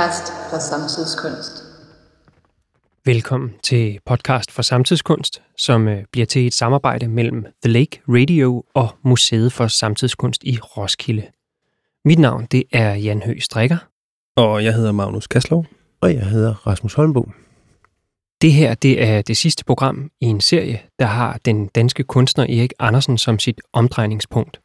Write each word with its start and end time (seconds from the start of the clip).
podcast 0.00 0.32
for 0.50 0.58
samtidskunst. 0.58 1.64
Velkommen 3.04 3.54
til 3.62 3.98
podcast 4.06 4.50
for 4.50 4.62
samtidskunst, 4.62 5.42
som 5.58 5.88
øh, 5.88 6.04
bliver 6.12 6.26
til 6.26 6.46
et 6.46 6.54
samarbejde 6.54 7.08
mellem 7.08 7.46
The 7.64 7.72
Lake 7.72 8.02
Radio 8.08 8.64
og 8.74 8.88
Museet 9.02 9.52
for 9.52 9.66
Samtidskunst 9.66 10.44
i 10.44 10.58
Roskilde. 10.58 11.26
Mit 12.04 12.18
navn 12.18 12.46
det 12.50 12.64
er 12.72 12.94
Jan 12.94 13.22
Høgh 13.22 13.40
Strikker. 13.40 13.76
Og 14.36 14.64
jeg 14.64 14.74
hedder 14.74 14.92
Magnus 14.92 15.26
Kaslov. 15.26 15.66
Og 16.00 16.14
jeg 16.14 16.26
hedder 16.26 16.66
Rasmus 16.66 16.94
Holmbo. 16.94 17.30
Det 18.42 18.52
her 18.52 18.74
det 18.74 19.04
er 19.04 19.22
det 19.22 19.36
sidste 19.36 19.64
program 19.64 20.10
i 20.20 20.26
en 20.26 20.40
serie, 20.40 20.80
der 20.98 21.06
har 21.06 21.38
den 21.44 21.66
danske 21.66 22.02
kunstner 22.02 22.44
Erik 22.44 22.72
Andersen 22.78 23.18
som 23.18 23.38
sit 23.38 23.60
omdrejningspunkt. 23.72 24.60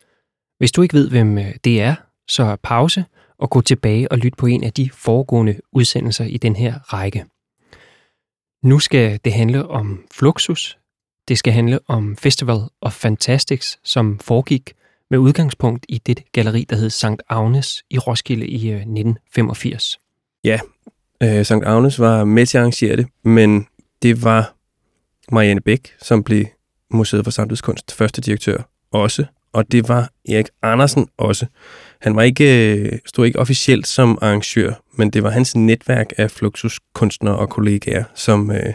Hvis 0.58 0.72
du 0.72 0.82
ikke 0.82 0.94
ved, 0.94 1.10
hvem 1.10 1.38
øh, 1.38 1.56
det 1.64 1.82
er, 1.82 1.96
så 2.28 2.58
pause 2.64 3.06
og 3.38 3.50
gå 3.50 3.62
tilbage 3.62 4.12
og 4.12 4.18
lytte 4.18 4.36
på 4.36 4.46
en 4.46 4.64
af 4.64 4.74
de 4.74 4.90
foregående 4.90 5.60
udsendelser 5.72 6.26
i 6.26 6.38
den 6.38 6.56
her 6.56 6.80
række. 6.94 7.26
Nu 8.64 8.80
skal 8.80 9.20
det 9.26 9.34
handle 9.34 9.68
om 9.68 10.06
Fluxus. 10.14 10.78
Det 11.28 11.38
skal 11.38 11.54
handle 11.54 11.80
om 11.88 12.18
Festival 12.18 12.60
of 12.82 12.94
Fantastics, 12.94 13.80
som 13.84 14.20
foregik 14.20 14.74
med 15.10 15.20
udgangspunkt 15.20 15.86
i 15.90 15.98
det 15.98 16.32
galleri, 16.32 16.66
der 16.70 16.76
hed 16.76 16.90
St. 16.90 17.06
Agnes 17.30 17.84
i 17.90 17.98
Roskilde 17.98 18.48
i 18.48 18.70
øh, 18.70 18.76
1985. 18.76 20.00
Ja, 20.44 20.60
øh, 21.24 21.46
St. 21.46 21.52
Agnes 21.52 22.00
var 22.00 22.24
med 22.24 22.46
til 22.46 22.58
at 22.58 22.62
arrangere 22.62 22.96
det, 22.96 23.08
men 23.24 23.68
det 24.02 24.24
var 24.24 24.56
Marianne 25.32 25.62
Bæk, 25.62 25.94
som 26.02 26.24
blev 26.24 26.46
Museet 26.92 27.24
for 27.24 27.32
Samtidskunst 27.32 27.92
første 27.92 28.22
direktør 28.22 28.58
også, 28.92 29.26
og 29.56 29.72
det 29.72 29.90
var 29.90 30.10
Erik 30.30 30.46
Andersen 30.62 31.08
også. 31.18 31.46
Han 32.02 32.16
var 32.16 32.22
ikke, 32.22 32.76
øh, 32.78 33.00
stod 33.06 33.26
ikke 33.26 33.40
officielt 33.40 33.88
som 33.88 34.18
arrangør, 34.22 34.74
men 34.94 35.10
det 35.10 35.24
var 35.24 35.30
hans 35.30 35.56
netværk 35.56 36.08
af 36.18 36.32
Fluxus 36.32 36.80
kunstnere 36.94 37.36
og 37.36 37.50
kollegaer, 37.50 38.04
som 38.16 38.52
øh, 38.52 38.74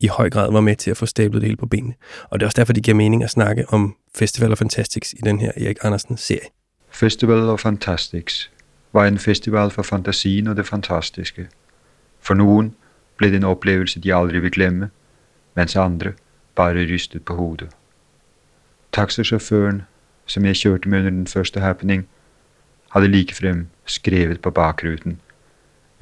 i 0.00 0.06
høj 0.06 0.30
grad 0.30 0.52
var 0.52 0.60
med 0.60 0.76
til 0.76 0.90
at 0.90 0.96
få 0.96 1.06
stablet 1.06 1.42
det 1.42 1.48
hele 1.48 1.56
på 1.56 1.66
benene. 1.66 1.94
Og 2.30 2.40
det 2.40 2.44
er 2.44 2.46
også 2.46 2.56
derfor, 2.56 2.72
det 2.72 2.82
giver 2.82 2.94
mening 2.94 3.24
at 3.24 3.30
snakke 3.30 3.64
om 3.68 3.96
Festival 4.14 4.52
of 4.52 4.58
Fantastics 4.58 5.12
i 5.12 5.20
den 5.24 5.40
her 5.40 5.52
Erik 5.56 5.76
Andersen-serie. 5.82 6.48
Festival 6.90 7.48
of 7.48 7.60
Fantastics 7.60 8.50
var 8.92 9.06
en 9.06 9.18
festival 9.18 9.70
for 9.70 9.82
fantasien 9.82 10.46
og 10.46 10.56
det 10.56 10.66
fantastiske. 10.66 11.48
For 12.20 12.34
nogen 12.34 12.74
blev 13.16 13.30
det 13.30 13.36
en 13.36 13.44
oplevelse, 13.44 14.00
de 14.00 14.14
aldrig 14.14 14.42
vil 14.42 14.50
glemme, 14.50 14.90
mens 15.54 15.76
andre 15.76 16.12
bare 16.54 16.74
rystet 16.74 17.24
på 17.24 17.34
hovedet. 17.34 17.68
Taxichaufføren, 18.92 19.82
som 20.26 20.44
jeg 20.44 20.56
kørte 20.62 20.88
med 20.88 20.98
under 20.98 21.10
den 21.10 21.26
første 21.26 21.60
happening, 21.60 22.08
havde 22.90 23.08
likefrem 23.08 23.66
skrevet 23.86 24.40
på 24.40 24.50
bakruten, 24.50 25.20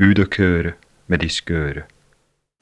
ud 0.01 0.19
og 0.19 0.31
køre 0.31 0.73
med 1.07 1.19
de 1.19 1.29
skøre. 1.29 1.83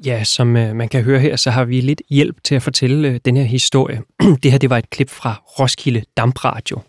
Ja, 0.05 0.25
som 0.25 0.57
øh, 0.57 0.77
man 0.77 0.89
kan 0.89 1.03
høre 1.03 1.21
her, 1.21 1.37
så 1.37 1.51
har 1.51 1.65
vi 1.65 1.81
lidt 1.81 2.03
hjælp 2.11 2.37
til 2.45 2.55
at 2.55 2.63
fortælle 2.63 3.09
øh, 3.09 3.21
den 3.25 3.37
her 3.37 3.45
historie. 3.45 4.03
det 4.43 4.51
her 4.51 4.59
det 4.59 4.71
var 4.71 4.79
et 4.79 4.91
klip 4.91 5.11
fra 5.11 5.43
Roskilde 5.59 6.03
Dampradio. 6.17 6.81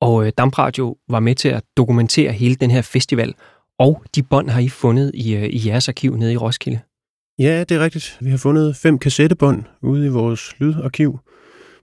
Og 0.00 0.26
øh, 0.26 0.32
Dampradio 0.38 0.96
var 1.08 1.20
med 1.20 1.34
til 1.34 1.48
at 1.48 1.62
dokumentere 1.76 2.32
hele 2.32 2.54
den 2.54 2.70
her 2.70 2.82
festival, 2.82 3.34
og 3.78 4.04
de 4.14 4.22
bånd 4.22 4.50
har 4.50 4.60
I 4.60 4.68
fundet 4.68 5.10
i, 5.14 5.34
øh, 5.34 5.44
i 5.44 5.68
jeres 5.68 5.88
arkiv 5.88 6.16
nede 6.16 6.32
i 6.32 6.36
Roskilde. 6.36 6.80
Ja, 7.38 7.64
det 7.64 7.70
er 7.70 7.80
rigtigt. 7.80 8.18
Vi 8.20 8.30
har 8.30 8.38
fundet 8.38 8.76
fem 8.76 8.98
kassettebånd 8.98 9.64
ude 9.82 10.06
i 10.06 10.08
vores 10.08 10.54
lydarkiv 10.58 11.18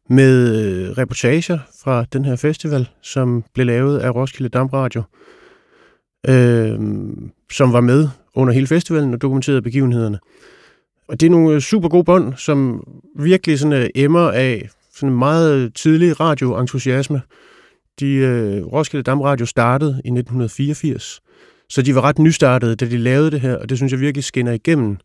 med 0.10 0.66
øh, 0.66 0.98
reportager 0.98 1.60
fra 1.84 2.06
den 2.14 2.26
her 2.26 2.36
festival, 2.36 2.90
som 3.02 3.44
blev 3.54 3.66
lavet 3.66 4.00
af 4.00 4.16
Roskilde 4.16 4.50
Dampradio, 4.50 5.04
øh, 6.30 6.80
som 7.52 7.74
var 7.74 7.82
med 7.82 8.08
under 8.36 8.54
hele 8.54 8.68
festivalen 8.68 9.14
og 9.14 9.22
dokumenterede 9.22 9.62
begivenhederne. 9.62 10.20
Og 11.08 11.20
det 11.20 11.26
er 11.26 11.30
nogle 11.30 11.56
øh, 11.56 11.62
super 11.62 11.90
gode 11.90 12.04
bånd, 12.04 12.34
som 12.38 12.84
virkelig 13.20 13.60
sådan, 13.60 13.84
øh, 13.84 13.90
emmer 13.96 14.32
af 14.32 14.70
sådan 14.94 15.10
en 15.10 15.20
meget 15.20 15.74
tidlig 15.76 16.20
radioentusiasme. 16.20 17.22
De, 18.00 18.14
øh, 18.14 18.66
Roskilde 18.66 19.04
Damradio 19.04 19.46
startede 19.46 19.92
i 19.92 20.10
1984, 20.12 21.22
så 21.70 21.82
de 21.82 21.96
var 21.96 22.02
ret 22.02 22.20
nystartede, 22.20 22.76
da 22.76 22.86
de 22.86 22.98
lavede 22.98 23.32
det 23.32 23.42
her, 23.42 23.56
og 23.56 23.70
det 23.70 23.78
synes 23.78 23.92
jeg 23.92 24.00
virkelig 24.00 24.24
skinner 24.24 24.52
igennem. 24.52 24.98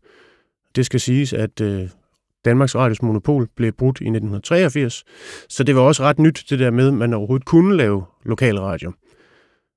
Det 0.77 0.87
skal 0.87 1.01
siges, 1.01 1.33
at 1.33 1.61
øh, 1.61 1.89
Danmarks 2.45 2.75
Radios 2.75 3.03
monopol 3.03 3.49
blev 3.57 3.73
brudt 3.73 4.01
i 4.01 4.05
1983, 4.05 5.05
så 5.49 5.65
det 5.65 5.77
var 5.77 5.83
også 5.83 6.03
ret 6.03 6.19
nyt, 6.19 6.45
det 6.51 6.59
der 6.59 6.71
med, 6.71 6.89
at 6.89 6.95
man 6.95 7.15
overhovedet 7.15 7.47
kunne 7.47 7.77
lave 7.77 8.05
lokalradio. 8.25 8.93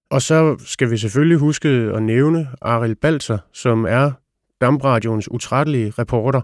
Og 0.10 0.22
så 0.22 0.56
skal 0.66 0.92
vi 0.92 0.98
selvfølgelig 0.98 1.38
huske 1.38 1.70
at 1.70 2.04
nævne 2.04 2.48
Aril 2.62 2.96
Balser, 2.96 3.38
som 3.54 3.86
er 3.86 4.12
Damradioens 4.62 5.32
utrættelige 5.32 5.94
reporter 6.00 6.42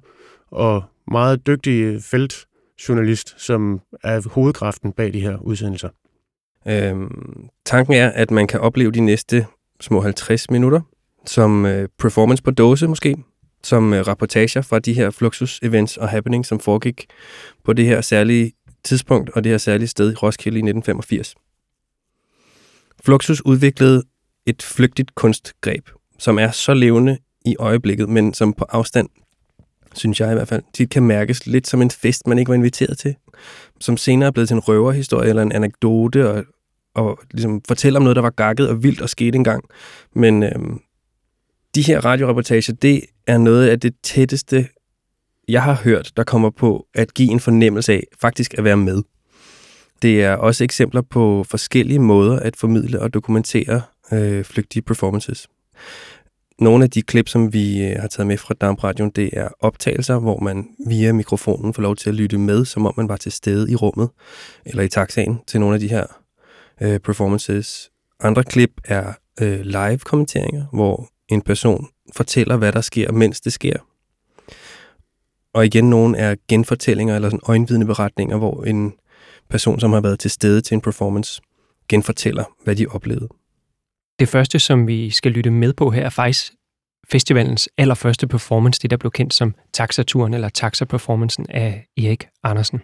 og 0.51 0.84
meget 1.11 1.47
dygtig 1.47 2.03
feltjournalist, 2.03 3.41
som 3.41 3.81
er 4.03 4.29
hovedkraften 4.29 4.91
bag 4.91 5.13
de 5.13 5.19
her 5.19 5.38
udsendelser. 5.38 5.90
Øhm, 6.67 7.47
tanken 7.66 7.94
er, 7.94 8.09
at 8.09 8.31
man 8.31 8.47
kan 8.47 8.59
opleve 8.59 8.91
de 8.91 9.00
næste 9.00 9.45
små 9.81 10.01
50 10.01 10.50
minutter 10.50 10.81
som 11.25 11.66
øh, 11.66 11.90
performance 12.00 12.44
på 12.44 12.51
dåse 12.51 12.88
måske, 12.88 13.16
som 13.63 13.94
øh, 13.94 14.07
rapportager 14.07 14.62
fra 14.62 14.79
de 14.79 14.94
her 14.94 15.09
Fluxus-events 15.09 16.01
og 16.01 16.09
happenings, 16.09 16.50
som 16.50 16.59
foregik 16.59 17.06
på 17.63 17.74
det 17.74 17.85
her 17.85 18.01
særlige 18.01 18.51
tidspunkt 18.84 19.29
og 19.29 19.44
det 19.44 19.50
her 19.50 19.57
særlige 19.57 19.88
sted 19.88 20.12
i 20.12 20.16
Roskilde 20.16 20.56
i 20.56 20.59
1985. 20.59 21.35
Fluxus 23.06 23.41
udviklede 23.46 24.03
et 24.46 24.63
flygtigt 24.63 25.16
kunstgreb, 25.16 25.90
som 26.19 26.40
er 26.40 26.52
så 26.52 26.73
levende 26.73 27.18
i 27.46 27.56
øjeblikket, 27.59 28.09
men 28.09 28.34
som 28.34 28.53
på 28.53 28.66
afstand, 28.69 29.09
synes 29.96 30.19
jeg 30.19 30.31
i 30.31 30.34
hvert 30.34 30.47
fald, 30.47 30.63
tit 30.73 30.90
kan 30.90 31.03
mærkes 31.03 31.46
lidt 31.46 31.68
som 31.68 31.81
en 31.81 31.91
fest, 31.91 32.28
man 32.28 32.40
ikke 32.40 32.50
var 32.50 32.56
inviteret 32.56 32.97
til. 32.97 33.16
Som 33.79 33.97
senere 33.97 34.28
er 34.28 34.31
blevet 34.31 34.47
til 34.47 34.56
en 34.56 34.59
røverhistorie 34.59 35.29
eller 35.29 35.41
en 35.41 35.52
anekdote, 35.52 36.29
og, 36.29 36.44
og 36.96 37.19
ligesom 37.31 37.62
fortæller 37.68 38.00
om 38.00 38.03
noget, 38.03 38.16
der 38.16 38.22
var 38.22 38.29
gakket 38.29 38.69
og 38.69 38.84
vildt 38.84 39.02
og 39.02 39.09
skete 39.09 39.35
engang. 39.35 39.63
Men 40.16 40.44
øhm, 40.44 40.79
de 41.75 41.81
her 41.81 42.06
radioreportager, 42.06 42.73
det 42.81 43.01
er 43.28 43.38
noget 43.38 43.67
af 43.67 43.79
det 43.79 43.94
tætteste, 44.03 44.67
jeg 45.47 45.63
har 45.63 45.73
hørt, 45.84 46.11
der 46.17 46.23
kommer 46.23 46.50
på 46.50 46.88
at 46.94 47.13
give 47.13 47.31
en 47.31 47.39
fornemmelse 47.39 47.94
af 47.94 48.03
faktisk 48.22 48.53
at 48.57 48.63
være 48.63 48.78
med. 48.78 49.03
Det 50.01 50.23
er 50.23 50.35
også 50.35 50.63
eksempler 50.63 51.01
på 51.01 51.45
forskellige 51.50 52.00
måder 52.00 52.39
at 52.39 52.56
formidle 52.56 53.01
og 53.01 53.13
dokumentere 53.13 53.81
øh, 54.11 54.44
flygtige 54.44 54.81
performances. 54.81 55.47
Nogle 56.59 56.84
af 56.84 56.89
de 56.89 57.01
klip, 57.01 57.29
som 57.29 57.53
vi 57.53 57.84
øh, 57.84 58.00
har 58.00 58.07
taget 58.07 58.28
med 58.28 58.38
fra 58.38 58.53
Dampradion, 58.61 59.09
det 59.09 59.29
er 59.34 59.47
optagelser, 59.59 60.19
hvor 60.19 60.40
man 60.40 60.67
via 60.88 61.13
mikrofonen 61.13 61.73
får 61.73 61.81
lov 61.81 61.95
til 61.95 62.09
at 62.09 62.16
lytte 62.16 62.38
med, 62.38 62.66
som 62.66 62.85
om 62.85 62.94
man 62.97 63.09
var 63.09 63.17
til 63.17 63.31
stede 63.31 63.72
i 63.72 63.75
rummet 63.75 64.09
eller 64.66 64.84
i 64.84 64.88
taxaen 64.88 65.40
til 65.47 65.59
nogle 65.59 65.73
af 65.73 65.79
de 65.79 65.90
her 65.90 66.05
øh, 66.81 67.00
performances. 67.00 67.90
Andre 68.19 68.44
klip 68.44 68.72
er 68.85 69.13
øh, 69.41 69.59
live-kommenteringer, 69.59 70.66
hvor 70.73 71.09
en 71.33 71.41
person 71.41 71.88
fortæller, 72.16 72.57
hvad 72.57 72.71
der 72.71 72.81
sker, 72.81 73.11
mens 73.11 73.41
det 73.41 73.53
sker. 73.53 73.77
Og 75.53 75.66
igen, 75.66 75.89
nogle 75.89 76.17
er 76.17 76.35
genfortællinger 76.47 77.16
eller 77.16 77.29
sådan 77.29 77.39
øjenvidende 77.47 77.85
beretninger, 77.85 78.38
hvor 78.38 78.63
en 78.63 78.94
person, 79.49 79.79
som 79.79 79.93
har 79.93 80.01
været 80.01 80.19
til 80.19 80.31
stede 80.31 80.61
til 80.61 80.75
en 80.75 80.81
performance, 80.81 81.41
genfortæller, 81.90 82.43
hvad 82.63 82.75
de 82.75 82.87
oplevede. 82.87 83.28
Det 84.19 84.28
første, 84.28 84.59
som 84.59 84.87
vi 84.87 85.09
skal 85.09 85.31
lytte 85.31 85.52
med 85.52 85.73
på 85.73 85.90
her, 85.90 86.05
er 86.05 86.09
faktisk 86.09 86.53
festivalens 87.11 87.69
allerførste 87.78 88.28
performance, 88.28 88.81
det 88.81 88.91
der 88.91 88.97
blev 88.97 89.11
kendt 89.11 89.34
som 89.34 89.55
Taxaturen 89.73 90.34
eller 90.34 90.49
Taxa-performancen 90.49 91.46
af 91.49 91.87
Erik 91.97 92.28
Andersen. 92.43 92.81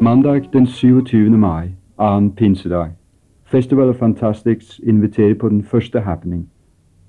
Mandag 0.00 0.42
den 0.52 0.66
27. 0.66 1.30
maj, 1.30 1.68
anden 1.98 2.34
pinsedag. 2.34 2.90
Festival 3.46 3.88
of 3.88 3.96
Fantastics 3.96 4.80
inviterer 4.86 5.34
på 5.40 5.48
den 5.48 5.64
første 5.64 6.00
happening. 6.00 6.50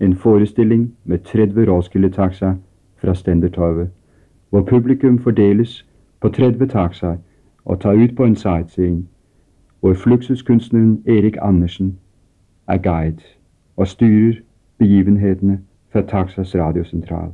En 0.02 0.16
forestilling 0.16 0.94
med 1.06 1.20
30 1.20 1.72
Roskilde 1.72 2.10
taxa 2.10 2.54
fra 2.98 3.14
Stendertorvet, 3.14 3.90
hvor 4.50 4.62
publikum 4.62 5.20
fordeles 5.20 5.86
på 6.22 6.30
30 6.30 6.68
taxaer 6.68 7.18
og 7.66 7.80
tager 7.80 7.96
ud 7.96 8.16
på 8.16 8.24
en 8.24 8.36
sightseeing, 8.36 9.10
hvor 9.80 9.94
fluxuskunstneren 9.94 11.04
Erik 11.08 11.36
Andersen 11.42 12.00
er 12.68 12.78
guide 12.78 13.24
og 13.78 13.88
styrer 13.88 14.34
begivenhederne 14.78 15.60
fra 15.92 16.02
Taxas 16.02 16.56
radiocentral. 16.56 17.30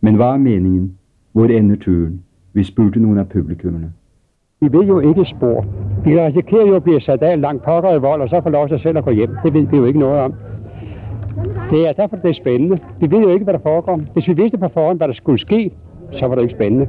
Men 0.00 0.14
hvad 0.14 0.26
er 0.26 0.36
meningen? 0.36 0.98
Hvor 1.32 1.44
ender 1.44 1.76
turen? 1.76 2.22
Vi 2.52 2.64
spurgte 2.64 3.00
nogle 3.00 3.20
af 3.20 3.28
publikummerne. 3.28 3.92
Vi 4.60 4.72
ved 4.72 4.84
jo 4.84 5.00
ikke 5.00 5.24
spor. 5.24 5.66
Vi 6.04 6.20
risikerer 6.20 6.66
jo 6.66 6.76
at 6.76 6.82
blive 6.82 7.00
sat 7.00 7.22
af 7.22 7.40
langt 7.40 7.64
pokker 7.64 7.94
i 7.94 7.98
vold, 7.98 8.20
og 8.22 8.28
så 8.28 8.40
får 8.42 8.50
lov 8.50 8.68
til 8.68 8.80
selv 8.80 8.98
at 8.98 9.04
gå 9.04 9.10
hjem. 9.10 9.36
Det 9.44 9.54
ved 9.54 9.66
vi 9.66 9.76
jo 9.76 9.84
ikke 9.84 9.98
noget 9.98 10.20
om. 10.20 10.34
Det 11.70 11.88
er 11.88 11.92
derfor, 11.92 12.16
det 12.16 12.30
er 12.30 12.34
spændende. 12.34 12.78
Vi 13.00 13.10
ved 13.10 13.20
jo 13.20 13.28
ikke, 13.28 13.44
hvad 13.44 13.54
der 13.54 13.60
foregår. 13.62 14.00
Hvis 14.12 14.28
vi 14.28 14.32
vidste 14.32 14.58
på 14.58 14.68
forhånd, 14.74 14.98
hvad 14.98 15.08
der 15.08 15.14
skulle 15.14 15.38
ske, 15.38 15.70
så 16.12 16.26
var 16.26 16.34
det 16.34 16.42
ikke 16.42 16.54
spændende. 16.54 16.86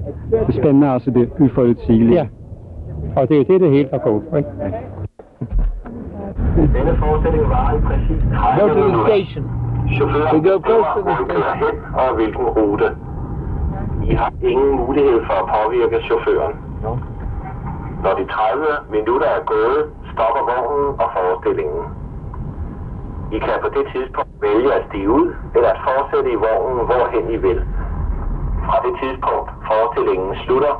Det 0.47 0.55
spændende 0.55 0.87
er 0.87 0.91
altså 0.91 1.11
det 1.11 1.29
uforudsigelige. 1.39 2.13
Ja, 2.19 2.27
og 3.15 3.27
det 3.29 3.33
er 3.35 3.37
jo 3.37 3.45
det, 3.53 3.61
det 3.61 3.71
hele 3.71 3.89
der 3.91 3.97
går 3.97 4.11
ud 4.11 4.21
på, 4.29 4.35
ikke? 4.37 4.49
Denne 6.75 6.93
forestilling 7.01 7.49
var 7.55 7.67
i 7.77 7.79
præcis 7.89 8.21
30 8.33 8.75
minutter. 8.75 9.05
Station. 9.07 9.45
Chaufføren 9.95 10.41
bestemmer, 10.41 11.01
hvor 11.05 11.15
I 11.23 11.25
kører 11.33 11.55
hen 11.63 11.75
og 12.01 12.15
hvilken 12.15 12.45
rute. 12.57 12.87
I 14.09 14.13
har 14.21 14.31
ingen 14.51 14.71
mulighed 14.81 15.19
for 15.27 15.35
at 15.43 15.47
påvirke 15.55 15.97
chaufføren. 16.07 16.53
Når 18.03 18.13
de 18.19 18.25
30 18.25 18.65
minutter 18.95 19.29
er 19.37 19.43
gået, 19.53 19.79
stopper 20.13 20.43
vognen 20.51 20.87
og 21.03 21.07
forestillingen. 21.15 21.83
I 23.31 23.37
kan 23.45 23.57
på 23.65 23.69
det 23.77 23.85
tidspunkt 23.93 24.31
vælge 24.41 24.69
at 24.77 24.83
stige 24.87 25.09
ud, 25.09 25.27
eller 25.55 25.69
at 25.75 25.79
fortsætte 25.87 26.29
i 26.35 26.39
vognen, 26.45 26.85
hvorhen 26.89 27.25
I 27.35 27.37
vil. 27.47 27.59
Fra 28.65 28.77
det 28.85 28.93
tidspunkt 29.01 29.47
forestillingen 29.69 30.31
slutter, 30.45 30.73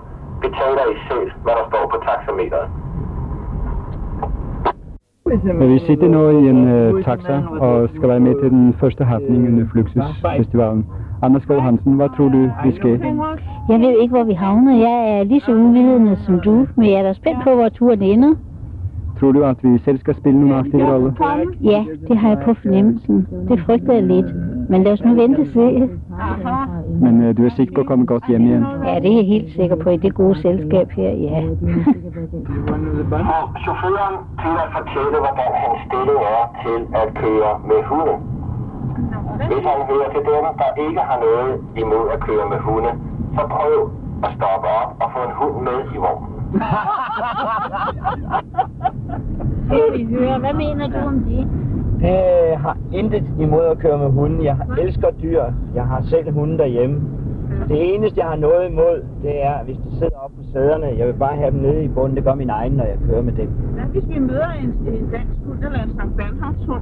betaler 0.46 0.86
I 0.94 0.96
selv, 1.10 1.28
hvad 1.44 1.54
der 1.60 1.66
står 1.72 1.84
på 1.94 1.98
taxameteret. 2.08 2.68
Vi 5.74 5.80
sitter 5.80 6.08
nu 6.08 6.30
i 6.30 6.50
en 6.54 6.62
uh, 6.78 7.04
taxa 7.04 7.44
og 7.60 7.90
skal 7.96 8.10
være 8.10 8.20
med 8.20 8.36
til 8.42 8.50
den 8.50 8.74
første 8.80 9.04
happening 9.04 9.48
under 9.48 9.66
Fluxus-festivalen. 9.72 10.86
Anders 11.24 11.44
Skov 11.44 11.60
Hansen, 11.60 11.94
hvad 11.94 12.10
tror 12.18 12.30
du, 12.30 12.42
vi 12.66 12.76
skal? 12.76 13.00
Jeg 13.70 13.80
ved 13.80 14.00
ikke, 14.02 14.14
hvor 14.16 14.24
vi 14.24 14.34
havner. 14.34 14.76
Jeg 14.76 15.20
er 15.20 15.24
lige 15.24 15.42
så 15.42 15.52
uvidende 15.52 16.16
som 16.16 16.40
du, 16.40 16.68
men 16.76 16.86
jeg 16.92 17.00
er 17.00 17.04
da 17.04 17.14
spændt 17.14 17.44
på, 17.44 17.56
hvor 17.56 17.70
turen 17.70 18.02
ender. 18.02 18.34
Tror 19.20 19.32
du, 19.32 19.44
at 19.44 19.58
vi 19.64 19.78
selv 19.78 20.00
skal 20.00 20.16
spille 20.16 20.40
nogle 20.40 20.56
aktive 20.56 20.94
roller? 20.94 21.12
Ja, 21.64 21.86
det 22.08 22.18
har 22.18 22.30
jeg 22.30 22.40
på 22.46 22.54
fornemmelsen. 22.54 23.28
Det 23.50 23.60
frygter 23.60 23.94
jeg 23.94 24.04
lidt. 24.04 24.26
Men 24.70 24.84
lad 24.84 24.92
os 24.92 25.04
nu 25.04 25.14
vente 25.14 25.40
og 25.40 25.48
se. 25.48 25.90
Men 27.04 27.14
uh, 27.30 27.38
du 27.38 27.46
er 27.46 27.50
sikker 27.50 27.74
på 27.76 27.82
at 27.82 27.88
komme 27.88 28.06
godt 28.06 28.28
hjem 28.28 28.42
igen? 28.42 28.66
Ja, 28.88 28.96
det 29.00 29.10
er 29.12 29.18
jeg 29.22 29.28
helt 29.36 29.52
sikker 29.60 29.76
på 29.76 29.90
i 29.90 29.98
det 29.98 30.14
gode 30.14 30.36
selskab 30.42 30.90
her, 30.90 31.12
ja. 31.28 31.40
Chaufføren 33.64 34.16
til 34.44 34.54
at 34.64 34.70
fortælle, 34.78 35.18
hvordan 35.26 35.52
hans 35.64 35.80
stilling 35.88 36.22
er 36.36 36.44
til 36.64 36.82
at 37.02 37.08
køre 37.22 37.52
med 37.70 37.80
hunde. 37.90 38.16
Hvis 39.50 39.64
han 39.72 39.80
hører 39.92 40.10
til 40.16 40.24
dem, 40.32 40.44
der 40.62 40.70
ikke 40.86 41.02
har 41.10 41.20
noget 41.28 41.52
imod 41.82 42.06
at 42.16 42.20
køre 42.28 42.46
med 42.54 42.60
hunde, 42.68 42.92
så 43.36 43.42
prøv 43.56 43.76
at 44.26 44.32
stoppe 44.38 44.68
op 44.82 44.90
og 45.02 45.08
få 45.14 45.20
en 45.30 45.34
hund 45.40 45.56
med 45.68 45.80
i 45.96 45.98
vognen. 46.06 46.35
Vi 49.94 50.04
høre, 50.04 50.40
hvad 50.40 50.54
mener 50.54 50.88
du 50.88 50.98
om 51.08 51.20
det? 51.20 51.48
Det 52.02 52.58
har 52.58 52.78
intet 52.94 53.24
imod 53.40 53.66
at 53.66 53.78
køre 53.80 53.98
med 53.98 54.10
hunden. 54.10 54.44
Jeg 54.44 54.58
elsker 54.80 55.12
dyr. 55.12 55.44
Jeg 55.76 55.84
har 55.86 56.02
selv 56.02 56.34
hunde 56.34 56.58
derhjemme. 56.58 57.02
Det 57.68 57.96
eneste, 57.96 58.20
jeg 58.20 58.28
har 58.30 58.36
noget 58.36 58.70
imod, 58.70 59.04
det 59.24 59.44
er, 59.46 59.64
hvis 59.64 59.78
de 59.78 59.92
sidder 59.92 60.32
på 60.35 60.35
sæderne. 60.56 60.88
Jeg 61.00 61.08
vil 61.08 61.14
bare 61.26 61.36
have 61.42 61.52
dem 61.52 61.60
nede 61.68 61.84
i 61.84 61.88
bunden. 61.88 62.16
Det 62.18 62.24
gør 62.24 62.36
min 62.44 62.50
egen, 62.50 62.72
når 62.80 62.84
jeg 62.84 62.98
kører 63.10 63.22
med 63.22 63.34
dem. 63.34 63.48
Hvad 63.48 63.84
hvis 63.94 64.04
vi 64.14 64.20
møder 64.20 64.50
en, 64.64 64.70
en 64.94 65.10
dansk 65.16 65.40
hund 65.46 65.60
eller 65.68 65.82
en 65.84 65.92
Sankt 65.98 66.16
Bernhards 66.18 66.66
hund? 66.70 66.82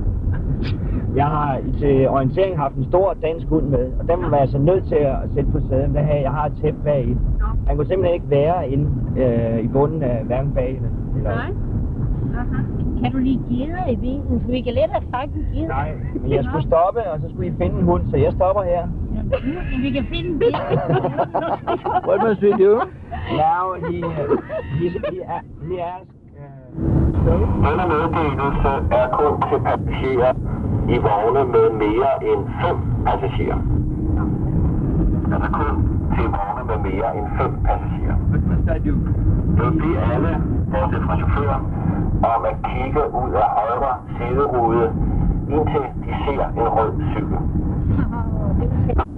Jeg 1.15 1.25
har 1.25 1.57
i- 1.57 1.71
til 1.79 2.09
orientering 2.09 2.57
haft 2.57 2.75
en 2.75 2.85
stor 2.91 3.15
dansk 3.27 3.47
hund 3.47 3.65
med, 3.75 3.85
og 3.99 4.03
den 4.09 4.31
var 4.31 4.37
jeg 4.37 4.47
så 4.47 4.57
nødt 4.57 4.83
til 4.87 4.95
at 4.95 5.15
sætte 5.33 5.51
på 5.51 5.59
sæden. 5.69 5.95
Det 5.95 6.05
her, 6.05 6.19
jeg 6.27 6.31
har 6.31 6.45
et 6.45 6.53
tæppe 6.61 6.79
bag 6.83 7.01
i. 7.07 7.17
Han 7.67 7.75
kunne 7.75 7.87
simpelthen 7.87 8.13
ikke 8.13 8.29
være 8.29 8.69
inde 8.69 8.89
øh, 9.23 9.59
i 9.63 9.67
bunden 9.67 10.03
af 10.03 10.23
hverken 10.25 10.51
bag 10.51 10.69
eller... 11.15 11.29
Nej. 11.29 11.51
Kan 13.03 13.11
du 13.11 13.17
lige 13.17 13.39
geder 13.49 13.87
i 13.89 13.95
bilen? 13.95 14.41
For 14.45 14.51
vi 14.51 14.61
kan 14.61 14.73
let 14.73 14.89
have 14.95 15.03
fanget 15.15 15.35
en 15.37 15.45
geder. 15.55 15.67
Nej, 15.67 15.91
men 16.21 16.31
jeg 16.31 16.43
skulle 16.43 16.67
stoppe, 16.67 16.99
og 17.11 17.19
så 17.21 17.29
skulle 17.29 17.47
I 17.47 17.53
finde 17.61 17.75
en 17.79 17.83
hund, 17.83 18.01
så 18.11 18.17
jeg 18.17 18.31
stopper 18.33 18.63
her. 18.63 18.87
Jamen, 19.15 19.31
vi 19.83 19.89
kan 19.97 20.05
finde 20.13 20.29
en 20.29 20.39
bil. 20.39 20.55
What 22.07 22.19
must 22.27 22.41
we 22.45 22.51
do? 22.65 22.71
Now 23.31 23.73
he, 23.73 24.03
uh, 24.03 24.35
he, 24.77 24.89
he, 24.89 24.99
he 25.67 25.81
asked... 25.81 26.09
Denne 27.63 27.85
meddelelse 27.87 28.73
er 28.91 29.07
kun 29.17 29.33
til 29.49 29.59
passagerer 29.67 30.33
i 30.89 30.97
vogne 30.97 31.43
med 31.51 31.69
mere 31.83 32.13
end 32.29 32.41
5 32.61 32.75
passagerer. 33.05 33.59
Altså 35.33 35.49
kun 35.51 35.75
til 36.15 36.27
vogne 36.37 36.63
med 36.69 36.91
mere 36.91 37.17
end 37.17 37.27
5 37.37 37.63
passagerer. 37.65 38.17
Jeg 38.67 38.81
vil 39.65 39.79
bede 39.81 39.99
alle, 40.13 40.41
bortset 40.71 41.03
fra 41.05 41.17
chaufføren, 41.17 41.63
om 42.33 42.45
at 42.51 42.55
kigge 42.69 43.03
ud 43.21 43.31
af 43.43 43.47
højre 43.57 43.95
siderude, 44.17 44.85
indtil 45.49 45.85
de 46.03 46.11
ser 46.25 46.47
en 46.59 46.67
rød 46.75 46.91
cykel. 47.11 47.37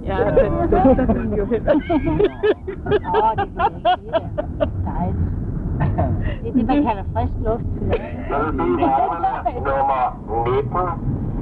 Ja, 0.06 0.16
den, 0.24 0.52
den, 0.70 1.16
den, 1.16 1.34
jo 1.38 1.44
heller 1.44 1.72
Åh, 3.14 3.32
det 3.38 3.48
dig. 3.56 3.70
Dejligt. 4.84 5.30
Det 6.42 6.48
er 6.48 6.52
det, 6.52 6.66
man 6.66 6.84
kalder 6.86 7.04
frisk 7.14 7.34
luft. 7.44 7.64
Nummer 9.68 10.02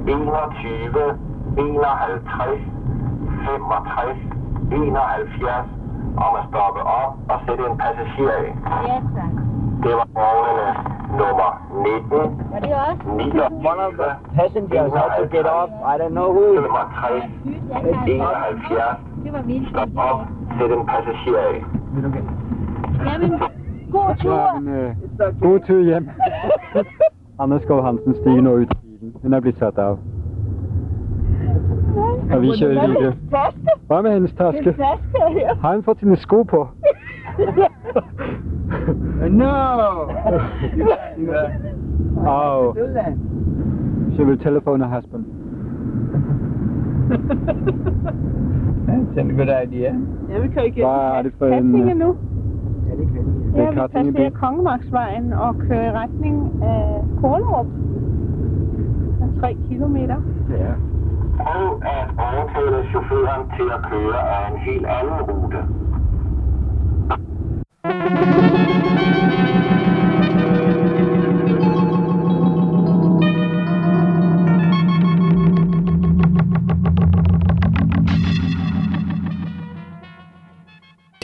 19, 0.05 0.07
21, 0.07 1.17
51, 1.57 2.61
65, 3.45 4.17
71 4.71 5.65
om 6.17 6.35
at 6.39 6.43
stoppe 6.49 6.81
op 6.81 7.11
og 7.29 7.37
sætte 7.47 7.63
en 7.69 7.77
passager 7.77 8.31
af. 8.31 8.55
Ja, 8.87 8.97
tak. 9.17 9.54
Det 9.85 9.93
var 9.99 10.07
vognene 10.21 10.67
nummer 11.19 11.49
19, 11.85 12.19
Var 12.53 12.59
det 12.65 12.73
også? 12.87 13.03
29, 13.17 13.43
One 13.71 13.81
of 13.87 13.93
the 14.01 14.11
passengers 14.37 14.91
had 14.99 15.09
to 15.19 15.25
get 15.35 15.45
off. 15.59 15.71
I 15.91 15.95
don't 16.01 16.15
know 16.19 16.29
who. 16.37 16.47
65, 16.61 17.23
71. 18.07 18.97
Det 19.23 19.33
var 19.33 19.41
vildt. 19.41 19.69
Stop 19.69 19.89
op, 20.09 20.19
sæt 20.57 20.71
en 20.77 20.85
passager 20.91 21.39
af. 21.49 21.57
Jamen, 23.05 23.31
god 23.91 24.11
tur. 24.21 24.59
Men, 24.59 24.87
uh, 24.87 25.41
god 25.41 25.59
tur 25.67 25.81
hjem. 25.83 26.09
Anders 27.41 27.61
Skov 27.61 27.83
Hansen 27.85 28.15
stiger 28.15 28.41
nu 28.41 28.51
ud 28.53 28.61
i 28.61 28.65
bilen. 28.65 29.13
Den 29.21 29.33
er 29.33 29.39
blevet 29.39 29.57
sat 29.59 29.77
af. 29.77 29.95
Og 32.33 32.41
vi 32.41 32.49
kører 32.61 32.87
lige. 32.87 33.13
Hvad 33.87 34.01
med 34.01 34.11
hendes 34.11 34.33
taske? 34.33 34.75
Har 35.61 35.71
han 35.71 35.83
fået 35.83 35.99
sine 35.99 36.15
sko 36.15 36.43
på? 36.43 36.67
No! 39.31 39.53
Oh, 42.27 42.73
she 44.15 44.23
will 44.23 44.37
telephone 44.37 44.79
her 44.81 44.89
husband. 44.89 45.25
That's 48.87 49.17
a 49.17 49.23
good 49.23 49.49
idea. 49.49 49.95
Ja, 50.29 50.39
vi 50.39 50.47
kan 50.47 50.65
ikke 50.65 50.81
Hvad 50.81 51.17
er 51.17 51.21
det 51.21 51.33
for 51.37 51.45
en... 51.45 51.51
Kattinge 51.53 51.93
nu. 51.93 52.15
Ja, 52.87 52.95
det 52.95 53.07
kan 53.13 53.25
vi. 53.25 53.61
Ja, 53.61 53.69
vi 53.69 53.75
passerer. 53.75 54.29
Kongemarksvejen 54.29 55.33
og 55.33 55.55
kører 55.59 55.89
i 55.89 55.91
retning 55.91 56.63
af 56.63 57.03
Kålerup. 57.21 57.67
Der 59.19 59.25
er 59.25 59.39
tre 59.39 59.57
kilometer. 59.69 60.15
Ja. 60.49 60.73
Prøv 61.37 61.81
at 61.81 62.07
overtale 62.17 62.77
chaufføren 62.89 63.41
til 63.57 63.67
at 63.75 63.81
køre 63.91 64.19
af 64.35 64.51
en 64.51 64.57
helt 64.57 64.85
anden 64.85 65.21
rute. 65.29 65.57
Det 67.85 67.91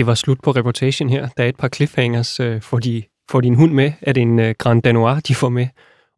var 0.08 0.13
slut 0.13 0.41
på 0.44 0.51
reportagen 0.51 1.10
her. 1.10 1.27
Der 1.38 1.44
er 1.44 1.50
et 1.50 1.58
par 1.58 1.68
cliffhangers. 1.68 2.39
Øh, 2.39 2.62
får, 2.62 2.80
de, 2.80 3.03
får 3.32 3.41
din 3.41 3.56
hund 3.56 3.74
med? 3.74 3.91
Er 4.01 4.13
det 4.13 4.22
en 4.22 4.39
øh, 4.39 4.56
Grand 4.58 4.82
Danois, 4.82 5.24
de 5.24 5.36
får 5.36 5.50
med? 5.50 5.68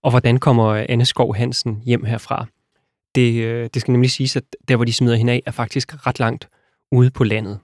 Og 0.03 0.09
hvordan 0.09 0.37
kommer 0.37 0.85
Anne 0.89 1.05
Skov 1.05 1.35
Hansen 1.35 1.81
hjem 1.85 2.05
herfra? 2.05 2.45
Det, 3.15 3.43
øh, 3.43 3.69
det 3.73 3.81
skal 3.81 3.91
nemlig 3.91 4.11
siges, 4.11 4.35
at 4.35 4.43
der, 4.67 4.75
hvor 4.75 4.85
de 4.85 4.93
smider 4.93 5.15
hende 5.15 5.33
af, 5.33 5.41
er 5.45 5.51
faktisk 5.51 6.07
ret 6.07 6.19
langt 6.19 6.49
ude 6.91 7.11
på 7.11 7.23
landet. 7.23 7.59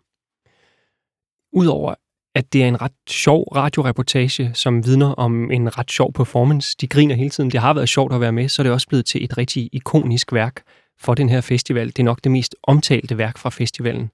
Udover 1.53 1.95
at 2.35 2.53
det 2.53 2.63
er 2.63 2.67
en 2.67 2.81
ret 2.81 2.91
sjov 3.09 3.43
radioreportage, 3.55 4.51
som 4.53 4.85
vidner 4.85 5.11
om 5.13 5.51
en 5.51 5.77
ret 5.77 5.91
sjov 5.91 6.13
performance. 6.13 6.75
De 6.81 6.87
griner 6.87 7.15
hele 7.15 7.29
tiden. 7.29 7.51
Det 7.51 7.59
har 7.59 7.73
været 7.73 7.89
sjovt 7.89 8.13
at 8.13 8.21
være 8.21 8.31
med, 8.31 8.49
så 8.49 8.61
er 8.61 8.63
det 8.63 8.73
også 8.73 8.87
blevet 8.87 9.05
til 9.05 9.23
et 9.23 9.37
rigtig 9.37 9.69
ikonisk 9.71 10.33
værk 10.33 10.61
for 10.99 11.13
den 11.13 11.29
her 11.29 11.41
festival. 11.41 11.87
Det 11.87 11.99
er 11.99 12.03
nok 12.03 12.19
det 12.23 12.31
mest 12.31 12.55
omtalte 12.63 13.17
værk 13.17 13.37
fra 13.37 13.49
festivalen. 13.49 14.11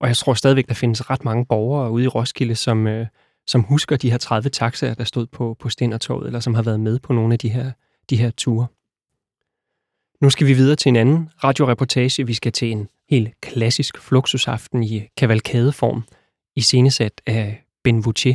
Og 0.00 0.08
jeg 0.08 0.16
tror 0.16 0.34
stadigvæk, 0.34 0.68
der 0.68 0.74
findes 0.74 1.10
ret 1.10 1.24
mange 1.24 1.46
borgere 1.46 1.90
ude 1.90 2.04
i 2.04 2.08
Roskilde, 2.08 2.54
som, 2.54 2.86
øh, 2.86 3.06
som 3.46 3.62
husker 3.62 3.96
de 3.96 4.10
her 4.10 4.18
30 4.18 4.48
taxaer, 4.48 4.94
der 4.94 5.04
stod 5.04 5.26
på, 5.26 5.56
på 5.60 5.68
Stændertorvet, 5.68 6.26
eller 6.26 6.40
som 6.40 6.54
har 6.54 6.62
været 6.62 6.80
med 6.80 6.98
på 6.98 7.12
nogle 7.12 7.32
af 7.32 7.38
de 7.38 7.48
her, 7.48 7.72
de 8.10 8.16
her 8.16 8.30
ture. 8.30 8.66
Nu 10.20 10.30
skal 10.30 10.46
vi 10.46 10.52
videre 10.52 10.76
til 10.76 10.88
en 10.88 10.96
anden 10.96 11.30
radioreportage. 11.44 12.26
Vi 12.26 12.34
skal 12.34 12.52
til 12.52 12.70
en 12.70 12.88
helt 13.10 13.40
klassisk 13.40 13.98
fluxusaften 13.98 14.82
i 14.82 15.08
kavalkadeform, 15.16 16.04
iscenesat 16.56 17.20
af 17.26 17.64
Ben 17.84 18.04
Voucher. 18.04 18.34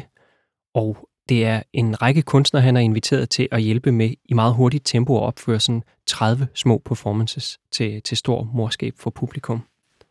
Og 0.74 1.10
det 1.30 1.46
er 1.46 1.62
en 1.74 2.02
række 2.02 2.22
kunstnere, 2.22 2.64
han 2.64 2.78
er 2.78 2.82
inviteret 2.82 3.30
til 3.30 3.48
at 3.52 3.62
hjælpe 3.62 3.92
med 3.92 4.14
i 4.26 4.34
meget 4.34 4.54
hurtigt 4.54 4.86
tempo 4.86 5.18
at 5.18 5.24
opføre 5.24 5.60
sådan 5.60 5.84
30 6.08 6.48
små 6.54 6.82
performances 6.86 7.60
til, 7.72 8.02
til 8.02 8.18
stor 8.18 8.50
morskab 8.54 8.94
for 8.98 9.10
publikum. 9.10 9.62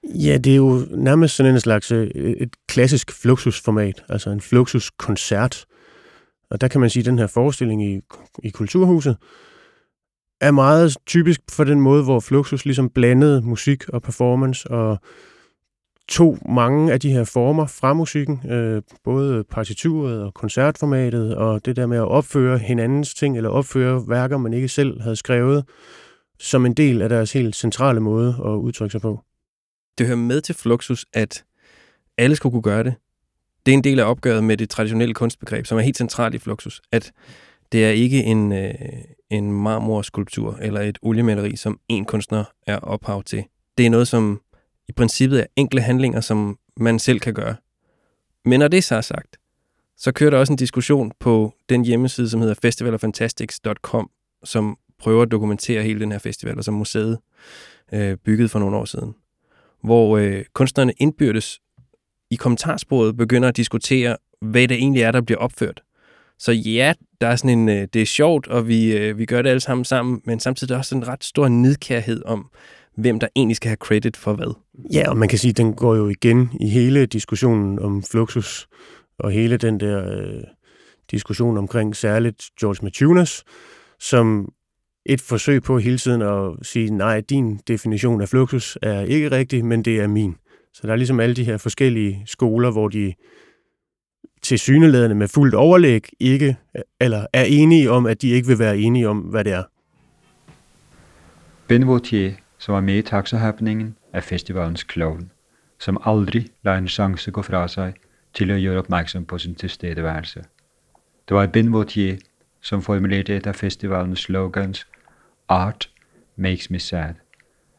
Ja, 0.05 0.39
det 0.39 0.53
er 0.53 0.57
jo 0.57 0.87
nærmest 0.91 1.37
sådan 1.37 1.55
en 1.55 1.61
slags 1.61 1.93
øh, 1.93 2.11
et 2.17 2.57
klassisk 2.69 3.13
fluxusformat, 3.13 4.05
altså 4.09 4.31
en 4.31 4.41
fluxuskoncert. 4.41 5.65
Og 6.51 6.61
der 6.61 6.69
kan 6.69 6.81
man 6.81 6.91
sige, 6.91 7.01
at 7.01 7.07
den 7.07 7.19
her 7.19 7.27
forestilling 7.27 7.85
i, 7.85 8.01
i 8.43 8.49
Kulturhuset 8.49 9.17
er 10.41 10.51
meget 10.51 10.97
typisk 11.07 11.41
for 11.51 11.65
den 11.65 11.81
måde, 11.81 12.05
hvor 12.05 12.21
Fluxus 12.21 12.65
ligesom 12.65 12.91
blandede 12.91 13.43
musik 13.43 13.89
og 13.89 14.03
performance 14.03 14.71
og 14.71 14.99
tog 16.11 16.39
mange 16.49 16.93
af 16.93 17.01
de 17.01 17.13
her 17.13 17.25
former 17.25 17.67
fra 17.67 17.93
musikken, 17.93 18.51
øh, 18.51 18.83
både 19.05 19.45
partituret 19.45 20.23
og 20.23 20.35
koncertformatet, 20.35 21.37
og 21.37 21.65
det 21.65 21.77
der 21.77 21.87
med 21.87 21.97
at 21.97 22.09
opføre 22.09 22.59
hinandens 22.59 23.15
ting, 23.15 23.37
eller 23.37 23.51
opføre 23.51 24.09
værker, 24.09 24.39
man 24.39 24.53
ikke 24.53 24.69
selv 24.69 25.01
havde 25.03 25.17
skrevet, 25.17 25.65
som 26.39 26.67
en 26.67 26.75
del 26.75 27.03
af 27.03 27.09
deres 27.09 27.33
helt 27.33 27.57
centrale 27.57 28.01
måde 28.01 28.29
at 28.45 28.51
udtrykke 28.51 28.93
sig 28.93 29.01
på. 29.01 29.21
Det 29.99 30.07
hører 30.07 30.19
med 30.19 30.41
til 30.41 30.55
Fluxus, 30.55 31.07
at 31.13 31.45
alle 32.19 32.37
skulle 32.37 32.53
kunne 32.53 32.63
gøre 32.63 32.85
det. 32.85 32.95
Det 33.67 33.73
er 33.73 33.77
en 33.77 33.85
del 33.85 34.01
af 34.01 34.05
opgøret 34.11 34.45
med 34.45 34.57
det 34.57 34.71
traditionelle 34.71 35.15
kunstbegreb, 35.15 35.67
som 35.67 35.79
er 35.79 35.83
helt 35.83 35.97
centralt 35.97 36.35
i 36.35 36.39
Fluxus, 36.39 36.83
at 36.93 37.13
det 37.73 37.85
er 37.85 37.91
ikke 37.91 38.23
en, 38.23 38.53
øh, 38.53 38.75
en 39.31 39.53
marmorskulptur 39.53 40.59
eller 40.63 40.81
et 40.81 40.99
oliemaleri, 41.03 41.57
som 41.57 41.79
en 41.89 42.05
kunstner 42.05 42.45
er 42.67 42.79
ophav 42.79 43.23
til. 43.23 43.45
Det 43.79 43.87
er 43.87 43.91
noget, 43.91 44.09
som 44.09 44.41
i 44.91 44.93
princippet 44.93 45.41
er 45.41 45.47
enkle 45.57 45.81
handlinger, 45.81 46.21
som 46.21 46.59
man 46.77 46.99
selv 46.99 47.21
kan 47.21 47.35
gøre. 47.35 47.57
Men 48.45 48.61
når 48.61 48.69
det 48.69 48.85
så 48.85 48.95
er 48.95 49.01
sagt, 49.01 49.37
så 49.97 50.13
kører 50.13 50.31
der 50.31 50.39
også 50.39 50.53
en 50.53 50.57
diskussion 50.57 51.13
på 51.21 51.55
den 51.69 51.85
hjemmeside, 51.85 52.31
som 52.31 52.41
hedder 52.41 52.55
festivaloffantastics.com, 52.63 54.11
som 54.45 54.79
prøver 54.99 55.23
at 55.23 55.31
dokumentere 55.31 55.83
hele 55.83 56.01
den 56.01 56.13
her 56.13 56.19
festival, 56.19 56.59
og 56.59 56.65
som 56.65 56.75
museet 56.75 57.19
øh, 57.93 58.17
byggede 58.17 58.49
for 58.49 58.59
nogle 58.59 58.77
år 58.77 58.85
siden. 58.85 59.15
Hvor 59.83 60.19
øh, 60.19 60.45
kunstnerne 60.53 60.93
indbyrdes 60.97 61.61
i 62.31 62.37
kommentarsporet 62.37 63.17
begynder 63.17 63.49
at 63.49 63.57
diskutere, 63.57 64.17
hvad 64.41 64.69
det 64.69 64.77
egentlig 64.77 65.03
er, 65.03 65.13
der 65.13 65.21
bliver 65.21 65.39
opført. 65.39 65.83
Så 66.39 66.53
ja, 66.53 66.95
der 67.21 67.27
er 67.27 67.37
sådan 67.37 67.59
en, 67.59 67.69
øh, 67.69 67.89
det 67.93 68.03
er 68.03 68.07
sjovt, 68.07 68.47
og 68.47 68.69
vi, 68.69 68.97
øh, 68.97 69.19
vi 69.19 69.27
gør 69.27 69.43
det 69.43 69.51
alle 69.51 69.61
sammen 69.61 69.85
sammen, 69.85 70.23
men 70.25 70.41
samtidig 70.41 70.71
er 70.71 70.75
der 70.75 70.79
også 70.79 70.95
en 70.95 71.09
ret 71.09 71.25
stor 71.25 71.49
nedkærhed 71.49 72.23
om, 72.25 72.51
hvem 73.01 73.21
der 73.21 73.29
egentlig 73.37 73.57
skal 73.57 73.69
have 73.69 73.77
credit 73.77 74.17
for 74.17 74.33
hvad. 74.33 74.55
Ja, 74.93 75.11
og 75.11 75.17
man 75.17 75.29
kan 75.29 75.39
sige, 75.39 75.51
at 75.51 75.57
den 75.57 75.75
går 75.75 75.95
jo 75.97 76.09
igen 76.09 76.51
i 76.61 76.69
hele 76.69 77.07
diskussionen 77.07 77.79
om 77.79 78.03
Fluxus, 78.03 78.69
og 79.19 79.31
hele 79.31 79.57
den 79.57 79.81
der 79.81 80.19
øh, 80.19 80.43
diskussion 81.11 81.59
omkring 81.59 81.97
særligt 81.97 82.51
George 82.61 82.79
Matunas, 82.83 83.45
som 84.01 84.53
et 85.07 85.21
forsøg 85.21 85.63
på 85.63 85.79
hele 85.79 85.99
tiden 85.99 86.23
at 86.23 86.67
sige, 86.67 86.91
nej, 86.91 87.21
din 87.21 87.61
definition 87.69 88.21
af 88.21 88.29
Fluxus 88.29 88.79
er 88.83 89.01
ikke 89.01 89.31
rigtig, 89.31 89.65
men 89.65 89.83
det 89.83 90.01
er 90.01 90.07
min. 90.07 90.37
Så 90.75 90.87
der 90.87 90.93
er 90.93 90.97
ligesom 90.97 91.21
alle 91.21 91.37
de 91.37 91.45
her 91.45 91.57
forskellige 91.57 92.23
skoler, 92.27 92.71
hvor 92.71 92.89
de 92.89 93.15
til 94.43 94.59
syneladende 94.59 95.17
med 95.17 95.29
fuldt 95.29 95.55
overlæg 95.55 96.09
ikke, 96.21 96.57
eller 97.01 97.27
er 97.33 97.45
enige 97.45 97.91
om, 97.91 98.07
at 98.07 98.23
de 98.23 98.29
ikke 98.29 98.49
vil 98.49 98.59
være 98.59 98.79
enige 98.79 99.09
om, 99.09 99.19
hvad 99.19 99.45
det 99.45 99.53
er. 99.53 99.63
Ben 101.69 101.89
Vautier, 101.89 102.33
som 102.61 102.75
var 102.75 102.81
med 102.81 102.95
i 102.99 103.03
taxahappeningen, 103.03 103.97
er 104.13 104.21
festivalens 104.21 104.83
klovn, 104.83 105.31
som 105.79 105.99
aldrig 106.05 106.47
lader 106.63 106.79
en 106.79 106.89
chance 106.89 107.31
gå 107.31 107.43
fra 107.43 107.69
sig 107.69 107.95
til 108.35 108.51
at 108.51 108.63
gøre 108.63 108.79
opmærksom 108.79 109.25
på 109.25 109.39
sin 109.39 109.55
tilstedeværelse. 109.55 110.45
Det 111.29 111.37
var 111.37 111.47
Ben 111.47 111.73
Vautier, 111.73 112.17
som 112.61 112.83
formulerede 112.83 113.37
et 113.37 113.47
af 113.47 113.55
festivalens 113.55 114.21
slogans 114.21 114.87
Art 115.49 115.91
makes 116.37 116.71
me 116.71 116.79
sad. 116.79 117.15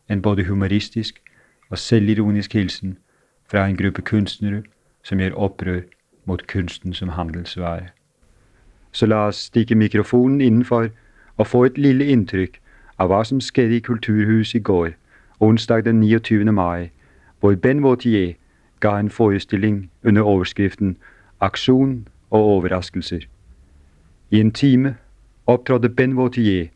En 0.09 0.21
både 0.21 0.45
humoristisk 0.45 1.21
og 1.69 1.77
selvironisk 1.77 2.53
hilsen 2.53 2.97
fra 3.51 3.67
en 3.67 3.77
gruppe 3.77 4.01
kunstnere, 4.01 4.63
som 5.03 5.17
gjør 5.17 5.33
oprør 5.33 5.81
mot 6.25 6.47
kunsten 6.47 6.93
som 6.93 7.09
handelsvare. 7.09 7.88
Så 8.91 9.05
lad 9.05 9.17
os 9.17 9.35
stikke 9.35 9.75
mikrofonen 9.75 10.41
indenfor 10.41 10.88
og 11.38 11.47
få 11.47 11.65
et 11.65 11.77
lille 11.77 12.05
indtryk 12.05 12.61
af 13.01 13.08
hvad 13.08 13.25
som 13.25 13.41
skete 13.41 13.75
i 13.75 13.79
Kulturhus 13.79 14.55
i 14.55 14.60
går, 14.60 14.89
onsdag 15.39 15.86
den 15.86 16.00
29. 16.00 16.51
maj, 16.51 16.89
hvor 17.39 17.55
Ben 17.55 17.84
Vautier 17.84 18.34
gav 18.79 19.00
en 19.00 19.10
forestilling 19.10 19.91
under 20.03 20.22
overskriften 20.22 20.98
Aktion 21.39 22.08
og 22.29 22.39
overraskelser. 22.39 23.20
I 24.29 24.39
en 24.39 24.51
time 24.51 24.96
optrådte 25.48 25.89
Ben 25.89 26.17
Vautier, 26.17 26.67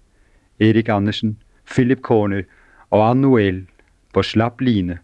Erik 0.60 0.90
Andersen, 0.90 1.38
Philip 1.72 2.02
Corner 2.02 2.42
og 2.90 3.10
Anne 3.10 3.22
Noel 3.22 3.66
på 4.14 4.24
slap 4.24 4.62
line 4.62 4.98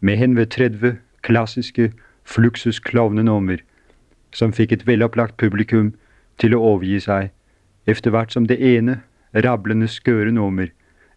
med 0.00 0.16
hen 0.16 0.36
ved 0.36 0.46
30 0.46 0.96
klassiske 1.22 1.92
Fluxus 2.24 2.78
klovnenummer 2.78 3.56
som 4.32 4.52
fik 4.52 4.72
et 4.72 4.86
veloplagt 4.86 5.36
publikum 5.36 5.94
til 6.38 6.48
at 6.48 6.54
overgive 6.56 7.00
sig, 7.00 7.30
efter 7.86 8.10
hvert 8.10 8.32
som 8.32 8.46
det 8.46 8.76
ene 8.76 9.00
rablende 9.34 9.88
skøre 9.88 10.32
nummer 10.32 10.66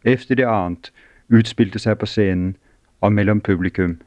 efter 0.04 0.36
det 0.36 0.44
andet 0.44 0.92
udspilte 1.30 1.80
sig 1.80 1.98
på 1.98 2.06
scenen 2.06 2.58
og 3.02 3.14
mellem 3.14 3.42
publikum. 3.42 4.02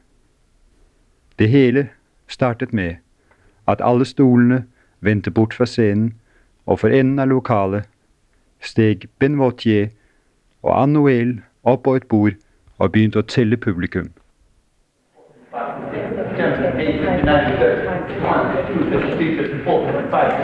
Det 1.39 1.49
hele 1.49 1.89
startet 2.27 2.73
med, 2.73 2.95
at 3.67 3.81
alle 3.83 4.05
stolene 4.05 4.65
vendte 5.01 5.31
bort 5.31 5.53
fra 5.53 5.65
scenen, 5.65 6.13
og 6.65 6.79
for 6.79 6.87
enden 6.87 7.19
af 7.19 7.29
lokalet 7.29 7.83
steg 8.61 8.99
Ben 9.19 9.39
Vautier 9.39 9.87
og 10.63 10.81
Anne 10.81 10.99
Noël 10.99 11.41
op 11.63 11.83
på 11.83 11.95
et 11.95 12.03
bord 12.03 12.33
og 12.77 12.91
begyndte 12.91 13.19
at 13.19 13.27
tælle 13.27 13.57
publikum. 13.57 14.11
57, 16.39 16.71
58, 16.71 17.03
59, 17.03 17.59
60, 17.59 18.15
51, 18.15 18.55
52, 18.55 18.95
53, 18.95 19.59
54, 19.59 19.91
55, 19.91 20.39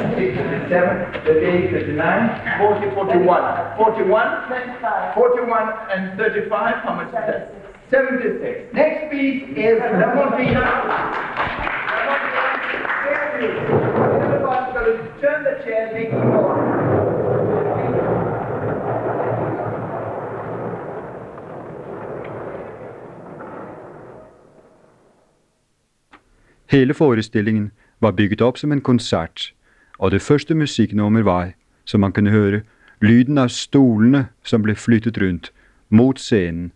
40, 2.60 2.92
41. 2.92 3.80
41? 3.80 4.28
35. 4.50 5.16
41 5.16 5.72
and 5.96 6.20
35, 6.20 6.76
how 6.84 6.96
much 6.96 7.08
is 7.08 7.14
that? 7.14 7.48
76. 7.90 8.74
Next 8.74 9.10
piece 9.10 9.44
is 9.56 9.80
double 9.80 10.36
Lamontina, 10.36 10.68
thank 13.08 13.40
you. 13.40 13.56
Everybody's 13.56 14.76
going 14.76 15.00
to 15.00 15.08
turn 15.24 15.48
the 15.48 15.64
chair, 15.64 15.96
make 15.96 16.12
it 16.12 16.26
more. 16.28 16.75
Hele 26.68 26.94
forestillingen 26.94 27.72
var 28.02 28.12
bygget 28.12 28.42
op 28.42 28.58
som 28.58 28.72
en 28.72 28.82
koncert, 28.82 29.54
og 30.00 30.12
det 30.12 30.22
første 30.22 30.56
musiknummer 30.56 31.22
var, 31.22 31.52
som 31.86 32.00
man 32.00 32.12
kunne 32.12 32.30
høre, 32.30 32.62
lyden 33.02 33.38
af 33.38 33.52
stolene 33.52 34.28
som 34.44 34.64
blev 34.64 34.76
flyttet 34.76 35.18
rundt 35.22 35.52
mot 35.90 36.20
scenen, 36.20 36.72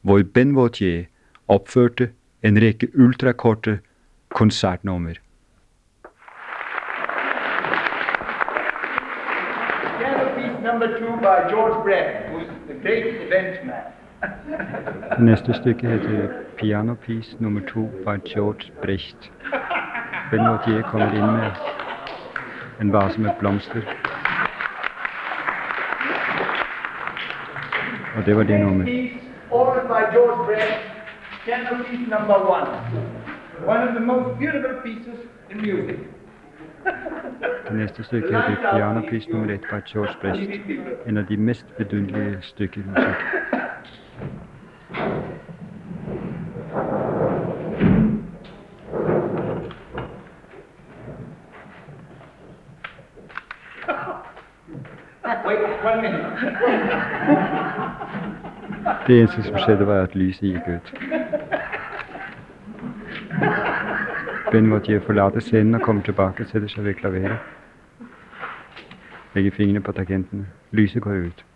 hvor 0.00 0.22
Ben 0.34 0.56
Vautier 0.56 1.04
opførte 1.48 2.10
en 2.42 2.62
rekke 2.62 2.88
ultrakorte 2.94 3.78
konsertnummer. 4.28 5.14
Piece 10.36 10.62
number 10.62 10.86
two 10.98 11.16
by 11.16 11.50
George 11.50 11.82
Brett, 11.84 12.30
who's 12.30 12.48
the 12.68 12.74
great 12.82 13.06
event 13.06 13.66
man. 13.66 14.01
Næste 15.28 15.54
stykke 15.54 15.88
heter 15.88 16.28
Piano 16.58 16.94
Piece 16.94 17.36
nummer 17.40 17.60
2 17.68 17.80
by 17.86 18.28
George 18.34 18.72
Brecht. 18.82 19.32
Ben 20.30 20.48
Vautier 20.48 20.82
kommer 20.82 21.12
ind 21.12 21.30
med 21.32 21.50
en 22.80 22.92
vase 22.92 23.20
med 23.20 23.30
blomster. 23.38 23.80
Og 28.16 28.26
det 28.26 28.36
var 28.36 28.42
det 28.42 28.60
nummer. 28.60 28.84
Ordered 29.50 29.86
by 29.86 30.14
George 30.14 30.46
Brett, 30.46 30.72
piano 31.44 31.84
piece 31.84 32.10
number 32.10 32.36
one. 32.56 32.68
One 33.66 33.88
of 33.88 33.94
the 33.94 34.00
most 34.00 34.38
beautiful 34.38 34.74
pieces 34.84 35.18
in 35.50 35.56
music. 35.56 35.98
Det 37.68 37.76
næste 37.80 38.04
stykke 38.04 38.26
heter 38.26 38.56
Piano 38.74 39.00
Piece 39.10 39.30
nummer 39.30 39.54
1 39.54 39.60
by 39.60 39.92
George 39.92 40.14
Brecht. 40.20 40.50
En 41.06 41.16
af 41.16 41.26
de 41.26 41.36
mest 41.36 41.66
vidunderlige 41.78 42.38
stykker 42.40 42.80
i 42.80 42.84
musik. 42.86 43.61
Wait 55.46 55.58
one 55.84 56.02
minute. 56.02 56.26
Det 59.06 59.18
eneste, 59.18 59.42
som 59.42 59.58
skjedde, 59.58 59.86
var 59.86 60.02
at 60.02 60.14
lyset 60.14 60.40
gik 60.40 60.60
gødt. 60.66 60.94
Ben 64.52 64.82
jeg 64.88 65.02
forlade 65.02 65.40
scenen 65.40 65.74
og 65.74 65.80
komme 65.80 66.02
tilbage 66.02 66.34
og 66.40 66.46
sætte 66.46 66.68
sig 66.68 66.84
ved 66.84 66.94
klaveret. 66.94 67.38
Lægge 69.34 69.50
fingrene 69.50 69.80
på 69.80 69.92
tangenterne. 69.92 70.46
Lyset 70.70 71.02
går 71.02 71.10
ud. 71.10 71.51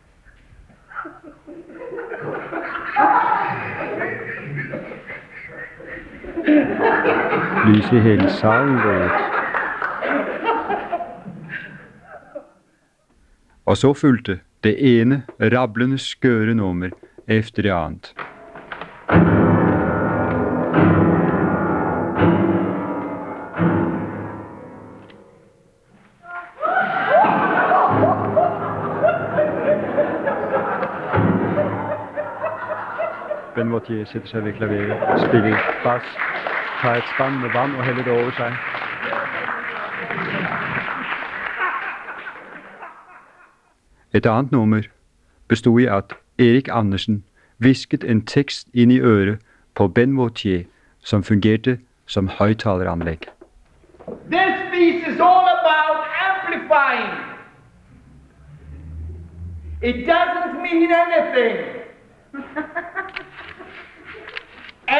Lyset 7.76 7.92
i 7.92 8.00
hele. 8.00 8.30
Og 13.66 13.76
så 13.76 13.94
fulgte 13.94 14.40
Det 14.64 15.00
ene 15.00 15.22
rablende 15.40 15.98
skøre 15.98 16.54
nummer 16.54 16.88
efter 17.28 17.62
det 17.62 17.70
andet. 17.70 18.14
Ben 33.54 33.72
Vautier 33.72 34.04
sætter 34.04 34.28
sig 34.28 34.44
ved 34.44 34.52
klaveret, 34.52 35.20
spiller 35.20 35.56
bas, 35.84 36.02
tager 36.86 36.98
et 36.98 37.08
spand 37.14 37.34
med 37.34 37.50
vand 37.52 37.76
og 37.76 37.84
hælder 37.84 38.04
det 38.04 38.12
over 38.12 38.30
sig. 38.30 38.56
Et 44.12 44.26
andet 44.26 44.52
nummer 44.52 44.82
bestod 45.48 45.80
i 45.80 45.84
at 45.84 46.14
Erik 46.38 46.68
Andersen 46.72 47.24
visket 47.58 48.04
en 48.04 48.26
tekst 48.26 48.68
ind 48.74 48.92
i 48.92 49.00
øret 49.00 49.38
på 49.74 49.88
Ben 49.88 50.16
Vautier, 50.16 50.64
som 50.98 51.22
fungerede 51.22 51.78
som 52.06 52.28
højtaleranlæg. 52.28 53.20
This 54.30 54.56
piece 54.72 55.10
is 55.10 55.20
all 55.30 55.46
about 55.58 55.98
amplifying. 56.28 57.12
It 59.82 59.96
doesn't 60.08 60.54
mean 60.62 60.90
anything. 61.04 61.65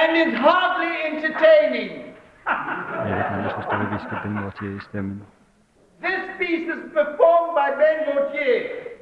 And 0.06 0.16
it's 0.16 0.38
hardly 0.38 0.94
entertaining. 1.04 2.14
This 6.00 6.20
piece 6.38 6.68
is 6.68 6.90
performed 6.92 7.54
by 7.54 7.70
Ben 7.76 8.06
Gautier 8.06 8.98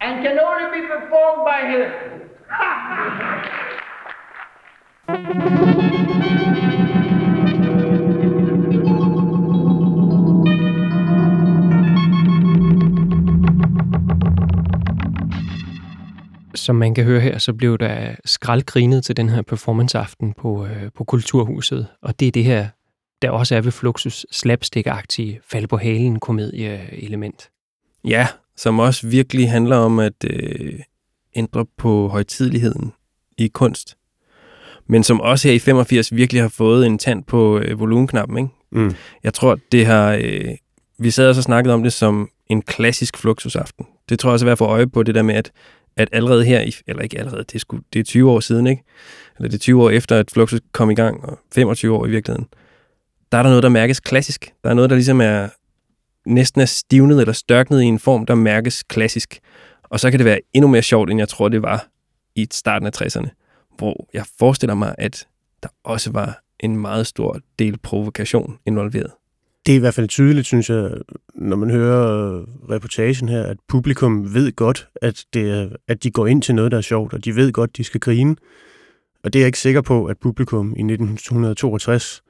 and 0.00 0.24
can 0.24 0.38
only 0.38 0.80
be 0.80 0.86
performed 0.86 1.44
by 1.44 1.66
him. 1.66 1.92
Som 16.62 16.76
man 16.76 16.94
kan 16.94 17.04
høre 17.04 17.20
her, 17.20 17.38
så 17.38 17.52
blev 17.52 17.78
der 17.78 18.14
skraldgrinet 18.24 19.04
til 19.04 19.16
den 19.16 19.28
her 19.28 19.42
performanceaften 19.42 20.32
på, 20.32 20.66
øh, 20.66 20.90
på 20.96 21.04
Kulturhuset. 21.04 21.86
Og 22.02 22.20
det 22.20 22.28
er 22.28 22.32
det 22.32 22.44
her, 22.44 22.68
der 23.22 23.30
også 23.30 23.56
er 23.56 23.60
ved 23.60 23.72
Fluxus 23.72 24.26
slapstick-agtige 24.30 25.40
fald 25.50 25.66
på 25.66 25.76
halen 25.76 26.20
komedie-element. 26.20 27.50
Ja, 28.04 28.26
som 28.56 28.78
også 28.78 29.06
virkelig 29.06 29.50
handler 29.50 29.76
om 29.76 29.98
at 29.98 30.24
øh, 30.24 30.80
ændre 31.34 31.66
på 31.78 32.08
højtidligheden 32.08 32.92
i 33.38 33.48
kunst. 33.48 33.96
Men 34.86 35.02
som 35.04 35.20
også 35.20 35.48
her 35.48 35.54
i 35.54 35.58
85 35.58 36.14
virkelig 36.14 36.42
har 36.42 36.48
fået 36.48 36.86
en 36.86 36.98
tand 36.98 37.24
på 37.24 37.58
øh, 37.58 37.80
volumenknappen. 37.80 38.38
Ikke? 38.38 38.50
Mm. 38.72 38.94
Jeg 39.24 39.34
tror, 39.34 39.58
det 39.72 39.86
har... 39.86 40.12
Øh, 40.22 40.44
vi 40.98 41.10
sad 41.10 41.28
også 41.28 41.38
og 41.38 41.44
snakkede 41.44 41.74
om 41.74 41.82
det 41.82 41.92
som 41.92 42.28
en 42.46 42.62
klassisk 42.62 43.16
fluxusaften. 43.16 43.86
Det 44.08 44.18
tror 44.18 44.30
jeg 44.30 44.32
også 44.32 44.44
er 44.44 44.46
værd 44.46 44.52
at 44.52 44.58
få 44.58 44.64
øje 44.64 44.86
på, 44.86 45.02
det 45.02 45.14
der 45.14 45.22
med, 45.22 45.34
at, 45.34 45.50
at 45.96 46.08
allerede 46.12 46.44
her, 46.44 46.60
i, 46.60 46.74
eller 46.86 47.02
ikke 47.02 47.18
allerede, 47.18 47.44
det 47.44 47.54
er, 47.54 47.58
sgu, 47.58 47.78
det 47.92 48.00
er 48.00 48.04
20 48.04 48.30
år 48.30 48.40
siden, 48.40 48.66
ikke? 48.66 48.82
Eller 49.36 49.48
det 49.48 49.54
er 49.54 49.60
20 49.60 49.82
år 49.82 49.90
efter, 49.90 50.18
at 50.18 50.30
Fluxus 50.30 50.60
kom 50.72 50.90
i 50.90 50.94
gang, 50.94 51.24
og 51.24 51.38
25 51.54 51.96
år 51.96 52.06
i 52.06 52.10
virkeligheden. 52.10 52.48
Der 53.32 53.38
er 53.38 53.42
der 53.42 53.50
noget, 53.50 53.62
der 53.62 53.68
mærkes 53.68 54.00
klassisk. 54.00 54.52
Der 54.64 54.70
er 54.70 54.74
noget, 54.74 54.90
der 54.90 54.96
ligesom 54.96 55.20
er 55.20 55.48
næsten 56.26 56.60
er 56.60 56.64
stivnet 56.64 57.20
eller 57.20 57.32
størknet 57.32 57.82
i 57.82 57.84
en 57.84 57.98
form, 57.98 58.26
der 58.26 58.34
mærkes 58.34 58.82
klassisk. 58.82 59.40
Og 59.82 60.00
så 60.00 60.10
kan 60.10 60.18
det 60.18 60.24
være 60.24 60.40
endnu 60.52 60.68
mere 60.68 60.82
sjovt, 60.82 61.10
end 61.10 61.18
jeg 61.18 61.28
tror, 61.28 61.48
det 61.48 61.62
var 61.62 61.86
i 62.34 62.46
starten 62.52 62.86
af 62.86 63.02
60'erne, 63.02 63.28
hvor 63.76 64.08
jeg 64.14 64.24
forestiller 64.38 64.74
mig, 64.74 64.94
at 64.98 65.26
der 65.62 65.68
også 65.84 66.10
var 66.12 66.42
en 66.60 66.76
meget 66.76 67.06
stor 67.06 67.38
del 67.58 67.78
provokation 67.78 68.58
involveret. 68.66 69.10
Det 69.66 69.72
er 69.72 69.76
i 69.76 69.80
hvert 69.80 69.94
fald 69.94 70.08
tydeligt, 70.08 70.46
synes 70.46 70.70
jeg, 70.70 70.90
når 71.34 71.56
man 71.56 71.70
hører 71.70 72.34
øh, 72.34 72.44
reportagen 72.70 73.28
her, 73.28 73.42
at 73.42 73.56
publikum 73.68 74.34
ved 74.34 74.52
godt, 74.56 74.88
at, 75.02 75.24
det 75.34 75.50
er, 75.50 75.68
at 75.88 76.02
de 76.02 76.10
går 76.10 76.26
ind 76.26 76.42
til 76.42 76.54
noget, 76.54 76.72
der 76.72 76.78
er 76.78 76.82
sjovt, 76.82 77.12
og 77.12 77.24
de 77.24 77.36
ved 77.36 77.52
godt, 77.52 77.76
de 77.76 77.84
skal 77.84 78.00
grine. 78.00 78.36
Og 79.24 79.32
det 79.32 79.38
er 79.38 79.42
jeg 79.42 79.46
ikke 79.46 79.58
sikker 79.58 79.80
på, 79.80 80.06
at 80.06 80.18
publikum 80.18 80.66
i 80.66 80.82
1962 80.82 82.22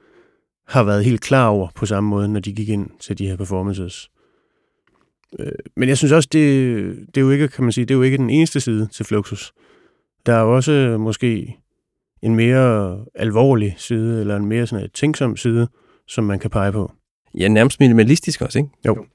har 0.67 0.83
været 0.83 1.05
helt 1.05 1.21
klar 1.21 1.47
over 1.47 1.67
på 1.75 1.85
samme 1.85 2.09
måde, 2.09 2.27
når 2.27 2.39
de 2.39 2.53
gik 2.53 2.69
ind 2.69 2.89
til 2.99 3.17
de 3.17 3.27
her 3.27 3.37
performances. 3.37 4.09
Øh, 5.39 5.51
men 5.75 5.89
jeg 5.89 5.97
synes 5.97 6.11
også, 6.11 6.29
det, 6.31 6.83
det 7.07 7.17
er 7.17 7.21
jo 7.21 7.29
ikke, 7.31 7.47
kan 7.47 7.63
man 7.63 7.71
sige, 7.71 7.85
det 7.85 7.93
er 7.93 7.97
jo 7.97 8.01
ikke 8.01 8.17
den 8.17 8.29
eneste 8.29 8.59
side 8.59 8.87
til 8.91 9.05
Fluxus. 9.05 9.53
Der 10.25 10.33
er 10.33 10.41
jo 10.41 10.55
også 10.55 10.71
øh, 10.71 10.99
måske 10.99 11.57
en 12.21 12.35
mere 12.35 12.99
alvorlig 13.15 13.75
side, 13.77 14.19
eller 14.19 14.35
en 14.35 14.45
mere 14.45 14.67
sådan 14.67 14.85
et 14.85 14.93
tænksom 14.93 15.37
side, 15.37 15.67
som 16.07 16.23
man 16.23 16.39
kan 16.39 16.49
pege 16.49 16.71
på. 16.71 16.91
Ja, 17.39 17.47
nærmest 17.47 17.79
minimalistisk 17.79 18.41
også, 18.41 18.59
ikke? 18.59 18.69
Jo. 18.85 19.05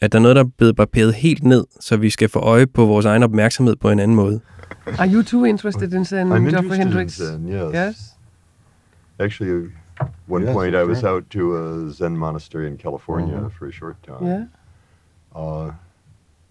At 0.00 0.12
der 0.12 0.18
er 0.18 0.22
noget, 0.22 0.36
der 0.36 0.42
er 0.44 0.48
blevet 0.58 0.76
barberet 0.76 1.14
helt 1.14 1.44
ned, 1.44 1.64
så 1.80 1.96
vi 1.96 2.10
skal 2.10 2.28
få 2.28 2.38
øje 2.38 2.66
på 2.66 2.86
vores 2.86 3.06
egen 3.06 3.22
opmærksomhed 3.22 3.76
på 3.76 3.90
en 3.90 3.98
anden 4.00 4.14
måde. 4.14 4.40
Are 4.86 5.08
you 5.14 5.22
too 5.22 5.44
interested 5.44 5.92
in 5.92 6.04
Zen, 6.04 6.32
I'm 6.32 6.34
Geoffrey 6.34 6.46
interested 6.46 6.74
in 6.74 6.82
Hendricks? 6.82 7.14
Zen, 7.14 7.48
yes. 7.48 7.74
Yes? 7.74 8.14
Actually, 9.18 9.70
one 10.28 10.44
Yes, 10.44 10.52
point 10.52 10.74
I 10.74 10.82
was 10.84 11.02
out 11.04 11.24
to 11.30 11.56
a 11.56 11.90
Zen 11.92 12.16
monastery 12.16 12.66
in 12.66 12.76
California 12.78 13.40
Mhm. 13.40 13.50
for 13.58 13.66
a 13.66 13.70
short 13.72 13.96
time. 14.06 14.28
Yeah. 14.30 14.44
Uh, 15.36 15.72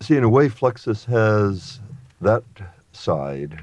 see, 0.02 0.18
in 0.18 0.24
a 0.24 0.30
way, 0.30 0.50
Fluxus 0.50 1.06
has 1.06 1.82
that 2.22 2.44
side 2.92 3.58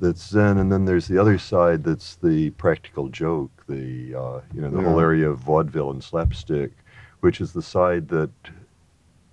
that's 0.00 0.26
Zen, 0.28 0.58
and 0.58 0.70
then 0.70 0.84
there's 0.84 1.08
the 1.08 1.18
other 1.18 1.38
side 1.38 1.84
that's 1.84 2.16
the 2.16 2.50
practical 2.50 3.08
joke, 3.08 3.50
the 3.68 4.14
uh, 4.14 4.40
you 4.54 4.60
know 4.60 4.70
the 4.70 4.82
whole 4.82 5.00
area 5.00 5.28
of 5.28 5.38
vaudeville 5.38 5.90
and 5.90 6.02
slapstick, 6.02 6.72
which 7.20 7.40
is 7.40 7.52
the 7.52 7.62
side 7.62 8.08
that 8.08 8.30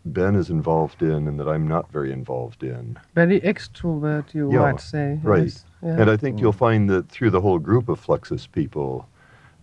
Ben 0.05 0.35
is 0.35 0.49
involved 0.49 1.01
in 1.01 1.27
and 1.27 1.39
that 1.39 1.47
I'm 1.47 1.67
not 1.67 1.91
very 1.91 2.11
involved 2.11 2.63
in. 2.63 2.99
Very 3.15 3.39
extrovert, 3.41 4.33
you 4.33 4.51
might 4.51 4.81
say. 4.81 5.19
Right. 5.23 5.43
Yes. 5.43 5.65
Yeah. 5.81 6.01
And 6.01 6.09
I 6.09 6.17
think 6.17 6.39
you'll 6.39 6.51
find 6.51 6.89
that 6.89 7.09
through 7.09 7.29
the 7.29 7.41
whole 7.41 7.59
group 7.59 7.87
of 7.89 8.05
Fluxus 8.05 8.49
people, 8.51 9.07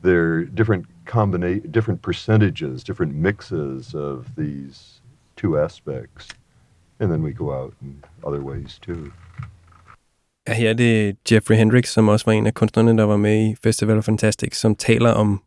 there 0.03 0.33
are 0.35 0.45
different 0.45 0.87
combina- 1.05 1.71
different 1.71 2.01
percentages, 2.03 2.83
different 2.83 3.15
mixes 3.15 3.95
of 3.95 4.35
these 4.37 5.01
two 5.37 5.59
aspects. 5.59 6.29
And 7.01 7.11
then 7.11 7.23
we 7.23 7.33
go 7.33 7.53
out 7.53 7.75
in 7.83 8.03
other 8.25 8.43
ways 8.43 8.79
too. 8.81 9.13
Ja, 10.51 10.55
her 10.55 10.71
er 10.71 10.75
det 10.75 11.17
Jeffrey 11.33 11.57
Hendricks, 11.57 11.93
som 11.93 12.09
også 12.09 12.27
var 12.27 12.33
en 12.33 12.47
af 12.47 12.55
kunstnerne, 12.55 12.99
der 12.99 13.05
var 13.05 13.17
med 13.17 13.51
i 13.51 13.55
Festival 13.63 13.99
of 13.99 14.05
Fantastic, 14.05 14.57
som 14.57 14.75
taler 14.75 15.11
om, 15.11 15.43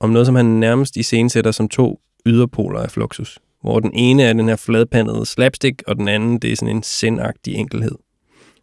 om 0.00 0.10
noget, 0.10 0.26
som 0.26 0.34
han 0.34 0.46
nærmest 0.46 0.96
iscenesætter 0.96 1.50
som 1.50 1.68
to 1.68 2.00
yderpoler 2.26 2.80
af 2.80 2.90
Fluxus. 2.90 3.38
Hvor 3.62 3.80
den 3.80 3.94
ene 3.94 4.22
er 4.22 4.32
den 4.32 4.48
her 4.48 4.56
fladpandede 4.56 5.26
slapstick, 5.26 5.82
og 5.86 5.96
den 5.96 6.08
anden, 6.08 6.38
det 6.38 6.52
er 6.52 6.56
sådan 6.56 6.76
en 6.76 6.82
sindagtig 6.82 7.54
enkelhed. 7.54 7.92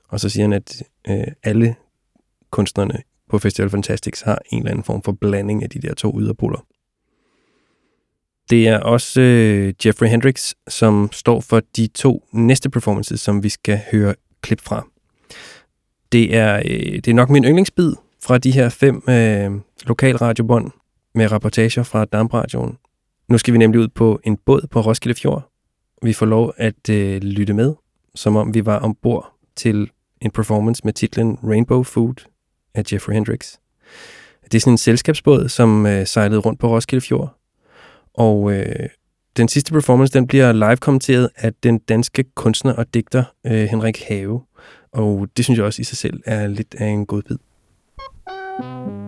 Og 0.08 0.20
så 0.20 0.30
siger 0.30 0.44
han, 0.44 0.54
at 0.54 0.84
øh, 1.10 1.28
alle 1.44 1.76
kunstnerne 2.52 2.98
på 3.30 3.40
Festival 3.40 3.66
of 3.66 3.72
Fantastics 3.72 4.22
har 4.22 4.40
en 4.52 4.60
eller 4.60 4.72
anden 4.72 4.84
form 4.84 5.04
for 5.04 5.12
blanding 5.12 5.64
af 5.64 5.70
de 5.70 5.80
der 5.80 5.94
to 5.94 6.20
yderpoler. 6.20 6.66
Det 8.50 8.68
er 8.68 8.80
også 8.80 9.22
øh, 9.22 9.74
Jeffrey 9.86 10.08
Hendricks, 10.08 10.56
som 10.68 11.10
står 11.12 11.40
for 11.40 11.62
de 11.76 11.88
to 11.88 12.28
næste 12.34 12.70
performances, 12.70 13.22
som 13.22 13.44
vi 13.44 13.50
skal 13.50 13.80
høre 13.92 14.16
klip 14.42 14.62
fra. 14.62 14.88
Det 16.12 16.36
er, 16.36 16.56
øh, 16.66 16.96
det 16.96 17.08
er 17.08 17.14
nok 17.14 17.30
min 17.30 17.44
yndlingsbid 17.44 17.94
fra 18.24 18.38
de 18.38 18.52
her 18.52 18.70
fem 18.70 19.04
øh, 19.10 19.52
lokalradiobånd 19.88 20.72
med 21.16 21.32
rapportager 21.32 21.84
fra 21.84 22.06
Dampradioen. 22.06 22.78
Nu 23.28 23.38
skal 23.38 23.54
vi 23.54 23.58
nemlig 23.58 23.82
ud 23.82 23.88
på 23.88 24.20
en 24.24 24.38
båd 24.38 24.68
på 24.72 24.82
Roskilde 24.82 25.20
Fjord. 25.20 25.52
Vi 26.04 26.14
får 26.14 26.26
lov 26.26 26.54
at 26.58 26.90
øh, 26.90 27.22
lytte 27.22 27.54
med, 27.54 27.74
som 28.16 28.36
om 28.36 28.54
vi 28.54 28.66
var 28.66 28.80
ombord 28.80 29.34
til 29.56 29.90
en 30.22 30.32
performance 30.32 30.82
med 30.86 30.94
titlen 30.94 31.38
Rainbow 31.44 31.84
Food 31.84 32.26
af 32.74 32.84
Jeffrey 32.94 33.14
Hendrix. 33.14 33.56
Det 34.44 34.56
er 34.56 34.60
sådan 34.60 34.74
en 34.74 34.78
selskabsbåd, 34.78 35.50
som 35.50 35.86
øh, 35.86 36.08
sejlede 36.08 36.40
rundt 36.40 36.60
på 36.60 36.68
Roskilde 36.68 37.06
Fjord. 37.06 37.40
Og 38.14 38.54
øh, 38.54 38.90
den 39.38 39.48
sidste 39.48 39.74
performance, 39.74 40.14
den 40.14 40.28
bliver 40.28 40.52
live 40.52 40.78
kommenteret 40.78 41.30
af 41.36 41.54
den 41.54 41.80
danske 41.80 42.24
kunstner 42.36 42.74
og 42.74 42.94
digter 42.94 43.24
øh, 43.46 43.64
Henrik 43.64 44.04
Have. 44.08 44.42
Og 44.92 45.28
det 45.38 45.46
synes 45.46 45.58
jeg 45.58 45.66
også 45.66 45.82
i 45.82 45.86
sig 45.86 45.98
selv 45.98 46.22
er 46.26 46.48
lidt 46.48 46.76
af 46.76 46.86
en 46.88 47.06
god 47.06 47.22
bid. 47.22 47.38
Thank 48.60 48.88
you. 48.88 48.99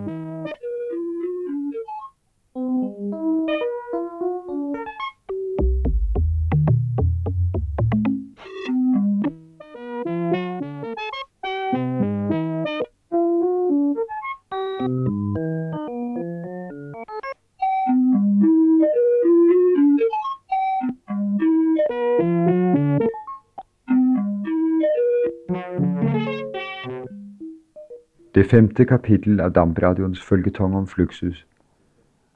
Femte 28.52 28.84
kapitel 28.84 29.40
av 29.40 29.54
Dampradions 29.56 30.20
følgetong 30.20 30.74
om 30.76 30.86
Fluxus 30.86 31.38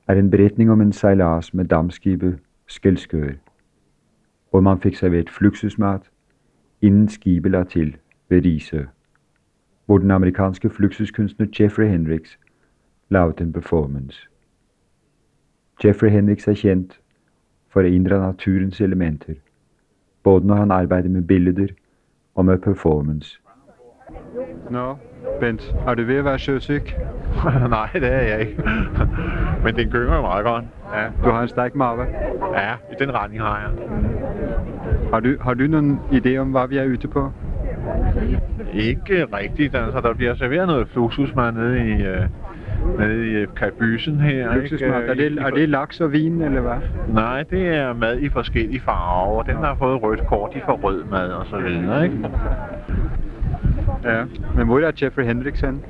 er 0.08 0.16
en 0.16 0.30
beretning 0.32 0.70
om 0.72 0.80
en 0.80 0.92
sejlads 0.92 1.50
med 1.54 1.68
dammskibet 1.68 2.38
Skelskør, 2.66 3.34
hvor 4.50 4.60
man 4.60 4.80
fik 4.80 4.96
serveret 4.96 5.30
Fluxusmat, 5.30 6.08
inden 6.80 7.08
skibet 7.08 7.52
la 7.52 7.64
til 7.64 7.96
ved 8.28 8.44
Risø, 8.44 8.82
hvor 9.86 9.98
den 9.98 10.10
amerikanske 10.10 10.70
Fluxuskunstner 10.70 11.46
Jeffrey 11.60 11.88
Hendricks 11.88 12.38
lavede 13.08 13.44
en 13.44 13.52
performance. 13.52 14.28
Jeffrey 15.84 16.10
Hendricks 16.10 16.48
er 16.48 16.54
kendt 16.54 17.00
for 17.68 17.80
at 17.80 17.86
indre 17.86 18.18
naturens 18.18 18.80
elementer, 18.80 19.34
både 20.22 20.46
når 20.46 20.54
han 20.54 20.70
arbejder 20.70 21.08
med 21.08 21.22
billeder 21.22 21.68
og 22.34 22.44
med 22.44 22.58
performance. 22.58 23.40
No. 24.70 24.94
Bent, 25.40 25.74
er 25.86 25.94
du 25.94 26.02
ved 26.04 26.16
at 26.16 26.24
være 26.24 26.38
søsyg? 26.38 26.82
Nej, 27.70 27.88
det 27.92 28.12
er 28.12 28.20
jeg 28.20 28.40
ikke. 28.40 28.62
Men 29.64 29.76
den 29.76 29.90
gynger 29.90 30.16
jo 30.16 30.22
meget 30.22 30.44
godt. 30.44 30.64
Ja. 30.94 31.04
Du 31.24 31.30
har 31.30 31.42
en 31.42 31.48
stærk 31.48 31.74
mave. 31.74 32.06
Ja, 32.54 32.72
i 32.92 32.94
den 32.98 33.14
retning 33.14 33.42
har 33.42 33.58
jeg. 33.60 33.70
Har 35.12 35.20
du, 35.20 35.36
har 35.40 35.54
du 35.54 35.66
nogen 35.66 36.00
idé 36.12 36.36
om, 36.36 36.50
hvad 36.50 36.68
vi 36.68 36.76
er 36.76 36.86
ute 36.86 37.08
på? 37.08 37.32
Ikke 38.72 39.26
rigtigt. 39.36 39.74
Altså, 39.74 40.00
der 40.00 40.14
bliver 40.14 40.34
serveret 40.34 40.66
noget 40.66 40.88
fluxusmad 40.88 41.52
nede 41.52 41.78
i, 41.78 42.02
øh, 42.02 42.22
nede 42.98 43.42
i 43.42 43.46
kabysen 43.56 44.20
her. 44.20 44.52
Fluxusmad, 44.52 45.00
ikke? 45.00 45.10
er 45.10 45.14
det, 45.14 45.38
er 45.38 45.50
det 45.50 45.68
laks 45.68 46.00
og 46.00 46.12
vin, 46.12 46.40
eller 46.40 46.60
hvad? 46.60 46.76
Nej, 47.08 47.42
det 47.42 47.68
er 47.68 47.92
mad 47.92 48.18
i 48.18 48.28
forskellige 48.28 48.80
farver. 48.80 49.42
Den, 49.42 49.56
der 49.56 49.66
har 49.66 49.76
fået 49.78 50.02
rødt 50.02 50.26
kort, 50.26 50.54
de 50.54 50.60
får 50.66 50.80
rød 50.82 51.04
mad 51.04 51.28
og 51.28 51.46
så 51.46 51.56
videre, 51.58 52.04
ikke? 52.04 52.28
Ja, 54.06 54.24
men 54.56 54.66
hvor 54.66 54.80
er 54.80 54.92
Jeffrey 55.02 55.24
Hendricks 55.24 55.60
henne? 55.60 55.80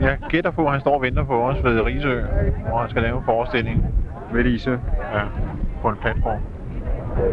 Jeg 0.00 0.18
gætter 0.28 0.50
på, 0.50 0.64
at 0.64 0.72
han 0.72 0.80
står 0.80 0.94
og 0.94 1.02
venter 1.02 1.24
på 1.24 1.42
os 1.42 1.64
ved 1.64 1.80
Risø, 1.80 2.20
hvor 2.68 2.78
han 2.78 2.90
skal 2.90 3.02
lave 3.02 3.18
en 3.18 3.24
forestilling. 3.24 3.86
Ved 4.32 4.44
Risø? 4.44 4.70
Ja, 5.14 5.22
på 5.82 5.88
en 5.88 5.96
platform. 5.96 6.40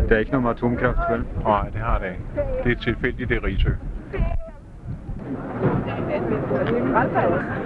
Der 0.09 0.15
er 0.15 0.19
ikke 0.19 0.31
noget 0.31 0.43
med 0.43 0.51
atomkraft, 0.51 0.97
vel? 1.11 1.25
Nej, 1.43 1.69
det 1.69 1.81
har 1.81 1.99
det 1.99 2.07
ikke. 2.07 2.23
Det 2.63 2.71
er 2.71 2.81
tilfældigt, 2.81 3.29
det 3.29 3.37
er 3.37 3.43
Risø. 3.43 3.69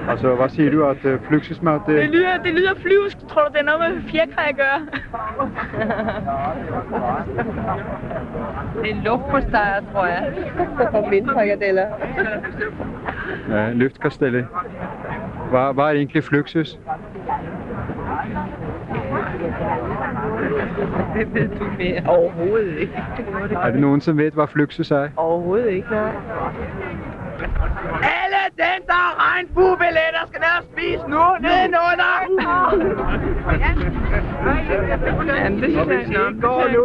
Altså, 0.09 0.35
hvad 0.35 0.49
siger 0.49 0.71
du, 0.71 0.85
at 0.85 1.05
uh, 1.05 1.27
fluxusmad, 1.27 1.79
det... 1.87 1.95
Det 2.01 2.09
lyder, 2.09 2.37
det 2.43 2.53
lyder 2.53 2.75
flyvsk. 2.75 3.17
Tror 3.27 3.41
du, 3.41 3.49
det 3.53 3.59
er 3.59 3.63
noget 3.63 3.79
med 3.93 4.01
fjerkræ 4.11 4.41
at 4.49 4.55
gøre? 4.55 4.79
det 8.83 8.91
er 8.91 9.03
luftpostejer, 9.03 9.81
tror 9.93 10.05
jeg. 10.05 10.33
Og 10.93 11.11
vindfrikadeller. 11.11 11.87
Ja, 13.49 13.71
luftkasteller. 13.73 14.43
Hvad, 15.49 15.73
hvad 15.73 15.83
er 15.83 15.89
egentlig 15.89 16.23
fluxus? 16.23 16.79
Det 21.17 21.33
ved 21.33 21.47
du 21.47 21.65
mere. 21.77 22.01
Overhovedet 22.07 22.77
ikke. 22.77 23.03
Er 23.63 23.71
det 23.71 23.79
nogen, 23.79 24.01
som 24.01 24.17
ved, 24.17 24.31
hvad 24.31 24.47
fluxus 24.47 24.91
er? 24.91 25.09
Overhovedet 25.15 25.69
ikke, 25.69 25.91
nej. 25.91 26.11
Alle 28.19 28.41
dem, 28.57 28.79
der 28.87 28.93
har 29.05 29.13
regnbuebilletter, 29.25 30.21
skal 30.27 30.39
ned 30.39 30.53
og 30.59 30.65
spise 30.71 31.03
nu 31.13 31.23
nedenunder. 31.47 32.13
Jamen, 35.37 35.61
det 35.61 35.69
synes 35.71 35.87
jeg 35.87 35.97
I 35.97 35.99
ikke 35.99 36.41
går 36.41 36.63
nu. 36.73 36.83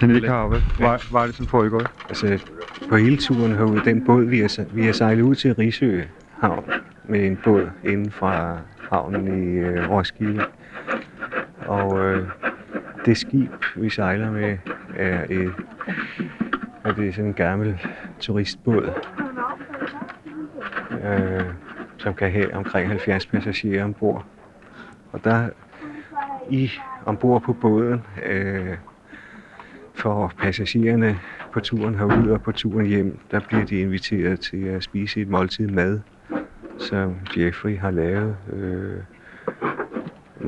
Den 0.00 0.14
ikke 0.14 0.28
har 0.28 0.46
hvad, 0.46 1.10
hvad 1.10 1.20
er 1.20 1.26
det, 1.26 1.34
som 1.34 1.46
foregår? 1.46 1.82
Altså, 2.08 2.44
på 2.88 2.96
hele 2.96 3.16
turen 3.16 3.52
herude, 3.52 3.80
den 3.84 4.04
båd, 4.04 4.24
vi 4.24 4.40
har, 4.40 4.64
vi 4.74 4.86
har 4.86 4.92
sejlet 4.92 5.22
ud 5.22 5.34
til 5.34 5.54
Risø 5.54 6.02
havn 6.40 6.64
med 7.04 7.26
en 7.26 7.38
båd 7.44 7.70
inden 7.84 8.10
fra 8.10 8.58
havnen 8.90 9.52
i 9.52 9.56
øh, 9.56 9.90
Roskilde. 9.90 10.44
Og 11.66 11.98
øh, 12.04 12.28
det 13.04 13.16
skib, 13.16 13.50
vi 13.76 13.90
sejler 13.90 14.30
med, 14.30 14.58
er, 14.96 15.24
et, 15.30 15.54
er 16.84 16.92
det 16.92 17.14
sådan 17.14 17.28
en 17.28 17.34
gammel 17.34 17.80
turistbåd, 18.20 18.90
øh, 21.04 21.44
som 21.96 22.14
kan 22.14 22.32
have 22.32 22.54
omkring 22.54 22.88
70 22.88 23.26
passagerer 23.26 23.84
ombord. 23.84 24.26
Og 25.12 25.24
der 25.24 25.50
i 26.50 26.70
ombord 27.06 27.42
på 27.42 27.52
båden 27.52 28.02
øh, 28.26 28.76
for 29.94 30.32
passagererne 30.38 31.18
på 31.52 31.60
turen 31.60 31.94
herud 31.94 32.30
og 32.30 32.42
på 32.42 32.52
turen 32.52 32.86
hjem, 32.86 33.18
der 33.30 33.40
bliver 33.40 33.64
de 33.64 33.80
inviteret 33.80 34.40
til 34.40 34.64
at 34.64 34.82
spise 34.82 35.20
et 35.20 35.28
måltid 35.28 35.68
mad, 35.68 36.00
som 36.78 37.16
Jeffrey 37.36 37.78
har 37.78 37.90
lavet 37.90 38.36
øh, 38.52 38.98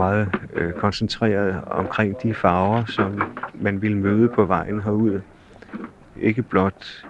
meget 0.01 0.29
øh, 0.53 0.73
koncentreret 0.73 1.61
omkring 1.67 2.23
de 2.23 2.35
farver, 2.35 2.85
som 2.85 3.23
man 3.55 3.83
vil 3.83 3.97
møde 3.97 4.29
på 4.29 4.45
vejen 4.45 4.83
herud. 4.83 5.21
Ikke 6.17 6.43
blot 6.43 7.05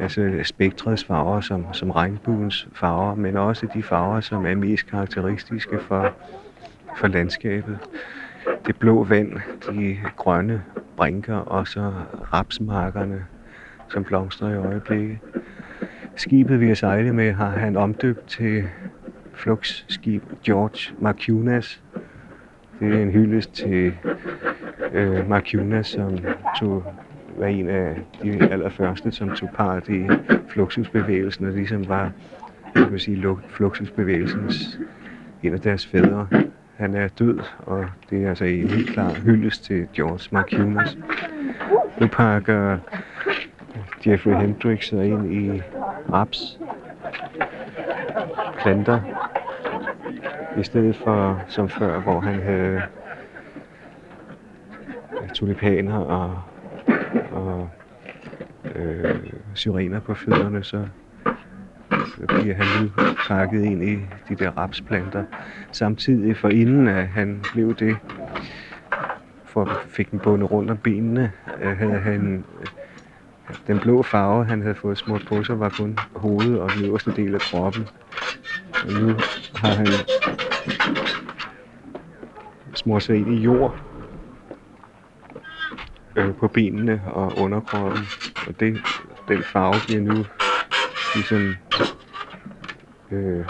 altså 0.00 0.40
spektrets 0.42 1.04
farver 1.04 1.40
som, 1.40 1.64
som 1.72 1.90
regnbuens 1.90 2.68
farver, 2.74 3.14
men 3.14 3.36
også 3.36 3.66
de 3.74 3.82
farver, 3.82 4.20
som 4.20 4.46
er 4.46 4.54
mest 4.54 4.86
karakteristiske 4.86 5.78
for, 5.78 6.12
for 6.96 7.06
landskabet. 7.06 7.78
Det 8.66 8.76
blå 8.76 9.04
vand, 9.04 9.32
de 9.70 9.98
grønne 10.16 10.62
brinker 10.96 11.36
og 11.36 11.68
så 11.68 11.92
rapsmarkerne, 12.32 13.24
som 13.88 14.04
blomstrer 14.04 14.50
i 14.50 14.56
øjeblikket. 14.56 15.18
Skibet, 16.16 16.60
vi 16.60 16.68
har 16.68 16.74
sejlet 16.74 17.14
med, 17.14 17.32
har 17.32 17.50
han 17.50 17.76
omdøbt 17.76 18.26
til 18.26 18.64
flugtskib 19.34 20.22
George 20.44 20.94
Marcunas. 20.98 21.82
Det 22.80 22.94
er 22.94 23.02
en 23.02 23.10
hyldest 23.10 23.52
til 23.52 23.94
øh, 24.92 25.28
Marcunas, 25.28 25.86
som 25.86 26.18
tog, 26.60 26.84
var 27.38 27.46
en 27.46 27.68
af 27.68 27.96
de 28.22 28.48
allerførste, 28.50 29.12
som 29.12 29.30
tog 29.30 29.48
part 29.54 29.88
i 29.88 30.08
fluxusbevægelsen, 30.48 31.46
og 31.46 31.52
ligesom 31.52 31.88
var 31.88 32.12
kan 32.74 32.90
man 32.90 32.98
sige, 32.98 33.36
fluxusbevægelsens 33.48 34.78
en 35.42 35.54
af 35.54 35.60
deres 35.60 35.86
fædre. 35.86 36.26
Han 36.76 36.94
er 36.94 37.08
død, 37.08 37.38
og 37.58 37.86
det 38.10 38.24
er 38.24 38.28
altså 38.28 38.44
en 38.44 38.68
helt 38.68 38.90
klar 38.90 39.14
hyldest 39.14 39.64
til 39.64 39.86
George 39.94 40.28
Marcunas. 40.32 40.98
Nu 42.00 42.06
pakker 42.06 42.78
Jeffrey 44.06 44.34
Hendricks 44.34 44.88
sig 44.88 45.06
ind 45.06 45.32
i 45.32 45.62
raps 46.12 46.58
planter, 48.58 49.00
i 50.58 50.62
stedet 50.62 50.96
for 50.96 51.42
som 51.48 51.68
før, 51.68 52.00
hvor 52.00 52.20
han 52.20 52.40
havde 52.42 52.82
øh, 55.22 55.28
tulipaner 55.34 55.98
og, 55.98 56.42
og 57.32 57.70
øh, 58.74 59.16
syrener 59.54 60.00
på 60.00 60.14
fødderne, 60.14 60.64
så 60.64 60.86
bliver 62.28 62.54
han 62.54 62.82
nu 62.82 62.90
pakket 63.28 63.64
ind 63.64 63.84
i 63.84 63.98
de 64.28 64.34
der 64.34 64.50
rapsplanter. 64.50 65.24
Samtidig 65.72 66.36
for 66.36 66.48
inden 66.48 66.88
at 66.88 67.06
han 67.08 67.44
blev 67.52 67.74
det, 67.74 67.96
for 69.44 69.80
fik 69.88 70.10
den 70.10 70.18
bundet 70.18 70.50
rundt 70.50 70.70
om 70.70 70.76
benene, 70.76 71.32
øh, 71.62 71.78
havde 71.78 71.98
han 71.98 72.44
øh, 72.60 72.66
den 73.66 73.78
blå 73.78 74.02
farve, 74.02 74.44
han 74.44 74.62
havde 74.62 74.74
fået 74.74 74.98
smurt 74.98 75.24
på 75.28 75.44
sig, 75.44 75.60
var 75.60 75.68
kun 75.68 75.98
hovedet 76.16 76.60
og 76.60 76.70
den 76.76 76.84
øverste 76.84 77.10
del 77.16 77.34
af 77.34 77.40
kroppen. 77.40 77.88
Og 78.86 78.92
nu 78.92 79.14
har 79.54 79.74
han 79.74 79.86
smurt 82.74 83.02
sig 83.02 83.16
ind 83.16 83.34
i 83.34 83.42
jord 83.42 83.80
øh, 86.16 86.34
på 86.34 86.48
benene 86.48 87.02
og 87.06 87.38
underkroppen. 87.38 88.02
Og 88.46 88.60
det, 88.60 88.80
den 89.28 89.42
farve 89.42 89.74
bliver 89.86 90.00
nu 90.00 90.24
ligesom 91.14 91.54
øh, 93.10 93.44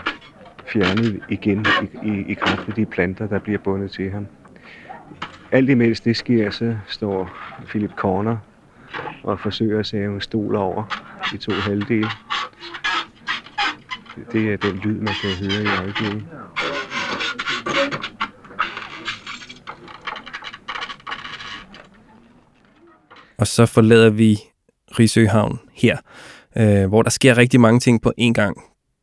fjernet 0.66 1.22
igen 1.28 1.66
i, 1.82 2.08
i, 2.08 2.24
i 2.28 2.34
kraft 2.34 2.68
af 2.68 2.74
de 2.74 2.86
planter, 2.86 3.26
der 3.26 3.38
bliver 3.38 3.58
bundet 3.58 3.90
til 3.90 4.10
ham. 4.10 4.26
Alt 5.52 5.70
imens 5.70 6.00
det 6.00 6.16
sker, 6.16 6.50
så 6.50 6.76
står 6.86 7.30
Philip 7.66 7.90
Corner 7.96 8.36
og 9.22 9.40
forsøger 9.40 9.78
at 9.78 9.86
sæve 9.86 10.14
en 10.14 10.20
stol 10.20 10.56
over 10.56 10.84
i 11.34 11.38
to 11.38 11.52
halvdele. 11.52 12.08
Det 14.32 14.52
er 14.52 14.56
den 14.56 14.76
lyd, 14.76 15.00
man 15.00 15.14
kan 15.22 15.30
høre 15.30 15.62
i 15.62 15.66
øjeblikket. 15.66 16.26
Og 23.38 23.46
så 23.46 23.66
forlader 23.66 24.10
vi 24.10 24.38
Risø 24.98 25.26
Havn 25.26 25.58
her, 25.72 25.98
øh, 26.56 26.88
hvor 26.88 27.02
der 27.02 27.10
sker 27.10 27.38
rigtig 27.38 27.60
mange 27.60 27.80
ting 27.80 28.02
på 28.02 28.12
én 28.20 28.32
gang 28.32 28.56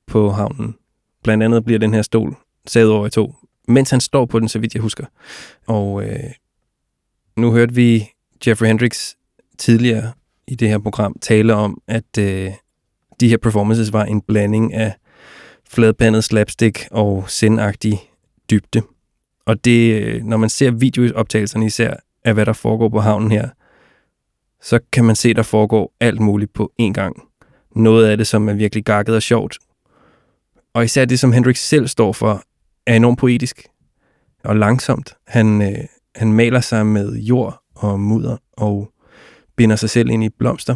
på 0.08 0.30
havnen. 0.30 0.76
Blandt 1.24 1.44
andet 1.44 1.66
bliver 1.66 1.80
den 1.80 1.94
her 1.94 2.02
stol 2.02 2.36
savet 2.68 2.92
over 2.92 3.08
i 3.08 3.10
to, 3.10 3.36
mens 3.68 3.90
han 3.90 4.02
står 4.02 4.26
på 4.26 4.40
den, 4.40 4.50
så 4.50 4.60
vidt 4.60 4.74
jeg 4.74 4.82
husker. 4.82 5.06
Og 5.68 6.04
øh, 6.04 6.32
nu 7.36 7.52
hørte 7.52 7.76
vi 7.76 8.10
Jeffrey 8.48 8.68
Hendricks 8.68 9.18
tidligere 9.58 10.12
i 10.48 10.56
det 10.56 10.70
her 10.70 10.80
program 10.80 11.16
tale 11.22 11.54
om, 11.54 11.82
at 11.88 12.18
øh, 12.20 12.52
de 13.20 13.30
her 13.30 13.38
performances 13.38 13.94
var 13.94 14.06
en 14.06 14.22
blanding 14.22 14.74
af 14.74 14.94
fladpandet 15.70 16.24
slapstick 16.24 16.88
og 16.92 17.26
sindagtig 17.28 18.00
dybde. 18.50 18.82
Og 19.46 19.66
det, 19.66 20.02
øh, 20.02 20.24
når 20.24 20.38
man 20.38 20.50
ser 20.50 20.72
videooptagelserne 20.72 21.66
især 21.66 21.94
af, 22.26 22.34
hvad 22.34 22.46
der 22.46 22.54
foregår 22.54 22.90
på 22.90 23.00
havnen 23.00 23.32
her, 23.32 23.50
så 24.62 24.80
kan 24.94 25.06
man 25.06 25.16
se, 25.16 25.34
der 25.34 25.44
foregår 25.44 25.94
alt 26.00 26.20
muligt 26.20 26.54
på 26.54 26.72
én 26.82 26.92
gang. 26.92 27.24
Noget 27.76 28.08
af 28.08 28.18
det, 28.18 28.28
som 28.28 28.50
er 28.50 28.54
virkelig 28.54 28.86
gakket 28.86 29.16
og 29.16 29.22
sjovt. 29.22 29.58
Og 30.74 30.84
især 30.84 31.06
det, 31.06 31.20
som 31.20 31.32
Hendrix 31.32 31.58
selv 31.58 31.88
står 31.88 32.14
for, 32.14 32.44
er 32.86 32.96
enormt 32.96 33.20
poetisk 33.20 33.68
og 34.44 34.56
langsomt. 34.56 35.14
Han, 35.28 35.62
øh, 35.62 35.78
han 36.16 36.34
maler 36.34 36.60
sig 36.60 36.86
med 36.86 37.16
jord 37.16 37.64
og 37.76 38.00
mudder 38.00 38.38
og 38.58 38.92
binder 39.56 39.76
sig 39.76 39.90
selv 39.90 40.10
ind 40.10 40.24
i 40.24 40.30
blomster. 40.30 40.76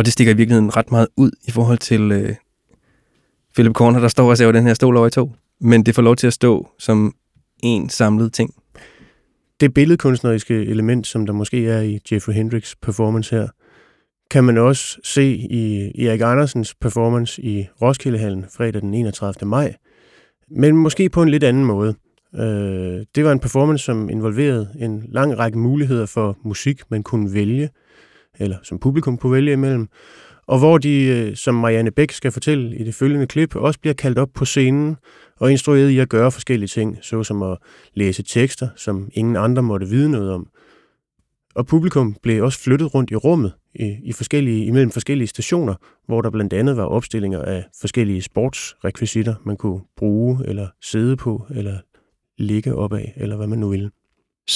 Og 0.00 0.04
det 0.04 0.12
stikker 0.12 0.32
i 0.32 0.36
virkeligheden 0.36 0.76
ret 0.76 0.90
meget 0.90 1.08
ud 1.16 1.30
i 1.44 1.50
forhold 1.50 1.78
til 1.78 2.12
øh, 2.12 2.34
Philip 3.54 3.72
Corner, 3.72 4.00
der 4.00 4.08
står 4.08 4.30
og 4.30 4.36
ser 4.36 4.52
den 4.52 4.66
her 4.66 4.74
stol 4.74 4.96
over 4.96 5.06
i 5.06 5.10
to. 5.10 5.32
Men 5.60 5.86
det 5.86 5.94
får 5.94 6.02
lov 6.02 6.16
til 6.16 6.26
at 6.26 6.32
stå 6.32 6.68
som 6.78 7.14
en 7.62 7.88
samlet 7.88 8.32
ting. 8.32 8.54
Det 9.60 9.74
billedkunstneriske 9.74 10.54
element, 10.54 11.06
som 11.06 11.26
der 11.26 11.32
måske 11.32 11.68
er 11.68 11.80
i 11.80 11.98
Jeffrey 12.12 12.34
Hendricks 12.34 12.76
performance 12.82 13.36
her, 13.36 13.48
kan 14.30 14.44
man 14.44 14.58
også 14.58 14.98
se 15.04 15.24
i 15.50 15.92
Erik 16.06 16.20
Andersens 16.20 16.74
performance 16.74 17.42
i 17.42 17.66
Roskildehallen 17.82 18.44
fredag 18.56 18.82
den 18.82 18.94
31. 18.94 19.48
maj, 19.48 19.74
men 20.50 20.76
måske 20.76 21.08
på 21.08 21.22
en 21.22 21.28
lidt 21.28 21.44
anden 21.44 21.64
måde. 21.64 21.94
Øh, 22.34 23.04
det 23.14 23.24
var 23.24 23.32
en 23.32 23.40
performance, 23.40 23.84
som 23.84 24.10
involverede 24.10 24.68
en 24.78 25.04
lang 25.08 25.38
række 25.38 25.58
muligheder 25.58 26.06
for 26.06 26.38
musik, 26.44 26.82
man 26.90 27.02
kunne 27.02 27.34
vælge, 27.34 27.68
eller 28.40 28.56
som 28.62 28.78
publikum 28.78 29.16
kunne 29.18 29.32
vælge 29.32 29.52
imellem, 29.52 29.88
og 30.46 30.58
hvor 30.58 30.78
de, 30.78 31.04
øh, 31.04 31.36
som 31.36 31.54
Marianne 31.54 31.90
Bæk 31.90 32.10
skal 32.10 32.32
fortælle 32.32 32.76
i 32.76 32.84
det 32.84 32.94
følgende 32.94 33.26
klip, 33.26 33.56
også 33.56 33.80
bliver 33.80 33.94
kaldt 33.94 34.18
op 34.18 34.28
på 34.34 34.44
scenen 34.44 34.96
og 35.40 35.50
instrueret 35.50 35.90
i 35.90 35.98
at 35.98 36.08
gøre 36.08 36.32
forskellige 36.32 36.68
ting, 36.68 36.98
såsom 37.02 37.42
at 37.42 37.58
læse 37.94 38.22
tekster, 38.22 38.68
som 38.76 39.08
ingen 39.12 39.36
andre 39.36 39.62
måtte 39.62 39.86
vide 39.86 40.10
noget 40.10 40.32
om. 40.32 40.48
Og 41.54 41.66
publikum 41.66 42.16
blev 42.22 42.44
også 42.44 42.58
flyttet 42.58 42.94
rundt 42.94 43.10
i 43.10 43.16
rummet 43.16 43.52
i, 43.74 43.96
i 44.04 44.12
forskellige, 44.12 44.64
imellem 44.64 44.90
forskellige 44.90 45.28
stationer, 45.28 45.74
hvor 46.06 46.22
der 46.22 46.30
blandt 46.30 46.52
andet 46.52 46.76
var 46.76 46.84
opstillinger 46.84 47.42
af 47.42 47.64
forskellige 47.80 48.22
sportsrekvisitter, 48.22 49.34
man 49.44 49.56
kunne 49.56 49.80
bruge 49.96 50.38
eller 50.44 50.68
sidde 50.82 51.16
på 51.16 51.46
eller 51.50 51.78
ligge 52.38 52.74
op 52.74 52.92
af, 52.92 53.12
eller 53.16 53.36
hvad 53.36 53.46
man 53.46 53.58
nu 53.58 53.68
vil. 53.68 53.90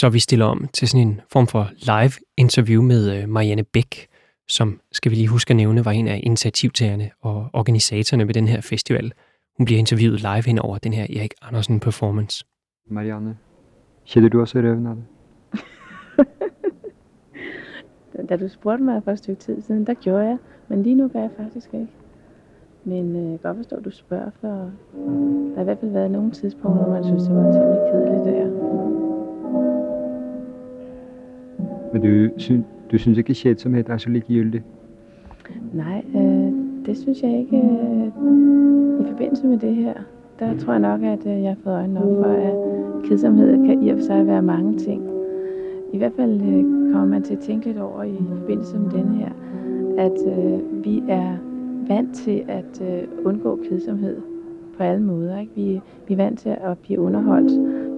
Så 0.01 0.09
vi 0.09 0.19
stiller 0.19 0.47
om 0.47 0.69
til 0.73 0.89
sådan 0.89 1.09
en 1.09 1.21
form 1.33 1.47
for 1.47 1.71
live 1.93 2.13
interview 2.37 2.83
med 2.83 3.17
øh, 3.17 3.29
Marianne 3.29 3.65
Bæk, 3.65 4.07
som, 4.49 4.81
skal 4.93 5.11
vi 5.11 5.17
lige 5.17 5.29
huske 5.29 5.51
at 5.51 5.57
nævne, 5.57 5.85
var 5.85 5.91
en 5.91 6.09
af 6.09 6.21
initiativtagerne 6.23 7.11
og 7.21 7.51
organisatorerne 7.53 8.27
ved 8.27 8.35
den 8.35 8.49
her 8.49 8.61
festival. 8.61 9.13
Hun 9.57 9.65
bliver 9.65 9.79
interviewet 9.79 10.21
live 10.21 10.47
hen 10.47 10.59
over 10.59 10.79
den 10.79 10.93
her 10.93 11.03
Erik 11.03 11.35
Andersen 11.43 11.81
performance. 11.81 12.45
Marianne, 12.91 13.37
kender 14.07 14.29
du 14.29 14.41
også 14.41 14.59
røven 14.59 14.87
af 14.87 14.95
det? 14.97 15.05
da 18.29 18.37
du 18.37 18.49
spurgte 18.49 18.85
mig 18.85 19.03
for 19.05 19.11
et 19.11 19.19
stykke 19.19 19.41
tid 19.41 19.63
siden, 19.63 19.87
der 19.87 19.95
gjorde 19.95 20.25
jeg. 20.25 20.39
Men 20.69 20.83
lige 20.83 20.95
nu 20.95 21.09
gør 21.09 21.21
jeg 21.21 21.31
faktisk 21.37 21.75
ikke. 21.75 21.89
Men 22.85 23.17
øh, 23.17 23.31
jeg 23.31 23.41
kan 23.41 23.49
godt 23.49 23.57
forstå, 23.57 23.77
at 23.77 23.85
du 23.85 23.91
spørger, 23.91 24.31
for 24.41 24.49
der 24.49 25.55
har 25.55 25.61
i 25.61 25.65
hvert 25.65 25.79
fald 25.81 25.91
været 25.91 26.11
nogle 26.11 26.31
tidspunkter, 26.31 26.85
hvor 26.85 26.93
man 26.93 27.05
synes, 27.05 27.23
det 27.23 27.37
var 27.37 27.53
temmelig 27.53 27.81
kedeligt 27.93 28.25
der. 28.25 28.94
Men 31.95 32.03
du, 32.03 32.31
synes, 32.37 32.65
du 32.93 32.99
synes 32.99 33.19
ikke, 33.19 33.31
at 33.31 33.37
kjedsomhed 33.37 33.89
er 33.89 33.97
så 33.97 34.11
ligegyldig? 34.11 34.63
Nej, 35.73 36.05
øh, 36.17 36.53
det 36.87 36.97
synes 36.97 37.23
jeg 37.23 37.39
ikke. 37.39 37.57
Øh. 37.57 38.07
I 39.01 39.11
forbindelse 39.11 39.47
med 39.47 39.59
det 39.59 39.75
her, 39.75 39.95
der 40.39 40.59
tror 40.59 40.73
jeg 40.73 40.81
nok, 40.81 41.03
at 41.03 41.27
øh, 41.27 41.43
jeg 41.43 41.51
har 41.51 41.57
fået 41.65 41.75
øjnene 41.75 42.01
op 42.05 42.25
for, 42.25 42.33
at 42.33 42.55
kedsomhed 43.09 43.67
kan 43.67 43.83
i 43.83 43.89
og 43.89 43.99
for 43.99 44.05
sig 44.05 44.27
være 44.27 44.43
mange 44.43 44.79
ting. 44.79 45.03
I 45.93 45.99
hvert 45.99 46.13
fald 46.17 46.41
øh, 46.41 46.93
kommer 46.93 47.05
man 47.07 47.23
til 47.23 47.35
at 47.35 47.41
tænke 47.41 47.67
lidt 47.67 47.79
over 47.79 48.03
i 48.03 48.17
forbindelse 48.39 48.79
med 48.79 48.91
den 48.91 49.09
her, 49.09 49.31
at 49.99 50.19
øh, 50.27 50.85
vi 50.85 51.03
er 51.09 51.37
vant 51.89 52.15
til 52.15 52.45
at 52.49 52.83
øh, 52.83 53.27
undgå 53.27 53.59
kedsomhed 53.69 54.17
på 54.77 54.83
alle 54.83 55.03
måder. 55.03 55.39
Ikke? 55.39 55.53
Vi, 55.55 55.81
vi 56.09 56.15
er 56.15 56.17
vant 56.17 56.39
til 56.39 56.49
at 56.49 56.79
blive 56.79 57.01
underholdt 57.01 57.53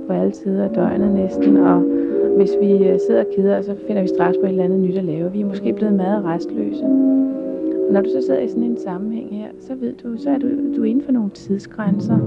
på 0.06 0.12
alle 0.12 0.32
tider 0.32 0.64
af 0.64 0.70
døgnet 0.70 1.14
næsten, 1.14 1.56
og 1.56 2.05
hvis 2.36 2.50
vi 2.60 2.88
øh, 2.88 2.98
sidder 3.06 3.24
og 3.24 3.30
keder, 3.36 3.62
så 3.62 3.74
finder 3.86 4.02
vi 4.02 4.08
straks 4.08 4.36
på 4.36 4.46
et 4.46 4.50
eller 4.50 4.64
andet 4.64 4.80
nyt 4.80 4.96
at 4.96 5.04
lave. 5.04 5.32
Vi 5.32 5.40
er 5.40 5.46
måske 5.46 5.72
blevet 5.72 5.94
meget 5.94 6.24
restløse. 6.24 6.84
Og 6.84 7.92
når 7.92 8.00
du 8.00 8.08
så 8.10 8.22
sidder 8.26 8.40
i 8.40 8.48
sådan 8.48 8.62
en 8.62 8.78
sammenhæng 8.78 9.28
her, 9.36 9.48
så 9.60 9.74
ved 9.74 9.92
du, 9.92 10.16
så 10.16 10.30
er 10.30 10.38
du, 10.38 10.48
du 10.76 10.82
er 10.82 10.84
inden 10.84 11.04
for 11.04 11.12
nogle 11.12 11.30
tidsgrænser. 11.30 12.18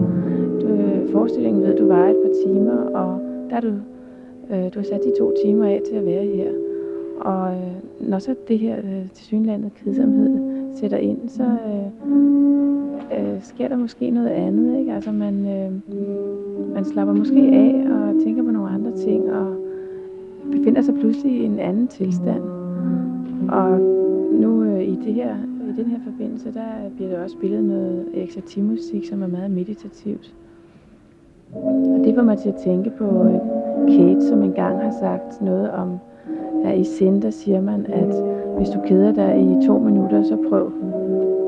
Du, 0.62 0.68
øh, 0.68 1.12
forestillingen 1.12 1.64
ved, 1.64 1.78
du 1.78 1.88
var 1.88 2.08
et 2.08 2.16
par 2.24 2.32
timer, 2.46 2.78
og 2.96 3.20
der 3.50 3.56
er 3.56 3.62
du, 3.62 3.74
øh, 4.52 4.74
du 4.74 4.80
har 4.80 4.84
sat 4.84 5.04
de 5.04 5.14
to 5.20 5.34
timer 5.44 5.66
af 5.66 5.82
til 5.90 5.96
at 5.96 6.06
være 6.06 6.26
her. 6.26 6.52
Og 7.20 7.54
øh, 7.54 8.10
når 8.10 8.20
så 8.20 8.36
det 8.48 8.60
her 8.60 8.78
øh, 8.78 9.10
tilsyneladende 9.14 9.70
kedsomhed 9.84 10.40
sætter 10.76 10.98
ind, 10.98 11.30
så 11.30 11.44
øh, 11.44 11.86
øh, 13.20 13.42
sker 13.42 13.68
der 13.68 13.78
måske 13.78 14.10
noget 14.10 14.30
andet. 14.30 14.80
Ikke? 14.80 14.94
Altså 14.94 15.12
man, 15.12 15.46
øh, 15.46 15.72
man 16.74 16.86
slapper 16.86 17.14
måske 17.14 17.40
af 17.40 17.86
og 17.92 18.24
tænker 18.24 18.44
på 18.44 18.52
nogle 18.52 18.70
andre 18.70 18.92
ting, 18.92 19.32
og 19.32 19.69
befinder 20.52 20.82
sig 20.82 20.94
pludselig 20.94 21.32
i 21.32 21.46
en 21.46 21.60
anden 21.60 21.88
tilstand. 21.88 22.44
Og 23.50 23.80
nu 24.32 24.64
øh, 24.64 24.84
i, 24.84 24.96
det 25.06 25.14
her, 25.14 25.36
i 25.70 25.82
den 25.82 25.86
her 25.86 26.00
forbindelse, 26.04 26.54
der 26.54 26.90
bliver 26.96 27.10
der 27.10 27.24
også 27.24 27.36
spillet 27.38 27.64
noget 27.64 28.06
eksativmusik, 28.14 29.06
som 29.06 29.24
er 29.24 29.28
meget 29.28 29.52
meditativt. 29.52 30.34
Og 31.54 32.02
det 32.06 32.16
får 32.16 32.24
mig 32.24 32.38
til 32.38 32.50
at 32.50 32.56
tænke 32.56 32.90
på 32.90 33.06
øh, 33.06 33.40
Kate, 33.88 34.28
som 34.28 34.44
engang 34.44 34.82
har 34.82 34.92
sagt 35.00 35.42
noget 35.42 35.72
om, 35.72 35.98
at 36.66 36.78
i 36.80 36.84
sind, 36.84 37.22
der 37.22 37.30
siger 37.30 37.62
man, 37.62 37.86
at 37.86 38.24
hvis 38.58 38.70
du 38.70 38.80
keder 38.88 39.12
dig 39.12 39.40
i 39.42 39.68
to 39.68 39.80
minutter, 39.80 40.24
så 40.24 40.38
prøv 40.50 40.72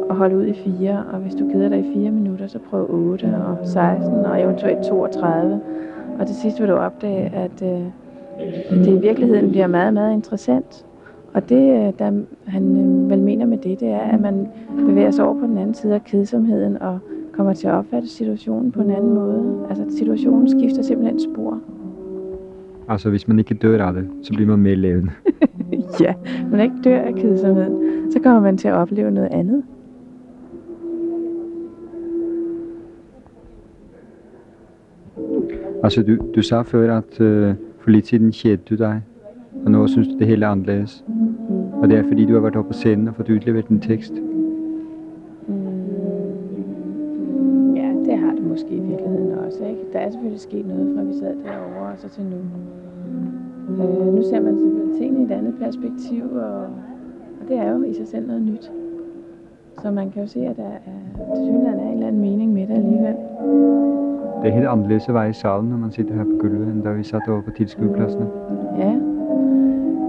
at 0.09 0.15
holde 0.15 0.37
ud 0.37 0.45
i 0.45 0.53
fire, 0.53 1.03
og 1.13 1.19
hvis 1.19 1.35
du 1.35 1.49
keder 1.49 1.69
dig 1.69 1.79
i 1.79 1.93
fire 1.93 2.11
minutter, 2.11 2.47
så 2.47 2.59
prøv 2.69 2.87
8 2.89 3.25
og 3.25 3.67
16 3.67 4.13
og 4.13 4.41
eventuelt 4.41 4.81
32. 4.83 5.61
Og 6.19 6.27
til 6.27 6.35
sidst 6.35 6.59
vil 6.59 6.69
du 6.69 6.73
opdage, 6.73 7.29
at 7.35 7.63
øh, 7.63 7.83
det 8.69 8.87
i 8.87 8.99
virkeligheden 9.01 9.49
bliver 9.49 9.67
meget, 9.67 9.93
meget 9.93 10.13
interessant. 10.13 10.85
Og 11.33 11.49
det, 11.49 11.87
øh, 11.87 11.93
der 11.99 12.21
han 12.45 12.77
øh, 12.77 13.09
vel 13.09 13.19
mener 13.19 13.45
med 13.45 13.57
det, 13.57 13.79
det 13.79 13.87
er, 13.87 13.99
at 13.99 14.21
man 14.21 14.47
bevæger 14.77 15.11
sig 15.11 15.25
over 15.25 15.39
på 15.39 15.45
den 15.45 15.57
anden 15.57 15.73
side 15.73 15.93
af 15.93 16.03
kedsomheden 16.03 16.81
og 16.81 16.99
kommer 17.31 17.53
til 17.53 17.67
at 17.67 17.73
opfatte 17.73 18.07
situationen 18.07 18.71
på 18.71 18.81
en 18.81 18.91
anden 18.91 19.13
måde. 19.13 19.65
Altså 19.69 19.97
situationen 19.97 20.59
skifter 20.59 20.81
simpelthen 20.81 21.19
spor. 21.19 21.59
Altså 22.89 23.09
hvis 23.09 23.27
man 23.27 23.39
ikke 23.39 23.53
dør 23.53 23.85
af 23.85 23.93
det, 23.93 24.07
så 24.23 24.33
bliver 24.33 24.49
man 24.49 24.59
mere 24.59 24.75
levende. 24.75 25.11
ja, 26.01 26.13
man 26.51 26.59
ikke 26.59 26.75
dør 26.83 26.99
af 26.99 27.15
kedsomheden, 27.15 28.11
så 28.11 28.19
kommer 28.19 28.41
man 28.41 28.57
til 28.57 28.67
at 28.67 28.73
opleve 28.73 29.11
noget 29.11 29.29
andet. 29.31 29.63
Altså 35.83 36.03
du, 36.03 36.17
du 36.35 36.41
sagde 36.41 36.63
før, 36.63 36.97
at 36.97 37.19
uh, 37.19 37.55
for 37.81 37.89
lidt 37.89 38.07
siden 38.07 38.31
kjedte 38.31 38.63
du 38.69 38.75
dig, 38.75 39.01
og 39.65 39.71
nu 39.71 39.87
synes 39.87 40.07
du 40.07 40.17
det 40.19 40.27
hele 40.27 40.45
er 40.45 40.49
anderledes. 40.49 41.05
Og 41.81 41.89
det 41.89 41.97
er 41.97 42.03
fordi 42.03 42.25
du 42.25 42.33
har 42.33 42.39
været 42.39 42.55
oppe 42.55 42.69
på 42.69 42.73
scenen 42.73 43.07
og 43.07 43.15
fået 43.15 43.29
udleveret 43.29 43.67
en 43.67 43.79
tekst. 43.79 44.13
Mm, 45.47 45.55
ja, 47.75 47.93
det 48.05 48.17
har 48.17 48.31
det 48.31 48.43
måske 48.43 48.69
i 48.69 48.79
virkeligheden 48.79 49.31
også. 49.31 49.65
Ikke? 49.65 49.81
Der 49.93 49.99
er 49.99 50.09
selvfølgelig 50.09 50.41
sket 50.41 50.67
noget 50.67 50.95
fra 50.95 51.03
vi 51.03 51.13
sad 51.13 51.35
derovre 51.45 51.91
og 51.93 51.97
så 51.97 52.09
til 52.09 52.23
nu. 52.23 52.37
Øh, 53.83 54.13
nu 54.15 54.23
ser 54.23 54.39
man 54.39 54.59
selvfølgelig 54.59 54.97
tingene 54.99 55.21
i 55.21 55.25
et 55.25 55.31
andet 55.31 55.55
perspektiv, 55.59 56.23
og, 56.33 56.61
og 57.41 57.47
det 57.47 57.57
er 57.57 57.71
jo 57.71 57.83
i 57.83 57.93
sig 57.93 58.07
selv 58.07 58.27
noget 58.27 58.41
nyt. 58.41 58.71
Så 59.81 59.91
man 59.91 60.11
kan 60.11 60.21
jo 60.21 60.27
se, 60.27 60.39
at 60.39 60.57
der 60.57 60.63
er, 60.63 60.79
til 61.35 61.45
synligheden 61.45 61.79
er 61.79 61.87
en 61.87 61.93
eller 61.93 62.07
anden 62.07 62.21
mening 62.21 62.53
med 62.53 62.67
det 62.67 62.73
alligevel. 62.73 63.15
Det 64.41 64.49
er 64.49 64.53
helt 64.53 64.67
anderledes 64.67 65.09
at 65.09 65.13
være 65.13 65.29
i 65.29 65.33
salen, 65.33 65.69
når 65.69 65.77
man 65.77 65.91
sitter 65.91 66.13
her 66.13 66.23
på 66.23 66.37
gulvet, 66.39 66.67
end 66.67 66.83
da 66.83 66.91
vi 66.91 67.03
satte 67.03 67.29
over 67.29 67.41
på 67.41 67.51
tilskuerpladsene. 67.57 68.27
Ja, 68.77 68.93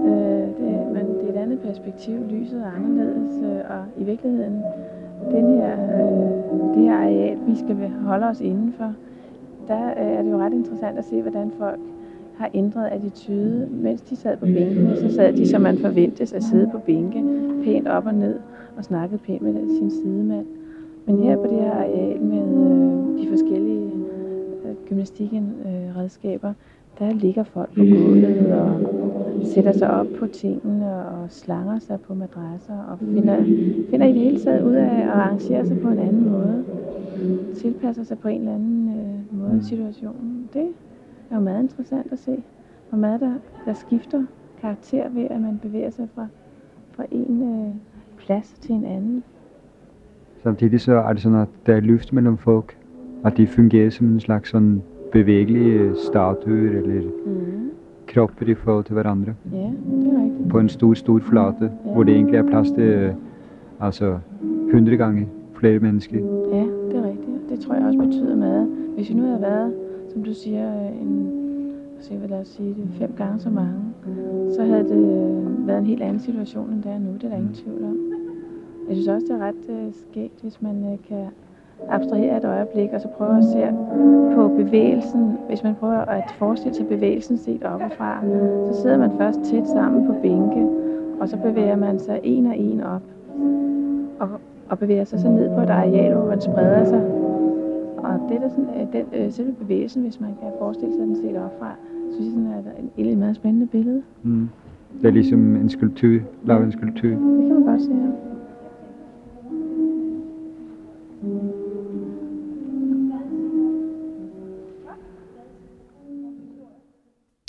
øh, 0.09 0.47
det, 0.57 0.71
men 0.93 1.05
det 1.19 1.29
er 1.29 1.33
et 1.33 1.41
andet 1.43 1.59
perspektiv. 1.59 2.15
Lyset 2.29 2.61
er 2.61 2.71
anderledes, 2.75 3.43
øh, 3.43 3.77
og 3.77 3.83
i 3.97 4.03
virkeligheden, 4.03 4.63
den 5.31 5.45
her, 5.57 5.73
øh, 5.73 6.75
det 6.75 6.83
her 6.83 6.95
areal, 6.95 7.37
vi 7.47 7.55
skal 7.55 7.91
holde 8.05 8.25
os 8.25 8.41
indenfor, 8.41 8.93
der 9.67 9.85
øh, 9.85 10.17
er 10.17 10.21
det 10.21 10.31
jo 10.31 10.37
ret 10.37 10.53
interessant 10.53 10.97
at 10.97 11.05
se, 11.05 11.21
hvordan 11.21 11.51
folk 11.59 11.79
har 12.37 12.49
ændret 12.53 12.87
attitude. 12.87 13.67
Mens 13.71 14.01
de 14.01 14.15
sad 14.15 14.37
på 14.37 14.45
bænkene, 14.45 14.97
så 14.97 15.15
sad 15.15 15.33
de, 15.33 15.47
som 15.47 15.61
man 15.61 15.77
forventes 15.77 16.33
at 16.33 16.43
sidde 16.43 16.69
på 16.71 16.77
bænke, 16.77 17.23
pænt 17.63 17.87
op 17.87 18.05
og 18.05 18.13
ned 18.13 18.39
og 18.77 18.83
snakkede 18.83 19.19
pænt 19.25 19.41
med 19.41 19.53
sin 19.79 19.91
sidemand. 19.91 20.45
Men 21.05 21.19
her 21.23 21.35
på 21.37 21.43
det 21.43 21.57
her 21.61 21.71
areal 21.71 22.21
med 22.21 22.43
øh, 22.43 23.23
de 23.23 23.29
forskellige 23.29 23.72
gymnastikredskaber, 24.93 26.49
øh, 26.49 26.55
der 26.99 27.13
ligger 27.13 27.43
folk 27.43 27.69
på 27.69 27.81
gulvet 27.81 28.53
og 28.53 28.81
sætter 29.43 29.71
sig 29.71 29.91
op 29.91 30.07
på 30.19 30.27
tingene 30.27 31.07
og 31.07 31.31
slanger 31.31 31.79
sig 31.79 32.01
på 32.01 32.13
madrasser 32.13 32.77
og 32.77 32.99
finder, 32.99 33.43
finder 33.89 34.07
i 34.07 34.13
det 34.13 34.21
hele 34.21 34.39
taget 34.39 34.63
ud 34.63 34.73
af 34.73 35.01
at 35.01 35.09
arrangere 35.09 35.67
sig 35.67 35.79
på 35.79 35.87
en 35.87 35.99
anden 35.99 36.29
måde. 36.29 36.65
Tilpasser 37.55 38.03
sig 38.03 38.19
på 38.19 38.27
en 38.27 38.39
eller 38.39 38.55
anden 38.55 38.89
øh, 38.89 39.39
måde 39.39 39.63
situationen. 39.63 40.49
Det 40.53 40.67
er 41.31 41.35
jo 41.35 41.41
meget 41.41 41.63
interessant 41.63 42.11
at 42.11 42.19
se, 42.19 42.43
hvor 42.89 42.99
meget 42.99 43.21
der, 43.21 43.33
der 43.65 43.73
skifter 43.73 44.23
karakter 44.61 45.09
ved, 45.09 45.27
at 45.29 45.41
man 45.41 45.59
bevæger 45.61 45.89
sig 45.89 46.07
fra, 46.15 46.27
fra 46.91 47.05
en 47.11 47.41
øh, 47.41 47.75
plads 48.17 48.55
til 48.61 48.75
en 48.75 48.85
anden. 48.85 49.23
Samtidig 50.43 50.81
så 50.81 50.93
er 50.93 51.13
det 51.13 51.21
sådan, 51.21 51.37
at 51.37 51.47
der 51.65 51.75
er 51.75 51.79
luft 51.79 52.13
mellem 52.13 52.37
folk, 52.37 52.77
at 53.25 53.37
de 53.37 53.47
fungerer 53.47 53.89
som 53.89 54.07
en 54.07 54.19
slags 54.19 54.49
sådan 54.49 54.81
bevægelige 55.11 55.95
statuer 55.95 56.81
eller 56.81 57.11
mm. 57.25 57.71
kropper 58.07 58.47
i 58.47 58.53
forhold 58.53 58.83
til 58.83 58.93
hverandre. 58.93 59.33
Ja, 59.51 59.57
det 59.57 60.13
er 60.13 60.23
rigtigt. 60.23 60.49
På 60.49 60.59
en 60.59 60.69
stor, 60.69 60.93
stor 60.93 61.19
flate, 61.19 61.71
ja. 61.85 61.91
hvor 61.93 62.03
det 62.03 62.15
egentlig 62.15 62.35
er 62.35 62.43
plads 62.43 62.71
til 62.71 62.83
øh, 62.83 63.13
altså 63.79 64.17
100 64.65 64.97
gange 64.97 65.27
flere 65.53 65.79
mennesker. 65.79 66.17
Ja, 66.53 66.65
det 66.89 66.95
er 66.95 67.09
rigtigt. 67.09 67.49
Det 67.49 67.59
tror 67.59 67.73
jeg 67.75 67.85
også 67.85 67.99
betyder 67.99 68.35
meget. 68.35 68.67
Hvis 68.95 69.09
vi 69.09 69.13
nu 69.13 69.23
havde 69.23 69.41
været, 69.41 69.73
som 70.13 70.23
du 70.23 70.33
siger, 70.33 70.89
en, 70.89 71.31
se, 71.99 72.17
hvad 72.17 72.29
lad 72.29 72.39
os 72.39 72.47
sige 72.47 72.69
det, 72.69 72.89
fem 72.99 73.11
gange 73.17 73.39
så 73.39 73.49
mange, 73.49 73.79
så 74.55 74.63
havde 74.63 74.83
det 74.83 74.97
øh, 74.97 75.67
været 75.67 75.79
en 75.79 75.85
helt 75.85 76.01
anden 76.01 76.19
situation, 76.19 76.69
end 76.69 76.83
det 76.83 76.91
er 76.91 76.99
nu. 76.99 77.13
Det 77.13 77.23
er 77.23 77.29
der 77.29 77.37
ingen 77.37 77.53
tvivl 77.53 77.83
om. 77.83 77.97
Jeg 78.87 78.95
synes 78.95 79.07
også, 79.07 79.25
det 79.27 79.41
er 79.41 79.45
ret 79.47 79.87
uh, 79.87 79.93
skægt, 79.93 80.41
hvis 80.41 80.61
man 80.61 80.75
uh, 80.83 81.07
kan 81.07 81.25
abstrahere 81.89 82.37
et 82.37 82.45
øjeblik, 82.45 82.89
og 82.93 83.01
så 83.01 83.07
prøve 83.07 83.37
at 83.37 83.43
se 83.43 83.67
på 84.35 84.47
bevægelsen. 84.47 85.37
Hvis 85.47 85.63
man 85.63 85.75
prøver 85.75 85.97
at 85.97 86.23
forestille 86.37 86.75
sig 86.75 86.87
bevægelsen 86.87 87.37
set 87.37 87.63
oppefra, 87.63 88.23
så 88.71 88.81
sidder 88.81 88.97
man 88.97 89.11
først 89.17 89.39
tæt 89.41 89.67
sammen 89.67 90.07
på 90.07 90.15
bænke, 90.21 90.67
og 91.19 91.29
så 91.29 91.37
bevæger 91.37 91.75
man 91.75 91.99
sig 91.99 92.19
en 92.23 92.45
og 92.45 92.57
en 92.57 92.81
op, 92.81 93.01
og, 94.19 94.29
og 94.69 94.79
bevæger 94.79 95.03
sig 95.03 95.19
så 95.19 95.29
ned 95.29 95.49
på 95.55 95.61
et 95.61 95.69
areal, 95.69 96.13
hvor 96.13 96.25
man 96.25 96.41
spreder 96.41 96.85
sig. 96.85 97.01
Og 97.97 98.19
det 98.29 98.37
er 98.43 98.49
sådan, 98.49 98.87
den, 98.93 99.05
øh, 99.13 99.31
selve 99.31 99.51
bevægelsen, 99.51 100.01
hvis 100.03 100.19
man 100.19 100.29
kan 100.41 100.51
forestille 100.59 100.93
sig 100.93 101.05
den 101.05 101.15
set 101.15 101.37
oppefra, 101.37 101.71
synes 102.11 102.25
jeg 102.25 102.31
sådan, 102.31 102.47
er 102.47 103.01
et, 103.03 103.11
et 103.11 103.17
meget 103.17 103.35
spændende 103.35 103.67
billede. 103.67 104.01
Mm. 104.23 104.49
Det 105.01 105.07
er 105.07 105.11
ligesom 105.11 105.55
en 105.55 105.69
skulptur, 105.69 106.19
lave 106.45 106.63
en 106.63 106.71
skulptur. 106.71 107.09
Det 107.09 107.19
kan 107.19 107.53
man 107.53 107.63
godt 107.63 107.81
se, 107.81 107.91
ja. 107.91 108.32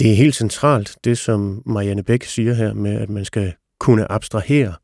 Det 0.05 0.13
er 0.13 0.17
helt 0.17 0.35
centralt, 0.35 0.97
det 1.05 1.19
som 1.19 1.63
Marianne 1.67 2.03
Bæk 2.03 2.23
siger 2.23 2.55
her 2.55 2.75
med, 2.75 2.93
at 2.93 3.11
man 3.11 3.25
skal 3.25 3.53
kunne 3.81 4.13
abstrahere, 4.13 4.75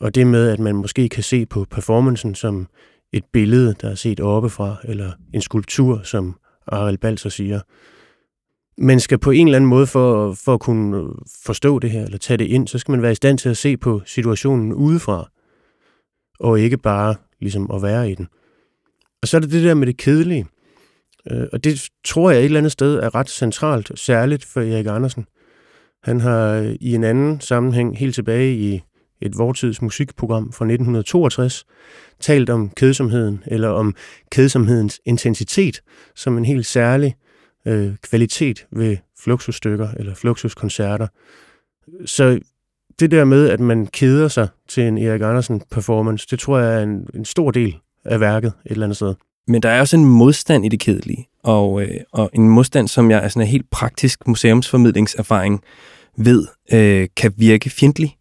og 0.00 0.14
det 0.14 0.26
med, 0.26 0.48
at 0.48 0.58
man 0.58 0.74
måske 0.74 1.08
kan 1.08 1.22
se 1.22 1.46
på 1.46 1.66
performancen 1.70 2.34
som 2.34 2.66
et 3.12 3.24
billede, 3.32 3.74
der 3.80 3.90
er 3.90 3.94
set 3.94 4.20
oppefra, 4.20 4.76
eller 4.84 5.12
en 5.34 5.40
skulptur, 5.40 6.00
som 6.02 6.36
Ariel 6.66 6.98
Balser 6.98 7.30
siger. 7.30 7.60
Man 8.78 9.00
skal 9.00 9.18
på 9.18 9.30
en 9.30 9.48
eller 9.48 9.56
anden 9.56 9.70
måde, 9.70 9.86
for, 9.86 10.32
for 10.32 10.54
at 10.54 10.60
kunne 10.60 10.96
øh, 10.96 11.08
forstå 11.44 11.78
det 11.78 11.90
her, 11.90 12.04
eller 12.04 12.18
tage 12.18 12.36
det 12.36 12.46
ind, 12.46 12.68
så 12.68 12.78
skal 12.78 12.92
man 12.92 13.02
være 13.02 13.12
i 13.12 13.14
stand 13.14 13.38
til 13.38 13.48
at 13.48 13.56
se 13.56 13.76
på 13.76 14.02
situationen 14.06 14.72
udefra, 14.72 15.30
og 16.40 16.60
ikke 16.60 16.76
bare 16.76 17.14
ligesom 17.40 17.70
at 17.70 17.82
være 17.82 18.10
i 18.10 18.14
den. 18.14 18.28
Og 19.22 19.28
så 19.28 19.36
er 19.36 19.40
det 19.40 19.52
det 19.52 19.64
der 19.64 19.74
med 19.74 19.86
det 19.86 19.96
kedelige. 19.96 20.46
Øh, 21.30 21.46
og 21.52 21.64
det 21.64 21.88
tror 22.04 22.30
jeg 22.30 22.40
et 22.40 22.44
eller 22.44 22.58
andet 22.58 22.72
sted 22.72 22.94
er 22.94 23.14
ret 23.14 23.30
centralt, 23.30 23.92
særligt 23.94 24.44
for 24.44 24.60
Erik 24.60 24.86
Andersen. 24.86 25.26
Han 26.02 26.20
har 26.20 26.52
øh, 26.52 26.74
i 26.80 26.94
en 26.94 27.04
anden 27.04 27.40
sammenhæng 27.40 27.98
helt 27.98 28.14
tilbage 28.14 28.54
i 28.54 28.82
et 29.20 29.38
vortids 29.38 29.82
musikprogram 29.82 30.52
fra 30.52 30.64
1962 30.64 31.64
talt 32.20 32.50
om 32.50 32.70
kedsomheden, 32.70 33.42
eller 33.46 33.68
om 33.68 33.94
kedsomhedens 34.30 35.00
intensitet, 35.04 35.80
som 36.14 36.38
en 36.38 36.44
helt 36.44 36.66
særlig 36.66 37.16
øh, 37.66 37.96
kvalitet 38.02 38.66
ved 38.72 38.96
fluxusstykker 39.20 39.88
eller 39.96 40.14
fluxuskoncerter. 40.14 41.06
Så 42.06 42.38
det 43.00 43.10
der 43.10 43.24
med, 43.24 43.48
at 43.48 43.60
man 43.60 43.86
keder 43.86 44.28
sig 44.28 44.48
til 44.68 44.82
en 44.82 44.98
Erik 44.98 45.22
Andersen 45.22 45.62
performance, 45.70 46.26
det 46.30 46.38
tror 46.38 46.58
jeg 46.58 46.78
er 46.78 46.82
en, 46.82 47.06
en 47.14 47.24
stor 47.24 47.50
del 47.50 47.76
af 48.04 48.20
værket 48.20 48.52
et 48.66 48.72
eller 48.72 48.86
andet 48.86 48.96
sted. 48.96 49.14
Men 49.48 49.62
der 49.62 49.68
er 49.68 49.80
også 49.80 49.96
en 49.96 50.04
modstand 50.04 50.64
i 50.64 50.68
det 50.68 50.80
kedelige, 50.80 51.28
og, 51.42 51.82
øh, 51.82 52.00
og 52.12 52.30
en 52.32 52.48
modstand, 52.48 52.88
som 52.88 53.10
jeg 53.10 53.24
er 53.24 53.28
sådan 53.28 53.42
en 53.42 53.48
helt 53.48 53.70
praktisk 53.70 54.28
museumsformidlingserfaring 54.28 55.60
ved, 56.16 56.46
øh, 56.72 57.08
kan 57.16 57.32
virke 57.36 57.70
fjendtlig. 57.70 58.14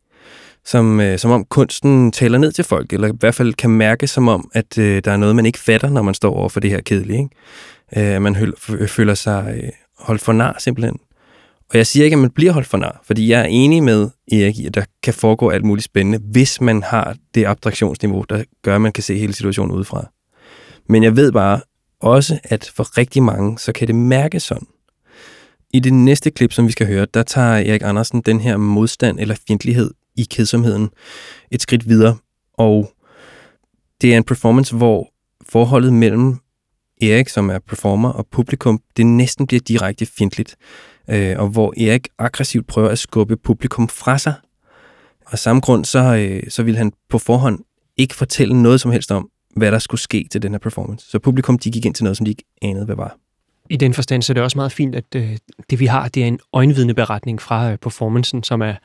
Som, 0.65 0.99
øh, 0.99 1.19
som 1.19 1.31
om 1.31 1.45
kunsten 1.45 2.11
taler 2.11 2.37
ned 2.37 2.51
til 2.51 2.63
folk, 2.63 2.93
eller 2.93 3.07
i 3.07 3.11
hvert 3.19 3.35
fald 3.35 3.53
kan 3.53 3.69
mærke 3.69 4.07
som 4.07 4.27
om, 4.27 4.49
at 4.53 4.77
øh, 4.77 5.01
der 5.05 5.11
er 5.11 5.17
noget, 5.17 5.35
man 5.35 5.45
ikke 5.45 5.59
fatter, 5.59 5.89
når 5.89 6.01
man 6.01 6.13
står 6.13 6.33
over 6.33 6.49
for 6.49 6.59
det 6.59 6.69
her 6.69 6.81
kedelige. 6.81 7.19
Ikke? 7.19 8.15
Øh, 8.15 8.21
man 8.21 8.35
høl, 8.35 8.53
føler 8.87 9.13
sig 9.13 9.59
øh, 9.63 9.69
holdt 9.99 10.21
for 10.21 10.33
nar 10.33 10.55
simpelthen. 10.59 10.97
Og 11.69 11.77
jeg 11.77 11.87
siger 11.87 12.03
ikke, 12.03 12.15
at 12.15 12.19
man 12.19 12.29
bliver 12.29 12.51
holdt 12.51 12.67
for 12.67 12.77
nar, 12.77 13.01
fordi 13.03 13.29
jeg 13.29 13.41
er 13.41 13.45
enig 13.45 13.83
med 13.83 14.09
Erik 14.31 14.59
i, 14.59 14.65
at 14.65 14.75
der 14.75 14.83
kan 15.03 15.13
foregå 15.13 15.49
alt 15.49 15.65
muligt 15.65 15.85
spændende, 15.85 16.19
hvis 16.31 16.61
man 16.61 16.83
har 16.83 17.15
det 17.35 17.45
abstraktionsniveau, 17.45 18.25
der 18.29 18.43
gør, 18.63 18.75
at 18.75 18.81
man 18.81 18.91
kan 18.91 19.03
se 19.03 19.17
hele 19.17 19.33
situationen 19.33 19.75
udefra. 19.75 20.07
Men 20.89 21.03
jeg 21.03 21.15
ved 21.15 21.31
bare 21.31 21.61
også, 21.99 22.39
at 22.43 22.71
for 22.75 22.97
rigtig 22.97 23.23
mange, 23.23 23.59
så 23.59 23.71
kan 23.71 23.87
det 23.87 23.95
mærkes 23.95 24.43
sådan. 24.43 24.67
I 25.73 25.79
det 25.79 25.93
næste 25.93 26.31
klip, 26.31 26.53
som 26.53 26.67
vi 26.67 26.71
skal 26.71 26.87
høre, 26.87 27.07
der 27.13 27.23
tager 27.23 27.71
Erik 27.71 27.81
Andersen 27.83 28.21
den 28.21 28.39
her 28.39 28.57
modstand 28.57 29.19
eller 29.19 29.35
fjendtlighed 29.47 29.91
i 30.17 30.23
kedsomheden 30.23 30.89
et 31.51 31.61
skridt 31.61 31.89
videre. 31.89 32.17
Og 32.53 32.91
det 34.01 34.13
er 34.13 34.17
en 34.17 34.23
performance, 34.23 34.75
hvor 34.75 35.09
forholdet 35.49 35.93
mellem 35.93 36.37
Erik, 37.01 37.29
som 37.29 37.49
er 37.49 37.59
performer, 37.59 38.09
og 38.09 38.27
publikum, 38.31 38.81
det 38.97 39.05
næsten 39.05 39.47
bliver 39.47 39.61
direkte 39.61 40.05
fjendtligt. 40.05 40.55
Øh, 41.09 41.39
og 41.39 41.47
hvor 41.47 41.73
Erik 41.77 42.07
aggressivt 42.17 42.67
prøver 42.67 42.89
at 42.89 42.99
skubbe 42.99 43.37
publikum 43.37 43.87
fra 43.87 44.17
sig. 44.17 44.33
Og 45.25 45.33
af 45.33 45.39
samme 45.39 45.59
grund, 45.61 45.85
så, 45.85 46.15
øh, 46.15 46.43
så 46.49 46.63
vil 46.63 46.77
han 46.77 46.91
på 47.09 47.17
forhånd 47.17 47.59
ikke 47.97 48.15
fortælle 48.15 48.61
noget 48.61 48.81
som 48.81 48.91
helst 48.91 49.11
om, 49.11 49.29
hvad 49.57 49.71
der 49.71 49.79
skulle 49.79 50.01
ske 50.01 50.27
til 50.31 50.41
den 50.41 50.51
her 50.51 50.59
performance. 50.59 51.09
Så 51.09 51.19
publikum 51.19 51.59
de 51.59 51.71
gik 51.71 51.85
ind 51.85 51.93
til 51.93 52.03
noget, 52.03 52.17
som 52.17 52.25
de 52.25 52.31
ikke 52.31 52.43
anede, 52.61 52.85
hvad 52.85 52.95
var. 52.95 53.17
I 53.69 53.77
den 53.77 53.93
forstand 53.93 54.21
så 54.21 54.31
er 54.31 54.33
det 54.33 54.43
også 54.43 54.57
meget 54.57 54.71
fint, 54.71 54.95
at 54.95 55.15
øh, 55.15 55.37
det 55.69 55.79
vi 55.79 55.85
har, 55.85 56.07
det 56.07 56.23
er 56.23 56.27
en 56.27 56.39
øjenvidneberetning 56.53 57.41
fra 57.41 57.71
øh, 57.71 57.77
performancen, 57.77 58.43
som 58.43 58.61
er 58.61 58.75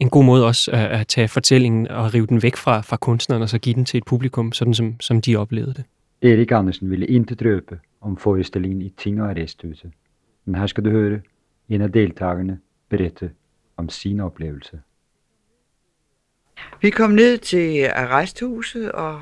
en 0.00 0.10
god 0.10 0.24
måde 0.24 0.46
også 0.46 0.70
at, 0.70 1.00
at 1.00 1.06
tage 1.06 1.28
fortællingen 1.28 1.88
og 1.88 2.14
rive 2.14 2.26
den 2.26 2.42
væk 2.42 2.56
fra, 2.56 2.80
fra 2.80 2.96
kunstneren, 2.96 3.42
og 3.42 3.48
så 3.48 3.58
give 3.58 3.74
den 3.74 3.84
til 3.84 3.98
et 3.98 4.04
publikum, 4.04 4.52
sådan 4.52 4.74
som, 4.74 5.00
som 5.00 5.20
de 5.20 5.36
oplevede 5.36 5.74
det. 5.74 5.84
Erik 6.22 6.52
Andersen 6.52 6.90
ville 6.90 7.06
inte 7.06 7.34
drøbe 7.34 7.78
om 8.00 8.16
forestillingen 8.16 8.82
i 8.82 8.88
Ting 8.88 9.22
og 9.22 9.30
Arresthuset. 9.30 9.90
Men 10.44 10.54
her 10.54 10.66
skal 10.66 10.84
du 10.84 10.90
høre 10.90 11.20
en 11.68 11.80
af 11.80 11.92
deltagerne 11.92 12.58
berette 12.88 13.30
om 13.76 13.88
sin 13.88 14.20
oplevelse. 14.20 14.80
Vi 16.80 16.90
kom 16.90 17.10
ned 17.10 17.38
til 17.38 17.84
arresthuset 17.94 18.92
og 18.92 19.20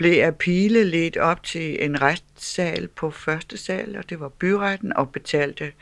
blev 0.00 0.22
af 0.22 0.36
pile 0.36 0.84
lidt 0.84 1.16
op 1.16 1.42
til 1.42 1.84
en 1.84 2.02
retssal 2.02 2.88
på 2.88 3.10
første 3.10 3.56
sal, 3.56 3.96
og 3.96 4.10
det 4.10 4.20
var 4.20 4.28
byretten, 4.28 4.92
og 4.96 5.12
betalte 5.12 5.72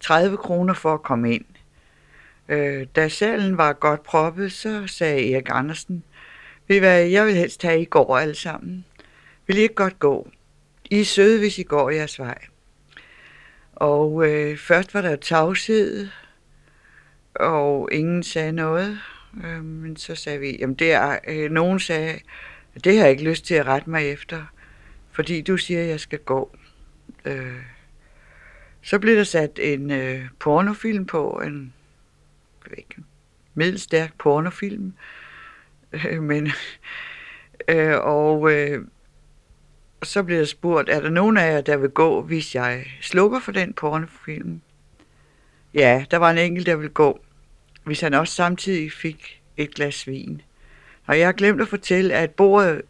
30 0.00 0.36
kroner 0.36 0.74
for 0.74 0.94
at 0.94 1.02
komme 1.02 1.34
ind. 1.34 1.44
Øh, 2.48 2.86
da 2.96 3.08
salen 3.08 3.58
var 3.58 3.72
godt 3.72 4.02
proppet, 4.02 4.52
så 4.52 4.86
sagde 4.86 5.32
Erik 5.32 5.46
Andersen, 5.50 6.04
ved 6.68 6.78
hvad, 6.78 7.04
jeg 7.04 7.26
vil 7.26 7.34
helst 7.34 7.62
have, 7.62 7.80
I 7.80 7.84
går 7.84 8.18
alle 8.18 8.34
sammen. 8.34 8.84
Vil 9.46 9.58
I 9.58 9.60
ikke 9.60 9.74
godt 9.74 9.98
gå? 9.98 10.28
I 10.90 11.00
er 11.00 11.04
søde, 11.04 11.38
hvis 11.38 11.58
I 11.58 11.62
går 11.62 11.90
jeres 11.90 12.18
vej. 12.18 12.38
Og 13.74 14.28
øh, 14.28 14.58
først 14.58 14.94
var 14.94 15.00
der 15.00 15.16
tavshed, 15.16 16.08
og 17.34 17.88
ingen 17.92 18.22
sagde 18.22 18.52
noget. 18.52 18.98
Øh, 19.44 19.64
men 19.64 19.96
så 19.96 20.14
sagde 20.14 20.38
vi, 20.38 20.56
jamen 20.60 20.76
det 20.76 20.92
er, 20.92 21.18
øh, 21.28 21.50
nogen 21.50 21.80
sagde, 21.80 22.18
det 22.84 22.96
har 22.96 23.02
jeg 23.02 23.10
ikke 23.10 23.24
lyst 23.24 23.44
til 23.44 23.54
at 23.54 23.66
rette 23.66 23.90
mig 23.90 24.08
efter, 24.08 24.44
fordi 25.12 25.40
du 25.40 25.56
siger, 25.56 25.82
at 25.82 25.88
jeg 25.88 26.00
skal 26.00 26.18
gå. 26.18 26.56
Øh, 27.24 27.62
så 28.82 28.98
blev 28.98 29.16
der 29.16 29.24
sat 29.24 29.58
en 29.62 29.90
øh, 29.90 30.24
pornofilm 30.38 31.06
på, 31.06 31.42
en 31.46 31.72
ikke, 32.76 32.94
middelstærk 33.54 34.18
pornofilm, 34.18 34.92
øh, 35.92 36.22
men 36.22 36.50
øh, 37.68 37.98
og 37.98 38.52
øh, 38.52 38.84
så 40.02 40.22
blev 40.22 40.36
jeg 40.36 40.48
spurgt, 40.48 40.88
er 40.88 41.00
der 41.00 41.10
nogen 41.10 41.36
af 41.36 41.52
jer, 41.52 41.60
der 41.60 41.76
vil 41.76 41.90
gå, 41.90 42.22
hvis 42.22 42.54
jeg 42.54 42.86
slukker 43.00 43.40
for 43.40 43.52
den 43.52 43.72
pornofilm? 43.72 44.60
Ja, 45.74 46.04
der 46.10 46.16
var 46.16 46.30
en 46.30 46.38
enkelt, 46.38 46.66
der 46.66 46.76
ville 46.76 46.92
gå, 46.92 47.20
hvis 47.84 48.00
han 48.00 48.14
også 48.14 48.34
samtidig 48.34 48.92
fik 48.92 49.42
et 49.56 49.74
glas 49.74 50.06
vin. 50.06 50.42
Og 51.06 51.18
jeg 51.18 51.26
har 51.26 51.32
glemt 51.32 51.60
at 51.60 51.68
fortælle, 51.68 52.14
at 52.14 52.30
bordet 52.30 52.82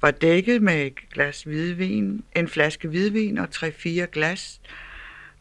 var 0.00 0.10
dækket 0.10 0.62
med 0.62 0.86
et 0.86 0.94
glas 1.12 1.42
hvidvin, 1.42 2.24
en 2.36 2.48
flaske 2.48 2.88
hvidvin 2.88 3.38
og 3.38 3.50
tre-fire 3.50 4.06
glas. 4.06 4.60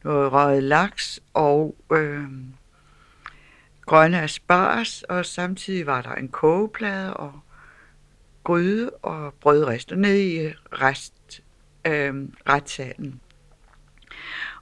noget 0.03 0.32
røget 0.32 0.63
laks 0.63 1.19
og 1.34 1.76
øh, 1.91 2.24
grønne 3.86 4.22
asparges, 4.22 5.03
og 5.03 5.26
samtidig 5.26 5.86
var 5.86 6.01
der 6.01 6.15
en 6.15 6.28
kogeplade 6.28 7.13
og 7.13 7.39
gryde 8.43 8.89
og 8.89 9.34
brødrester 9.34 9.95
nede 9.95 10.26
i 10.26 10.53
rest, 10.74 11.41
øh, 11.88 12.13
retssalen. 12.49 13.22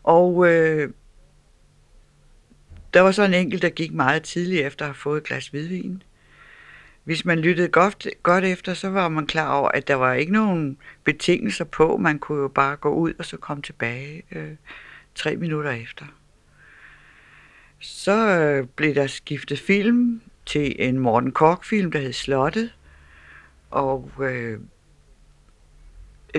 Og 0.03 0.47
øh, 0.47 0.89
der 2.93 3.01
var 3.01 3.11
så 3.11 3.23
en 3.23 3.33
enkelt, 3.33 3.61
der 3.61 3.69
gik 3.69 3.93
meget 3.93 4.23
tidligt 4.23 4.65
efter 4.65 4.85
at 4.85 4.89
have 4.89 4.95
fået 4.95 5.17
et 5.17 5.23
glas 5.27 5.47
hvidvin. 5.47 6.03
Hvis 7.09 7.25
man 7.25 7.39
lyttede 7.39 7.67
godt, 7.67 8.07
godt 8.23 8.43
efter, 8.43 8.73
så 8.73 8.89
var 8.89 9.09
man 9.09 9.27
klar 9.27 9.53
over, 9.53 9.69
at 9.69 9.87
der 9.87 9.95
var 9.95 10.13
ikke 10.13 10.31
nogen 10.31 10.77
betingelser 11.03 11.65
på. 11.65 11.97
Man 11.97 12.19
kunne 12.19 12.41
jo 12.41 12.47
bare 12.47 12.75
gå 12.75 12.89
ud 12.89 13.13
og 13.19 13.25
så 13.25 13.37
komme 13.37 13.63
tilbage 13.63 14.23
øh, 14.31 14.51
tre 15.15 15.35
minutter 15.35 15.71
efter. 15.71 16.05
Så 17.79 18.39
øh, 18.39 18.67
blev 18.67 18.95
der 18.95 19.07
skiftet 19.07 19.59
film 19.59 20.21
til 20.45 20.75
en 20.79 20.99
Morten 20.99 21.31
Kork-film, 21.31 21.91
der 21.91 21.99
hed 21.99 22.13
Slottet. 22.13 22.73
Og 23.69 24.11
øh, 24.21 24.59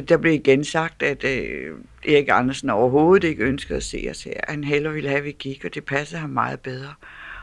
der 0.08 0.16
blev 0.16 0.32
igen 0.32 0.64
sagt, 0.64 1.02
at 1.02 1.24
øh, 1.24 1.76
Erik 2.08 2.28
Andersen 2.28 2.70
overhovedet 2.70 3.28
ikke 3.28 3.44
ønskede 3.44 3.76
at 3.76 3.82
se 3.82 4.06
os 4.10 4.24
her. 4.24 4.40
Han 4.48 4.64
hellere 4.64 4.94
ville 4.94 5.08
have, 5.08 5.18
at 5.18 5.24
vi 5.24 5.36
gik, 5.38 5.64
og 5.64 5.74
det 5.74 5.84
passede 5.84 6.20
ham 6.20 6.30
meget 6.30 6.60
bedre. 6.60 6.94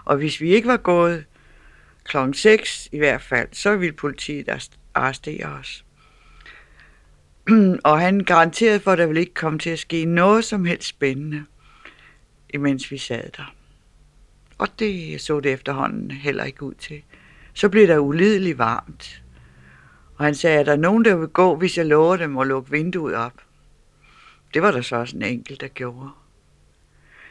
Og 0.05 0.17
hvis 0.17 0.41
vi 0.41 0.49
ikke 0.49 0.67
var 0.67 0.78
gået 0.78 1.25
klokken 2.08 2.34
6 2.34 2.89
i 2.91 2.97
hvert 2.97 3.22
fald, 3.22 3.47
så 3.51 3.76
ville 3.76 3.95
politiet 3.95 4.70
arrestere 4.93 5.45
os. 5.45 5.86
og 7.84 7.99
han 7.99 8.20
garanterede 8.20 8.80
for, 8.80 8.91
at 8.91 8.97
der 8.97 9.05
ville 9.05 9.22
ikke 9.22 9.34
komme 9.34 9.60
til 9.60 9.70
at 9.70 9.80
ske 9.80 10.05
noget 10.05 10.45
som 10.45 10.66
helst 10.66 10.88
spændende, 10.88 11.45
imens 12.49 12.91
vi 12.91 12.97
sad 12.97 13.30
der. 13.38 13.53
Og 14.58 14.68
det 14.80 15.22
så 15.22 15.39
det 15.39 15.51
efterhånden 15.51 16.12
heller 16.12 16.43
ikke 16.43 16.64
ud 16.64 16.74
til. 16.74 17.01
Så 17.53 17.70
blev 17.70 17.88
der 17.88 17.97
ulideligt 17.97 18.58
varmt. 18.58 19.24
Og 20.16 20.26
han 20.26 20.36
sagde, 20.36 20.60
at 20.60 20.66
der 20.66 20.72
er 20.72 20.78
nogen, 20.78 21.05
der 21.05 21.16
vil 21.16 21.28
gå, 21.28 21.55
hvis 21.55 21.78
jeg 21.78 21.86
lover 21.86 22.18
dem 22.18 22.38
at 22.38 22.47
lukke 22.47 22.72
vinduet 22.72 23.16
op. 23.16 23.34
Det 24.53 24.62
var 24.62 24.72
der 24.72 24.82
så 24.82 24.95
også 24.95 25.16
en 25.18 25.24
enkelt, 25.24 25.62
der 25.62 25.68
gjorde. 25.68 26.10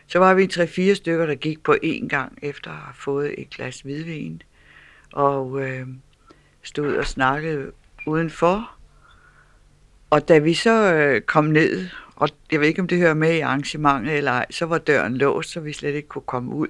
Så 0.07 0.18
var 0.18 0.35
vi 0.35 0.47
tre-fire 0.47 0.95
stykker, 0.95 1.27
der 1.27 1.35
gik 1.35 1.62
på 1.62 1.77
én 1.85 2.09
gang 2.09 2.39
efter 2.43 2.70
at 2.70 2.77
have 2.77 2.95
fået 2.95 3.35
et 3.39 3.51
glas 3.51 3.81
hvidvin. 3.81 4.43
Og 5.17 5.61
øh, 5.61 5.87
stod 6.62 6.97
og 6.97 7.07
snakkede 7.07 7.73
udenfor. 8.07 8.71
Og 10.11 10.29
da 10.29 10.39
vi 10.39 10.55
så 10.55 10.95
øh, 10.95 11.21
kom 11.21 11.45
ned, 11.45 11.89
og 12.17 12.29
jeg 12.53 12.61
ved 12.61 12.69
ikke, 12.69 12.81
om 12.81 12.89
det 12.89 12.99
hører 12.99 13.14
med 13.14 13.35
i 13.35 13.41
arrangementet 13.41 14.17
eller 14.17 14.33
ej, 14.33 14.47
så 14.51 14.67
var 14.67 14.79
døren 14.79 15.17
låst, 15.17 15.51
så 15.51 15.61
vi 15.61 15.73
slet 15.73 15.95
ikke 15.95 16.09
kunne 16.09 16.23
komme 16.27 16.55
ud. 16.55 16.69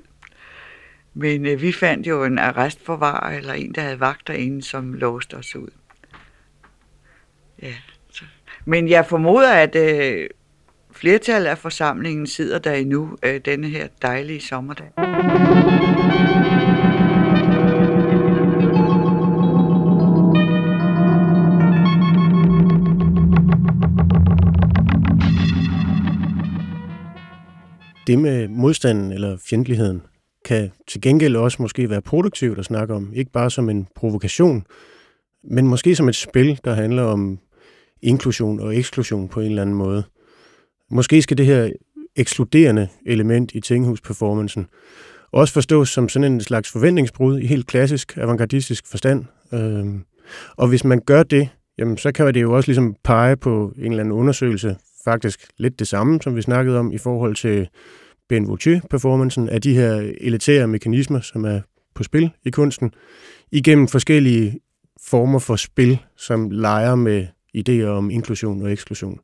Men 1.14 1.47
øh, 1.47 1.62
vi 1.62 1.72
fandt 1.72 2.07
jo 2.07 2.24
en 2.24 2.38
arrestforvarer 2.38 3.36
eller 3.36 3.53
en, 3.53 3.74
der 3.74 3.80
havde 3.80 4.01
vagt 4.01 4.26
derinde, 4.26 4.62
som 4.62 4.92
låste 4.92 5.34
os 5.34 5.57
ud. 5.57 5.70
Ja. 7.62 7.74
Men 8.64 8.88
jeg 8.88 9.07
formoder, 9.07 9.53
at 9.53 9.76
øh, 9.76 10.28
flertallet 10.92 11.49
af 11.49 11.59
forsamlingen 11.59 12.26
sidder 12.26 12.59
der 12.59 12.72
endnu 12.72 13.18
øh, 13.22 13.40
denne 13.44 13.68
her 13.68 13.88
dejlige 14.03 14.40
sommerdag. 14.40 14.92
Det 28.07 28.18
med 28.18 28.48
modstanden 28.48 29.12
eller 29.12 29.36
fjendtligheden 29.36 30.02
kan 30.44 30.70
til 30.86 31.00
gengæld 31.00 31.36
også 31.36 31.62
måske 31.62 31.90
være 31.90 32.02
produktivt 32.02 32.59
at 32.59 32.64
snakke 32.64 32.94
om. 32.94 33.12
Ikke 33.14 33.30
bare 33.30 33.50
som 33.50 33.68
en 33.68 33.86
provokation, 33.94 34.66
men 35.44 35.66
måske 35.66 35.96
som 35.96 36.09
et 36.09 36.16
spil, 36.16 36.61
der 36.64 36.74
handler 36.74 37.02
om 37.02 37.38
inklusion 38.02 38.61
og 38.61 38.76
eksklusion 38.76 39.28
på 39.28 39.40
en 39.40 39.46
eller 39.46 39.62
anden 39.62 39.76
måde. 39.76 40.02
Måske 40.90 41.22
skal 41.22 41.38
det 41.38 41.46
her 41.46 41.70
ekskluderende 42.16 42.88
element 43.07 43.54
i 43.54 43.61
tinghusperformancen 43.61 44.66
også 45.32 45.54
forstås 45.54 45.88
som 45.88 46.09
sådan 46.09 46.32
en 46.32 46.40
slags 46.40 46.72
forventningsbrud 46.72 47.38
i 47.38 47.46
helt 47.46 47.66
klassisk 47.66 48.16
avantgardistisk 48.16 48.86
forstand. 48.86 49.24
Øhm, 49.52 50.04
og 50.57 50.68
hvis 50.68 50.84
man 50.84 51.00
gør 51.07 51.22
det, 51.22 51.48
jamen 51.78 51.96
så 51.98 52.12
kan 52.12 52.34
det 52.34 52.42
jo 52.42 52.57
også 52.57 52.68
ligesom 52.68 52.96
pege 53.04 53.36
på 53.36 53.72
en 53.78 53.90
eller 53.90 54.00
anden 54.00 54.12
undersøgelse, 54.12 54.76
faktisk 55.11 55.46
lidt 55.59 55.78
det 55.78 55.88
samme, 55.88 56.22
som 56.22 56.36
vi 56.36 56.42
snakkede 56.42 56.78
om 56.78 56.92
i 56.92 56.98
forhold 56.98 57.36
til 57.36 57.68
Ben 58.28 58.48
Vautier-performancen 58.48 59.48
af 59.48 59.61
de 59.62 59.74
her 59.74 60.12
elitære 60.20 60.68
mekanismer, 60.68 61.20
som 61.20 61.44
er 61.44 61.61
på 61.94 62.02
spil 62.02 62.30
i 62.44 62.50
kunsten, 62.50 62.90
igennem 63.52 63.88
forskellige 63.88 64.61
former 65.11 65.38
for 65.38 65.57
spil, 65.57 65.98
som 66.16 66.50
leger 66.50 66.94
med 66.94 67.26
idéer 67.59 67.86
om 67.86 68.11
inklusion 68.11 68.62
og 68.62 68.72
eksklusion. 68.72 69.18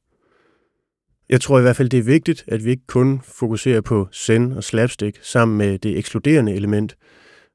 Jeg 1.28 1.40
tror 1.40 1.58
i 1.58 1.62
hvert 1.62 1.76
fald, 1.76 1.88
det 1.88 1.98
er 1.98 2.02
vigtigt, 2.02 2.44
at 2.48 2.64
vi 2.64 2.70
ikke 2.70 2.86
kun 2.86 3.20
fokuserer 3.24 3.80
på 3.80 4.08
zen 4.12 4.52
og 4.52 4.64
slapstick 4.64 5.18
sammen 5.22 5.58
med 5.58 5.78
det 5.78 5.98
ekskluderende 5.98 6.54
element, 6.54 6.96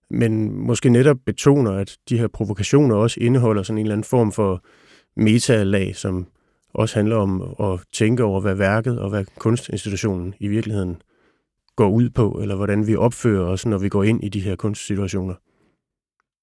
men 0.10 0.52
måske 0.52 0.90
netop 0.90 1.18
betoner, 1.26 1.72
at 1.72 1.98
de 2.10 2.20
her 2.20 2.28
provokationer 2.28 2.96
også 2.96 3.20
indeholder 3.20 3.64
sådan 3.64 3.78
en 3.78 3.86
eller 3.86 3.94
anden 3.94 4.04
form 4.04 4.32
for 4.32 4.64
metalag, 5.16 5.96
som 5.96 6.28
også 6.74 6.96
handler 6.96 7.16
om 7.16 7.56
at 7.60 7.80
tænke 7.94 8.24
over, 8.24 8.42
hvad 8.42 8.56
værket 8.56 9.00
og 9.00 9.10
hvad 9.10 9.26
kunstinstitutionen 9.38 10.34
i 10.40 10.48
virkeligheden 10.48 11.02
går 11.76 11.90
ud 11.90 12.10
på, 12.10 12.40
eller 12.42 12.56
hvordan 12.56 12.88
vi 12.88 12.96
opfører 12.96 13.46
os, 13.46 13.66
når 13.66 13.78
vi 13.78 13.90
går 13.90 14.04
ind 14.04 14.24
i 14.24 14.30
de 14.30 14.42
her 14.42 14.56
kunstsituationer. 14.56 15.36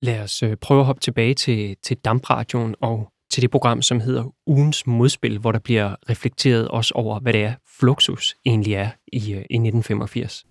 Lad 0.02 0.20
os 0.20 0.42
øh, 0.42 0.56
prøve 0.56 0.80
at 0.80 0.86
hoppe 0.86 1.00
tilbage 1.00 1.34
til, 1.34 1.76
til 1.82 1.96
dampradioen 1.96 2.74
og 2.80 3.08
til 3.30 3.42
det 3.42 3.50
program, 3.50 3.82
som 3.82 4.00
hedder 4.00 4.34
Ugens 4.46 4.86
Modspil, 4.86 5.38
hvor 5.38 5.52
der 5.52 5.58
bliver 5.58 5.96
reflekteret 6.10 6.68
også 6.68 6.94
over, 6.94 7.20
hvad 7.20 7.32
det 7.32 7.42
er, 7.44 7.54
Fluxus 7.78 8.34
egentlig 8.46 8.74
er 8.74 8.88
i, 9.12 9.32
øh, 9.32 9.44
i 9.50 9.58
1985. 9.58 10.46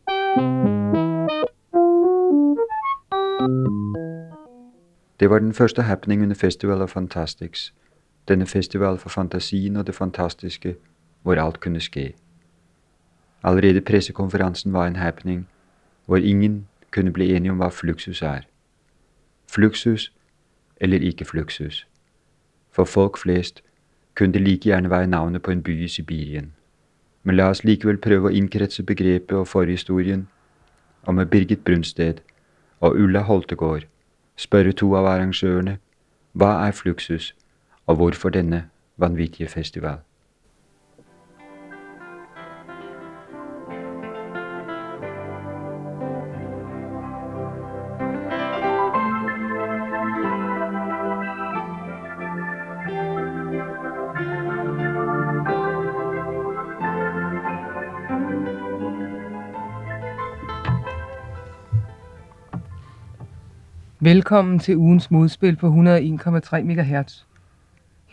Det 5.19 5.29
var 5.29 5.39
den 5.39 5.53
første 5.53 5.81
happening 5.81 6.21
under 6.21 6.35
Festival 6.35 6.81
of 6.81 6.89
Fantastics. 6.89 7.73
Denne 8.27 8.45
festival 8.45 8.97
for 8.97 9.09
fantasien 9.09 9.75
og 9.75 9.87
det 9.87 9.95
fantastiske, 9.95 10.75
hvor 11.21 11.35
alt 11.35 11.59
kunne 11.59 11.79
ske. 11.79 12.13
Allerede 13.43 13.81
pressekonferensen 13.81 14.73
var 14.73 14.87
en 14.87 14.95
happening, 14.95 15.47
hvor 16.05 16.17
ingen 16.17 16.67
kunne 16.91 17.13
blive 17.13 17.35
enige 17.35 17.51
om 17.51 17.57
hvad 17.57 17.71
Fluxus 17.71 18.21
er. 18.21 18.41
Fluxus 19.47 20.13
eller 20.77 20.99
ikke 20.99 21.25
Fluxus. 21.25 21.87
For 22.71 22.83
folk 22.83 23.17
flest 23.17 23.63
kunne 24.15 24.33
det 24.33 24.41
like 24.41 24.63
gjerne 24.63 24.89
være 24.89 25.07
navnet 25.07 25.41
på 25.41 25.51
en 25.51 25.63
by 25.63 25.83
i 25.83 25.87
Sibirien. 25.87 26.53
Men 27.23 27.35
lad 27.35 27.45
os 27.45 27.63
likevel 27.63 27.97
prøve 27.97 28.29
at 28.29 28.35
indkredse 28.35 28.83
begrebet 28.83 29.37
og 29.37 29.47
forhistorien, 29.47 30.27
og 31.01 31.15
med 31.15 31.25
Birgit 31.25 31.65
Brunsted 31.65 32.13
og 32.79 32.91
Ulla 32.91 33.19
Holtegård 33.19 33.83
spørge 34.35 34.71
to 34.71 34.95
av 34.95 35.05
arrangørerne, 35.05 35.77
hvad 36.31 36.47
er 36.47 36.71
Fluxus, 36.71 37.35
og 37.87 37.95
hvorfor 37.95 38.29
denne 38.29 38.69
vanvittige 38.97 39.47
festival? 39.47 39.97
Velkommen 63.99 64.59
til 64.59 64.77
ugens 64.77 65.11
modspil 65.11 65.55
på 65.55 65.67
101,3 65.67 66.61
MHz. 66.63 67.32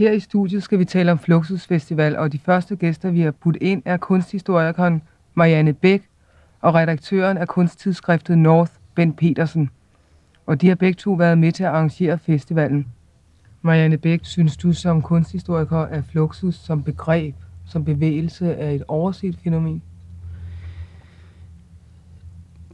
Her 0.01 0.13
i 0.13 0.21
studiet 0.21 0.63
skal 0.63 0.79
vi 0.79 0.85
tale 0.85 1.13
om 1.13 1.19
Fluxus 1.19 1.67
Festival, 1.67 2.17
og 2.17 2.33
de 2.33 2.39
første 2.39 2.77
gæster, 2.77 3.11
vi 3.11 3.21
har 3.21 3.31
putt 3.31 3.59
ind, 3.61 3.83
er 3.85 3.97
kunsthistorikeren 3.97 5.03
Marianne 5.35 5.73
Bæk 5.73 6.03
og 6.61 6.75
redaktøren 6.75 7.39
af 7.39 7.49
kunsttidsskriftet 7.49 8.39
North, 8.39 8.73
Ben 8.95 9.13
Petersen. 9.13 9.71
Og 10.47 10.61
de 10.61 10.69
har 10.69 10.75
begge 10.75 10.97
to 10.97 11.13
været 11.13 11.39
med 11.39 11.53
til 11.53 11.65
at 11.65 11.71
arrangere 11.71 12.19
festivalen. 12.19 12.87
Marianne 13.63 13.99
Bæk, 13.99 14.21
synes 14.23 14.57
du 14.57 14.73
som 14.73 15.03
kunsthistoriker, 15.03 15.79
at 15.79 16.05
Fluxus 16.05 16.55
som 16.55 16.83
begreb, 16.83 17.35
som 17.67 17.85
bevægelse, 17.85 18.53
er 18.53 18.71
et 18.71 18.85
overset 18.89 19.39
fænomen? 19.45 19.83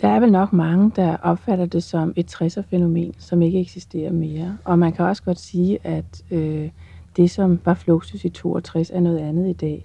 Der 0.00 0.08
er 0.08 0.20
vel 0.20 0.32
nok 0.32 0.52
mange, 0.52 0.92
der 0.96 1.16
opfatter 1.16 1.66
det 1.66 1.82
som 1.82 2.12
et 2.16 2.34
60'er-fænomen, 2.34 3.14
som 3.18 3.42
ikke 3.42 3.60
eksisterer 3.60 4.12
mere. 4.12 4.58
Og 4.64 4.78
man 4.78 4.92
kan 4.92 5.04
også 5.04 5.22
godt 5.22 5.38
sige, 5.38 5.78
at 5.84 6.22
øh, 6.30 6.70
det, 7.16 7.30
som 7.30 7.60
var 7.64 7.74
Fluxus 7.74 8.24
i 8.24 8.28
62, 8.28 8.90
er 8.90 9.00
noget 9.00 9.18
andet 9.18 9.48
i 9.48 9.52
dag. 9.52 9.84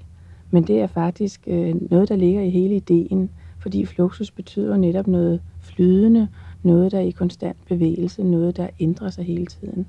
Men 0.51 0.63
det 0.63 0.81
er 0.81 0.87
faktisk 0.87 1.41
øh, 1.47 1.75
noget, 1.91 2.09
der 2.09 2.15
ligger 2.15 2.41
i 2.41 2.49
hele 2.49 2.75
ideen, 2.75 3.29
fordi 3.59 3.85
fluxus 3.85 4.31
betyder 4.31 4.77
netop 4.77 5.07
noget 5.07 5.41
flydende, 5.59 6.27
noget, 6.63 6.91
der 6.91 6.97
er 6.97 7.01
i 7.01 7.11
konstant 7.11 7.57
bevægelse, 7.67 8.23
noget, 8.23 8.57
der 8.57 8.67
ændrer 8.79 9.09
sig 9.09 9.25
hele 9.25 9.45
tiden, 9.45 9.85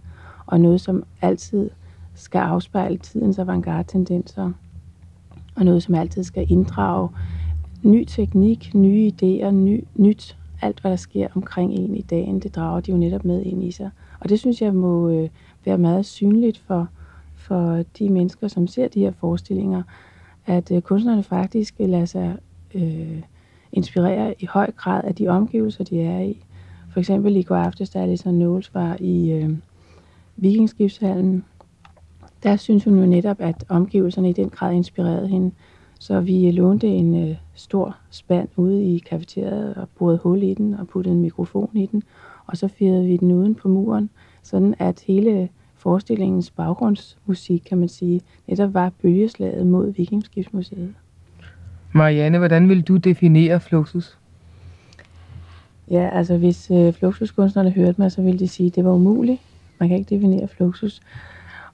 og 0.47 0.61
noget, 0.61 0.81
som 0.81 1.05
altid 1.23 1.71
skal 2.15 2.39
afspejle 2.39 2.99
tidens 2.99 3.39
avantgarde-tendenser, 3.39 4.53
og 5.57 5.65
noget, 5.65 5.83
som 5.83 5.95
altid 5.95 6.25
skal 6.25 6.47
inddrage 6.49 7.09
ny 7.83 8.05
teknik, 8.05 8.75
nye 8.75 9.13
idéer, 9.13 9.51
ny, 9.51 9.85
nyt, 9.95 10.37
alt 10.61 10.81
hvad 10.81 10.91
der 10.91 10.97
sker 10.97 11.29
omkring 11.35 11.73
en 11.73 11.97
i 11.97 12.03
dagen, 12.03 12.41
det 12.41 12.55
drager 12.55 12.81
de 12.81 12.91
jo 12.91 12.97
netop 12.97 13.25
med 13.25 13.43
ind 13.43 13.65
i 13.65 13.71
sig. 13.71 13.91
Og 14.21 14.29
det 14.29 14.39
synes 14.39 14.63
jeg 14.63 14.75
må 14.75 15.09
øh, 15.09 15.29
være 15.65 15.79
meget 15.79 16.07
synligt 16.07 16.59
for, 16.59 16.89
for 17.53 17.85
de 17.99 18.09
mennesker, 18.09 18.49
som 18.49 18.67
ser 18.67 18.89
de 18.89 19.01
her 19.01 19.13
forestillinger, 19.21 19.83
at 20.47 20.73
øh, 20.73 20.83
kunstnerne 20.83 21.23
faktisk 21.23 21.75
øh, 21.81 21.89
lader 21.89 22.05
sig 22.05 22.37
øh, 22.75 23.23
inspirere 23.73 24.35
i 24.39 24.47
høj 24.47 24.71
grad 24.71 25.05
af 25.05 25.15
de 25.15 25.29
omgivelser, 25.29 25.85
de 25.85 26.03
er 26.03 26.21
i. 26.21 26.45
For 26.93 27.01
eksempel 27.01 27.37
i 27.37 27.43
går 27.43 27.57
aftes, 27.57 27.91
da 27.91 27.99
Alison 27.99 28.35
Knowles 28.35 28.75
var 28.75 28.97
i 29.01 29.33
øh, 29.33 29.51
Vikingskibshallen, 30.37 31.45
der 32.43 32.57
synes 32.57 32.85
hun 32.85 32.99
jo 32.99 33.07
netop, 33.07 33.37
at 33.41 33.65
omgivelserne 33.69 34.31
i 34.31 34.33
den 34.33 34.51
grad 34.51 34.75
inspirerede 34.75 35.29
hende. 35.29 35.51
Så 35.99 36.21
vi 36.21 36.47
øh, 36.49 36.55
lånte 36.55 36.87
en 36.87 37.29
øh, 37.29 37.37
stor 37.55 37.97
spand 38.11 38.49
ude 38.57 38.85
i 38.85 38.99
kafeteriet 38.99 39.75
og 39.75 39.89
borede 39.99 40.19
hul 40.19 40.43
i 40.43 40.55
den 40.55 40.75
og 40.75 40.89
puttede 40.89 41.15
en 41.15 41.21
mikrofon 41.23 41.71
i 41.75 41.87
den. 41.87 42.03
Og 42.47 42.57
så 42.57 42.69
firede 42.69 43.07
vi 43.07 43.17
den 43.17 43.33
uden 43.33 43.55
på 43.55 43.69
muren, 43.69 44.11
sådan 44.43 44.75
at 44.79 45.01
hele 45.07 45.49
forestillingens 45.83 46.51
baggrundsmusik, 46.51 47.63
kan 47.69 47.79
man 47.79 47.89
sige, 47.89 48.21
netop 48.47 48.75
var 48.75 48.93
bølgeslaget 49.03 49.67
mod 49.67 49.93
Vikingskibsmuseet. 49.93 50.95
Marianne, 51.93 52.39
hvordan 52.39 52.69
vil 52.69 52.83
du 52.83 52.97
definere 52.97 53.61
Fluxus? 53.61 54.19
Ja, 55.91 56.09
altså 56.13 56.37
hvis 56.37 56.71
øh, 56.71 56.93
Fluxuskunstnerne 56.93 57.71
hørte 57.71 58.01
mig, 58.01 58.13
så 58.13 58.23
ville 58.23 58.39
de 58.39 58.49
sige, 58.49 58.67
at 58.67 58.75
det 58.75 58.85
var 58.85 58.91
umuligt. 58.91 59.41
Man 59.81 59.89
kan 59.89 59.99
ikke 59.99 60.15
definere 60.15 60.49
Fluxus. 60.49 61.01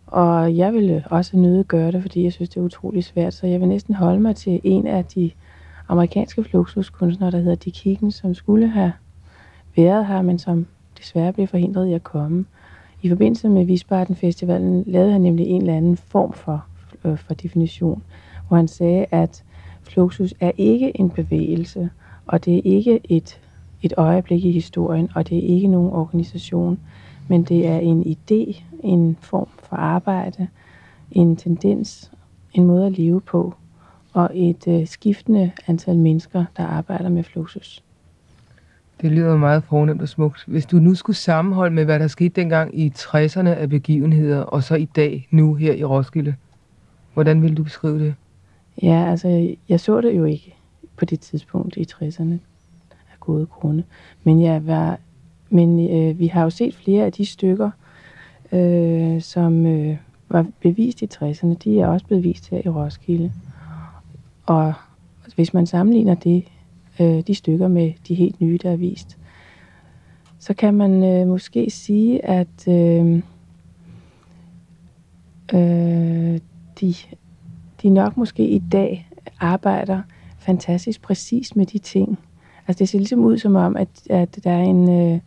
Og 0.06 0.56
jeg 0.56 0.72
ville 0.72 1.04
også 1.10 1.36
nøde 1.36 1.64
gøre 1.64 1.92
det, 1.92 2.02
fordi 2.02 2.24
jeg 2.24 2.32
synes, 2.32 2.48
det 2.48 2.56
er 2.56 2.64
utrolig 2.64 3.04
svært. 3.04 3.34
Så 3.34 3.46
jeg 3.46 3.60
vil 3.60 3.68
næsten 3.68 3.94
holde 3.94 4.20
mig 4.20 4.36
til 4.36 4.60
en 4.64 4.86
af 4.86 5.04
de 5.04 5.30
amerikanske 5.88 6.44
fluxuskunstnere, 6.44 7.30
der 7.30 7.38
hedder 7.38 7.54
Dick 7.54 7.84
Higgins, 7.84 8.14
som 8.14 8.34
skulle 8.34 8.68
have 8.68 8.92
været 9.76 10.06
her, 10.06 10.22
men 10.22 10.38
som 10.38 10.66
desværre 10.98 11.32
blev 11.32 11.46
forhindret 11.46 11.88
i 11.88 11.92
at 11.92 12.02
komme. 12.02 12.44
I 13.02 13.08
forbindelse 13.08 13.48
med 13.48 13.64
Visbarden 13.64 14.16
Festivalen 14.16 14.84
lavede 14.86 15.12
han 15.12 15.20
nemlig 15.20 15.46
en 15.46 15.60
eller 15.60 15.76
anden 15.76 15.96
form 15.96 16.32
for, 16.32 16.66
øh, 17.04 17.18
for 17.18 17.34
definition, 17.34 18.02
hvor 18.48 18.56
han 18.56 18.68
sagde, 18.68 19.06
at 19.10 19.44
fluxus 19.82 20.34
er 20.40 20.52
ikke 20.56 21.00
en 21.00 21.10
bevægelse, 21.10 21.90
og 22.26 22.44
det 22.44 22.56
er 22.56 22.62
ikke 22.64 23.00
et, 23.04 23.40
et 23.82 23.94
øjeblik 23.96 24.44
i 24.44 24.52
historien, 24.52 25.10
og 25.14 25.28
det 25.28 25.38
er 25.38 25.54
ikke 25.54 25.68
nogen 25.68 25.92
organisation, 25.92 26.78
men 27.28 27.42
det 27.42 27.66
er 27.66 27.78
en 27.78 28.02
idé, 28.02 28.62
en 28.82 29.16
form 29.20 29.48
for 29.58 29.76
arbejde, 29.76 30.48
en 31.12 31.36
tendens, 31.36 32.10
en 32.54 32.66
måde 32.66 32.86
at 32.86 32.98
leve 32.98 33.20
på, 33.20 33.54
og 34.12 34.30
et 34.34 34.68
øh, 34.68 34.86
skiftende 34.86 35.50
antal 35.66 35.98
mennesker, 35.98 36.44
der 36.56 36.66
arbejder 36.66 37.08
med 37.08 37.22
fluxus. 37.22 37.82
Det 39.00 39.12
lyder 39.12 39.36
meget 39.36 39.64
fornemt 39.64 40.02
og 40.02 40.08
smukt. 40.08 40.44
Hvis 40.46 40.66
du 40.66 40.76
nu 40.76 40.94
skulle 40.94 41.16
sammenholde 41.16 41.74
med, 41.74 41.84
hvad 41.84 41.98
der 41.98 42.06
skete 42.06 42.40
dengang 42.40 42.78
i 42.78 42.92
60'erne 42.96 43.48
af 43.48 43.68
begivenheder, 43.68 44.40
og 44.40 44.62
så 44.62 44.74
i 44.74 44.84
dag, 44.84 45.28
nu 45.30 45.54
her 45.54 45.72
i 45.72 45.84
Roskilde, 45.84 46.34
hvordan 47.14 47.42
vil 47.42 47.56
du 47.56 47.62
beskrive 47.62 47.98
det? 47.98 48.14
Ja, 48.82 49.10
altså, 49.10 49.54
jeg 49.68 49.80
så 49.80 50.00
det 50.00 50.16
jo 50.16 50.24
ikke 50.24 50.54
på 50.96 51.04
det 51.04 51.20
tidspunkt 51.20 51.76
i 51.76 51.86
60'erne 51.92 52.32
af 52.90 53.20
gode 53.20 53.46
grunde. 53.46 53.84
Men, 54.24 54.42
jeg 54.42 54.66
var, 54.66 54.98
men 55.50 55.90
øh, 55.90 56.18
vi 56.18 56.26
har 56.26 56.42
jo 56.42 56.50
set 56.50 56.74
flere 56.74 57.04
af 57.04 57.12
de 57.12 57.26
stykker, 57.26 57.70
øh, 58.52 59.22
som 59.22 59.66
øh, 59.66 59.96
var 60.28 60.46
bevist 60.60 61.02
i 61.02 61.08
60'erne, 61.14 61.54
de 61.64 61.80
er 61.80 61.86
også 61.86 62.06
blevet 62.06 62.24
vist 62.24 62.50
her 62.50 62.60
i 62.64 62.68
Roskilde. 62.68 63.32
Og 64.46 64.74
hvis 65.34 65.54
man 65.54 65.66
sammenligner 65.66 66.14
det, 66.14 66.44
øh, 67.00 67.20
de 67.26 67.34
stykker 67.34 67.68
med 67.68 67.92
de 68.08 68.14
helt 68.14 68.40
nye, 68.40 68.58
der 68.62 68.70
er 68.70 68.76
vist, 68.76 69.18
så 70.38 70.54
kan 70.54 70.74
man 70.74 71.04
øh, 71.04 71.28
måske 71.28 71.70
sige, 71.70 72.24
at 72.24 72.68
øh, 72.68 73.22
øh, 75.54 76.40
de, 76.80 76.94
de 77.82 77.90
nok 77.90 78.16
måske 78.16 78.48
i 78.48 78.62
dag 78.72 79.08
arbejder 79.40 80.02
fantastisk 80.38 81.02
præcis 81.02 81.56
med 81.56 81.66
de 81.66 81.78
ting. 81.78 82.18
Altså 82.68 82.78
det 82.78 82.88
ser 82.88 82.98
ligesom 82.98 83.24
ud 83.24 83.38
som 83.38 83.56
om, 83.56 83.76
at, 83.76 83.88
at 84.10 84.38
der 84.44 84.50
er 84.50 84.62
en, 84.62 84.90
øh, 84.90 85.20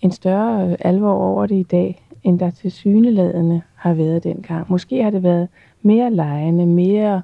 en 0.00 0.10
større 0.10 0.76
alvor 0.80 1.12
over 1.12 1.46
det 1.46 1.56
i 1.56 1.62
dag, 1.62 2.08
end 2.22 2.38
der 2.38 2.50
til 2.50 2.72
syneladende 2.72 3.62
har 3.74 3.94
været 3.94 4.24
dengang. 4.24 4.70
Måske 4.70 5.02
har 5.02 5.10
det 5.10 5.22
været 5.22 5.48
mere 5.82 6.10
lejende, 6.10 6.66
mere, 6.66 7.22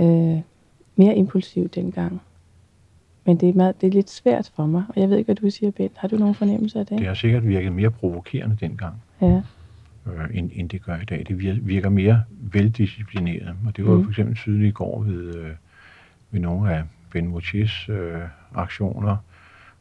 øh, 0.00 0.40
mere 0.96 1.16
impulsivt 1.16 1.74
dengang. 1.74 2.20
Men 3.26 3.36
det 3.36 3.48
er, 3.48 3.52
meget, 3.52 3.80
det 3.80 3.86
er 3.86 3.90
lidt 3.90 4.10
svært 4.10 4.50
for 4.56 4.66
mig, 4.66 4.84
og 4.88 5.00
jeg 5.00 5.10
ved 5.10 5.16
ikke, 5.16 5.26
hvad 5.26 5.34
du 5.34 5.50
siger, 5.50 5.70
Bent. 5.70 5.92
Har 5.96 6.08
du 6.08 6.16
nogen 6.16 6.34
fornemmelse 6.34 6.78
af 6.78 6.86
det? 6.86 6.98
Det 6.98 7.06
har 7.06 7.14
sikkert 7.14 7.48
virket 7.48 7.72
mere 7.72 7.90
provokerende 7.90 8.56
dengang, 8.60 8.94
ja. 9.20 9.42
øh, 10.06 10.30
end, 10.34 10.50
end 10.54 10.68
det 10.68 10.82
gør 10.82 10.96
i 10.96 11.04
dag. 11.04 11.24
Det 11.28 11.66
virker 11.66 11.88
mere 11.88 12.22
veldisciplineret, 12.38 13.56
og 13.66 13.76
det 13.76 13.86
var 13.86 13.94
mm. 13.94 14.02
for 14.02 14.10
eksempel 14.10 14.36
tydeligt 14.36 14.68
i 14.68 14.72
går 14.72 15.02
ved, 15.02 15.34
øh, 15.34 15.50
ved 16.30 16.40
nogle 16.40 16.74
af 16.74 16.82
Ben 17.12 17.26
Mochis 17.26 17.88
øh, 17.88 18.20
aktioner, 18.54 19.16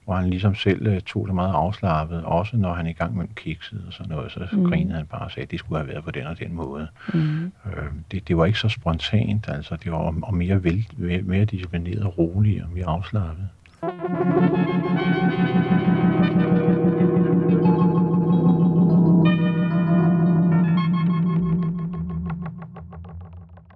hvor 0.06 0.16
han 0.16 0.30
ligesom 0.30 0.56
selv 0.56 0.88
øh, 0.88 1.02
tog 1.02 1.28
det 1.28 1.36
meget 1.36 1.54
afslappet, 1.54 2.24
også 2.24 2.58
når 2.58 2.74
han 2.74 2.88
i 2.88 2.94
gang 2.94 3.18
med 3.18 3.26
kikset 3.36 3.84
og 3.88 3.94
sådan 3.94 4.10
noget, 4.10 4.32
så 4.32 4.48
mm. 4.52 4.66
grinede 4.66 4.98
han 4.98 5.06
bare 5.06 5.22
og 5.22 5.32
sagde, 5.32 5.44
at 5.44 5.52
det 5.52 5.60
skulle 5.60 5.80
have 5.80 5.88
været 5.88 6.04
på 6.04 6.12
den 6.12 6.28
og 6.28 6.40
den 6.40 6.54
måde. 6.54 6.88
Mm. 7.14 7.44
Øh, 7.44 7.84
det, 8.12 8.28
det 8.28 8.38
var 8.38 8.46
ikke 8.46 8.60
så 8.60 8.70
spontant, 8.70 9.50
altså 9.50 9.76
det 9.84 9.92
var 9.92 9.98
og 9.98 10.34
mere, 10.34 10.64
vel, 10.64 10.88
mere, 10.98 11.22
mere 11.22 11.46
disciplineret, 11.46 12.18
roligt 12.18 12.64
og 12.64 12.70
mere 12.74 12.86
afslappet. 12.86 13.50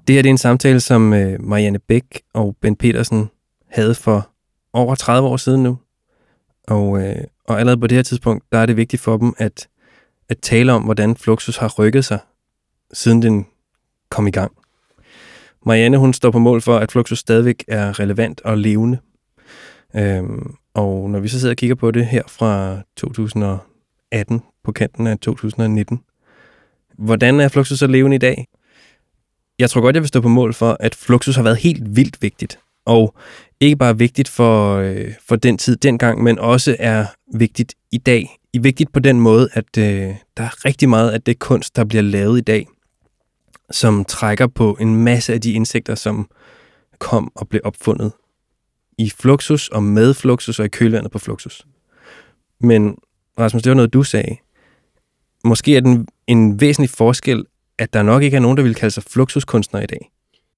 Det 0.08 0.16
her 0.16 0.22
det 0.22 0.30
er 0.30 0.34
en 0.34 0.38
samtale, 0.38 0.80
som 0.80 1.14
øh, 1.14 1.42
Marianne 1.42 1.80
Bæk 1.80 2.22
og 2.34 2.56
Ben 2.62 2.76
Petersen 2.76 3.30
havde 3.72 3.96
for 3.96 4.30
over 4.74 4.96
30 4.96 5.28
år 5.28 5.38
siden 5.38 5.64
nu. 5.64 5.78
Og, 6.68 7.02
øh, 7.02 7.24
og 7.46 7.60
allerede 7.60 7.80
på 7.80 7.88
det 7.88 7.96
her 7.96 8.04
tidspunkt, 8.04 8.44
der 8.52 8.58
er 8.58 8.66
det 8.66 8.78
vigtigt 8.78 9.02
for 9.02 9.18
dem 9.18 9.34
at, 9.38 9.68
at 10.30 10.38
tale 10.42 10.74
om, 10.74 10.84
hvordan 10.84 11.16
Fluxus 11.16 11.58
har 11.58 11.74
rykket 11.80 12.06
sig, 12.06 12.20
siden 12.94 13.22
den 13.22 13.46
kom 14.10 14.28
i 14.28 14.32
gang. 14.32 14.52
Marianne, 15.66 15.98
hun 15.98 16.14
står 16.14 16.32
på 16.32 16.40
mål 16.40 16.62
for, 16.62 16.78
at 16.78 16.92
Fluxus 16.92 17.20
stadigvæk 17.20 17.64
er 17.68 18.00
relevant 18.00 18.42
og 18.42 18.58
levende. 18.58 18.98
Øhm, 19.96 20.56
og 20.74 21.10
når 21.10 21.20
vi 21.20 21.28
så 21.28 21.40
sidder 21.40 21.54
og 21.54 21.58
kigger 21.58 21.76
på 21.76 21.92
det 21.92 22.06
her 22.06 22.24
fra 22.28 22.82
2018 22.96 24.42
på 24.64 24.72
kanten 24.72 25.08
af 25.08 25.20
2019, 25.20 26.00
hvordan 26.98 27.40
er 27.40 27.48
Fluxus 27.48 27.80
så 27.80 27.88
levende 27.88 28.16
i 28.16 28.20
dag? 28.20 28.48
Jeg 29.60 29.70
tror 29.70 29.82
godt, 29.82 29.96
jeg 29.96 30.02
vil 30.02 30.08
stå 30.08 30.22
på 30.22 30.28
mål 30.28 30.54
for, 30.54 30.78
at 30.80 30.96
Fluxus 30.96 31.36
har 31.36 31.44
været 31.44 31.58
helt 31.58 31.96
vildt 31.96 32.22
vigtigt. 32.22 32.60
Og 32.88 33.16
ikke 33.60 33.76
bare 33.76 33.98
vigtigt 33.98 34.30
for, 34.30 34.76
øh, 34.76 35.14
for 35.28 35.36
den 35.36 35.58
tid 35.58 35.76
dengang, 35.76 36.24
men 36.24 36.40
også 36.40 36.76
er 36.80 37.06
vigtigt 37.34 37.76
i 37.92 37.98
dag. 37.98 38.38
I 38.54 38.58
vigtigt 38.58 38.94
på 38.94 39.00
den 39.00 39.20
måde, 39.20 39.50
at 39.54 39.78
øh, 39.78 40.16
der 40.38 40.44
er 40.44 40.66
rigtig 40.66 40.90
meget 40.90 41.12
af 41.12 41.22
det 41.22 41.40
kunst, 41.40 41.76
der 41.76 41.86
bliver 41.86 42.02
lavet 42.02 42.38
i 42.38 42.42
dag, 42.42 42.68
som 43.72 44.06
trækker 44.06 44.48
på 44.48 44.78
en 44.80 44.96
masse 45.04 45.34
af 45.34 45.42
de 45.42 45.52
indsigter, 45.52 45.96
som 45.96 46.30
kom 47.00 47.32
og 47.36 47.50
blev 47.50 47.62
opfundet 47.64 48.12
i 48.98 49.10
Fluxus 49.10 49.68
og 49.68 49.84
med 49.84 50.14
Fluxus 50.14 50.60
og 50.60 50.66
i 50.66 50.70
kølvandet 50.70 51.12
på 51.12 51.20
Fluxus. 51.20 51.68
Men 52.62 52.96
Rasmus, 53.40 53.64
det 53.64 53.70
var 53.70 53.76
noget, 53.76 53.94
du 53.94 54.04
sagde. 54.04 54.38
Måske 55.44 55.76
er 55.76 55.82
den 55.82 56.08
en 56.28 56.62
væsentlig 56.62 56.90
forskel, 56.90 57.46
at 57.78 57.94
der 57.94 58.04
nok 58.04 58.24
ikke 58.24 58.38
er 58.38 58.42
nogen, 58.42 58.58
der 58.58 58.64
vil 58.64 58.76
kalde 58.76 58.92
sig 58.92 59.04
fluxuskunstner 59.04 59.82
i 59.82 59.86
dag. 59.86 60.12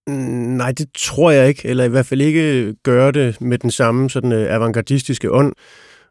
Mm, 0.10 0.16
nej, 0.57 0.72
det 0.72 0.88
tror 0.97 1.32
jeg 1.32 1.47
ikke, 1.47 1.68
eller 1.68 1.84
i 1.84 1.88
hvert 1.88 2.05
fald 2.05 2.22
ikke 2.22 2.74
gøre 2.84 3.12
det 3.12 3.41
med 3.41 3.57
den 3.57 3.72
samme 3.72 4.10
sådan 4.10 4.32
øh, 4.32 4.55
avantgardistiske 4.55 5.32
ånd. 5.32 5.53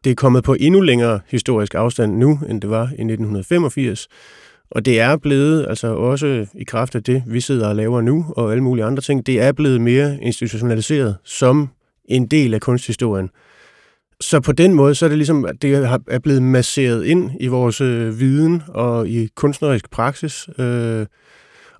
Det 0.03 0.11
er 0.11 0.15
kommet 0.15 0.43
på 0.43 0.55
endnu 0.59 0.81
længere 0.81 1.19
historisk 1.27 1.75
afstand 1.75 2.17
nu, 2.17 2.39
end 2.49 2.61
det 2.61 2.69
var 2.69 2.83
i 2.83 3.01
1985. 3.01 4.07
Og 4.71 4.85
det 4.85 4.99
er 4.99 5.17
blevet, 5.17 5.65
altså 5.69 5.87
også 5.95 6.45
i 6.53 6.63
kraft 6.63 6.95
af 6.95 7.03
det, 7.03 7.23
vi 7.27 7.41
sidder 7.41 7.67
og 7.67 7.75
laver 7.75 8.01
nu, 8.01 8.25
og 8.37 8.51
alle 8.51 8.63
mulige 8.63 8.85
andre 8.85 9.01
ting, 9.01 9.25
det 9.25 9.41
er 9.41 9.51
blevet 9.51 9.81
mere 9.81 10.17
institutionaliseret 10.21 11.17
som 11.23 11.69
en 12.05 12.27
del 12.27 12.53
af 12.53 12.61
kunsthistorien. 12.61 13.29
Så 14.21 14.39
på 14.39 14.51
den 14.51 14.73
måde, 14.73 14.95
så 14.95 15.05
er 15.05 15.09
det 15.09 15.17
ligesom, 15.17 15.45
at 15.45 15.61
det 15.61 15.99
er 16.07 16.19
blevet 16.19 16.43
masseret 16.43 17.05
ind 17.05 17.31
i 17.39 17.47
vores 17.47 17.81
øh, 17.81 18.19
viden 18.19 18.63
og 18.67 19.07
i 19.07 19.29
kunstnerisk 19.35 19.91
praksis, 19.91 20.49
øh, 20.57 21.05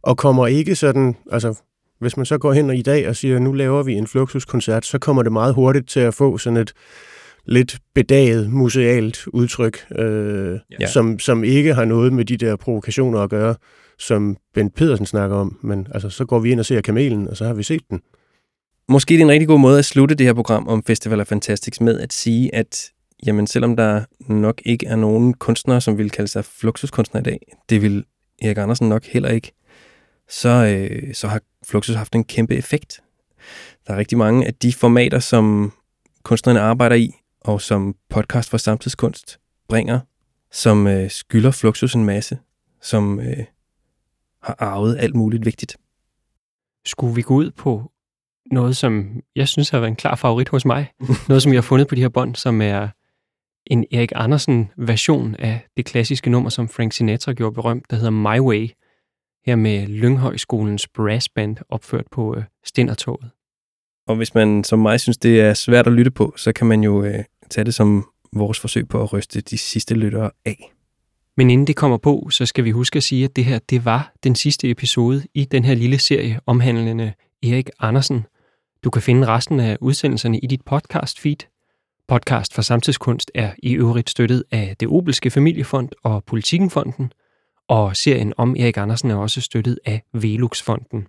og 0.01 0.17
kommer 0.17 0.47
ikke 0.47 0.75
sådan, 0.75 1.15
altså 1.31 1.61
hvis 1.99 2.17
man 2.17 2.25
så 2.25 2.37
går 2.37 2.53
hen 2.53 2.69
i 2.69 2.81
dag 2.81 3.09
og 3.09 3.15
siger, 3.15 3.39
nu 3.39 3.53
laver 3.53 3.83
vi 3.83 3.93
en 3.93 4.07
Fluxus-koncert, 4.07 4.85
så 4.85 4.99
kommer 4.99 5.23
det 5.23 5.31
meget 5.31 5.53
hurtigt 5.53 5.89
til 5.89 5.99
at 5.99 6.13
få 6.13 6.37
sådan 6.37 6.57
et 6.57 6.73
lidt 7.45 7.77
bedaget 7.95 8.49
musealt 8.51 9.27
udtryk, 9.27 9.85
øh, 9.97 10.59
ja. 10.79 10.87
som, 10.87 11.19
som 11.19 11.43
ikke 11.43 11.73
har 11.73 11.85
noget 11.85 12.13
med 12.13 12.25
de 12.25 12.37
der 12.37 12.55
provokationer 12.55 13.19
at 13.19 13.29
gøre, 13.29 13.55
som 13.99 14.37
Ben 14.53 14.69
Pedersen 14.69 15.05
snakker 15.05 15.37
om. 15.37 15.57
Men 15.61 15.87
altså, 15.93 16.09
så 16.09 16.25
går 16.25 16.39
vi 16.39 16.51
ind 16.51 16.59
og 16.59 16.65
ser 16.65 16.81
kamelen, 16.81 17.27
og 17.27 17.37
så 17.37 17.45
har 17.45 17.53
vi 17.53 17.63
set 17.63 17.81
den. 17.89 18.01
Måske 18.89 19.13
det 19.13 19.19
er 19.19 19.25
en 19.25 19.31
rigtig 19.31 19.47
god 19.47 19.59
måde 19.59 19.79
at 19.79 19.85
slutte 19.85 20.15
det 20.15 20.25
her 20.25 20.33
program 20.33 20.67
om 20.67 20.83
Festival 20.83 21.21
of 21.21 21.27
Fantastics 21.27 21.81
med 21.81 21.99
at 21.99 22.13
sige, 22.13 22.55
at 22.55 22.91
jamen, 23.25 23.47
selvom 23.47 23.75
der 23.75 24.03
nok 24.27 24.61
ikke 24.65 24.85
er 24.85 24.95
nogen 24.95 25.33
kunstnere, 25.33 25.81
som 25.81 25.97
vil 25.97 26.09
kalde 26.09 26.31
sig 26.31 26.45
fluxuskunstnere 26.45 27.21
i 27.21 27.23
dag, 27.23 27.39
det 27.69 27.81
vil 27.81 28.03
Erik 28.41 28.57
Andersen 28.57 28.89
nok 28.89 29.05
heller 29.05 29.29
ikke, 29.29 29.51
så, 30.29 30.49
øh, 30.49 31.13
så 31.13 31.27
har 31.27 31.41
Fluxus 31.65 31.95
haft 31.95 32.15
en 32.15 32.23
kæmpe 32.23 32.55
effekt. 32.55 33.01
Der 33.87 33.93
er 33.93 33.97
rigtig 33.97 34.17
mange 34.17 34.47
af 34.47 34.53
de 34.53 34.73
formater, 34.73 35.19
som 35.19 35.73
kunstnerne 36.23 36.59
arbejder 36.59 36.95
i, 36.95 37.11
og 37.41 37.61
som 37.61 37.95
podcast 38.09 38.49
for 38.49 38.57
samtidskunst 38.57 39.39
bringer, 39.69 39.99
som 40.51 40.87
øh, 40.87 41.09
skylder 41.09 41.51
Fluxus 41.51 41.93
en 41.93 42.05
masse, 42.05 42.37
som 42.81 43.19
øh, 43.19 43.45
har 44.43 44.55
arvet 44.59 44.97
alt 44.99 45.15
muligt 45.15 45.45
vigtigt. 45.45 45.77
Skulle 46.85 47.15
vi 47.15 47.21
gå 47.21 47.33
ud 47.33 47.51
på 47.51 47.91
noget, 48.51 48.77
som 48.77 49.21
jeg 49.35 49.47
synes 49.47 49.69
har 49.69 49.79
været 49.79 49.89
en 49.89 49.95
klar 49.95 50.15
favorit 50.15 50.49
hos 50.49 50.65
mig. 50.65 50.91
noget, 51.29 51.43
som 51.43 51.53
jeg 51.53 51.57
har 51.57 51.67
fundet 51.67 51.87
på 51.87 51.95
de 51.95 52.01
her 52.01 52.09
bånd, 52.09 52.35
som 52.35 52.61
er 52.61 52.87
en 53.65 53.85
Erik 53.91 54.11
Andersen-version 54.15 55.35
af 55.35 55.67
det 55.77 55.85
klassiske 55.85 56.29
nummer, 56.29 56.49
som 56.49 56.69
Frank 56.69 56.93
Sinatra 56.93 57.33
gjorde 57.33 57.55
berømt, 57.55 57.85
der 57.89 57.95
hedder 57.95 58.09
My 58.09 58.39
Way, 58.39 58.69
her 59.49 59.55
med 59.55 59.87
Lynghøjskolens 59.87 60.87
brassband 60.87 61.57
opført 61.69 62.05
på 62.11 62.35
øh, 62.37 62.43
Stindertoget. 62.65 63.29
Og 64.07 64.15
hvis 64.15 64.35
man 64.35 64.63
som 64.63 64.79
mig 64.79 64.99
synes, 64.99 65.17
det 65.17 65.41
er 65.41 65.53
svært 65.53 65.87
at 65.87 65.93
lytte 65.93 66.11
på, 66.11 66.33
så 66.37 66.51
kan 66.51 66.67
man 66.67 66.83
jo 66.83 67.03
øh, 67.03 67.23
tage 67.49 67.65
det 67.65 67.73
som 67.73 68.09
vores 68.33 68.59
forsøg 68.59 68.87
på 68.87 69.03
at 69.03 69.13
ryste 69.13 69.41
de 69.41 69.57
sidste 69.57 69.95
lyttere 69.95 70.31
af. 70.45 70.73
Men 71.37 71.49
inden 71.49 71.67
det 71.67 71.75
kommer 71.75 71.97
på, 71.97 72.29
så 72.31 72.45
skal 72.45 72.63
vi 72.63 72.71
huske 72.71 72.97
at 72.97 73.03
sige, 73.03 73.25
at 73.25 73.35
det 73.35 73.45
her 73.45 73.59
det 73.69 73.85
var 73.85 74.13
den 74.23 74.35
sidste 74.35 74.69
episode 74.69 75.23
i 75.33 75.45
den 75.45 75.65
her 75.65 75.75
lille 75.75 75.99
serie 75.99 76.39
omhandlende 76.45 77.13
Erik 77.43 77.69
Andersen. 77.79 78.25
Du 78.83 78.89
kan 78.89 79.01
finde 79.01 79.27
resten 79.27 79.59
af 79.59 79.77
udsendelserne 79.81 80.39
i 80.39 80.47
dit 80.47 80.61
podcast 80.65 81.19
feed. 81.19 81.37
Podcast 82.07 82.53
for 82.53 82.61
Samtidskunst 82.61 83.31
er 83.35 83.51
i 83.63 83.73
øvrigt 83.73 84.09
støttet 84.09 84.43
af 84.51 84.75
det 84.79 84.87
Obelske 84.87 85.29
Familiefond 85.29 85.89
og 86.03 86.23
Politikenfonden, 86.23 87.11
og 87.69 87.95
serien 87.95 88.33
om 88.37 88.55
Erik 88.55 88.77
Andersen 88.77 89.11
er 89.11 89.15
også 89.15 89.41
støttet 89.41 89.79
af 89.85 90.03
Veluxfonden. 90.13 91.07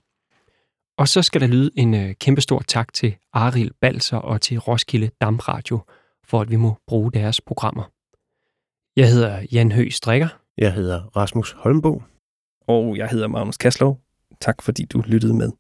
Og 0.99 1.09
så 1.09 1.23
skal 1.23 1.41
der 1.41 1.47
lyde 1.47 1.71
en 1.77 1.95
øh, 1.95 2.15
kæmpestor 2.15 2.63
tak 2.69 2.93
til 2.93 3.17
Aril 3.33 3.71
Balser 3.81 4.17
og 4.17 4.41
til 4.41 4.59
Roskilde 4.59 5.11
Damradio, 5.21 5.81
for 6.25 6.41
at 6.41 6.51
vi 6.51 6.57
må 6.57 6.77
bruge 6.87 7.13
deres 7.13 7.41
programmer. 7.41 7.91
Jeg 8.97 9.13
hedder 9.13 9.47
Jan 9.53 9.73
Høgh 9.73 9.91
Strikker. 9.91 10.29
Jeg 10.59 10.75
hedder 10.75 11.17
Rasmus 11.17 11.53
Holmbo. 11.53 12.03
Og 12.69 12.97
jeg 12.97 13.09
hedder 13.09 13.29
Magnus 13.29 13.57
Kaslov. 13.57 14.01
Tak 14.41 14.63
fordi 14.63 14.85
du 14.85 15.03
lyttede 15.07 15.35
med. 15.35 15.51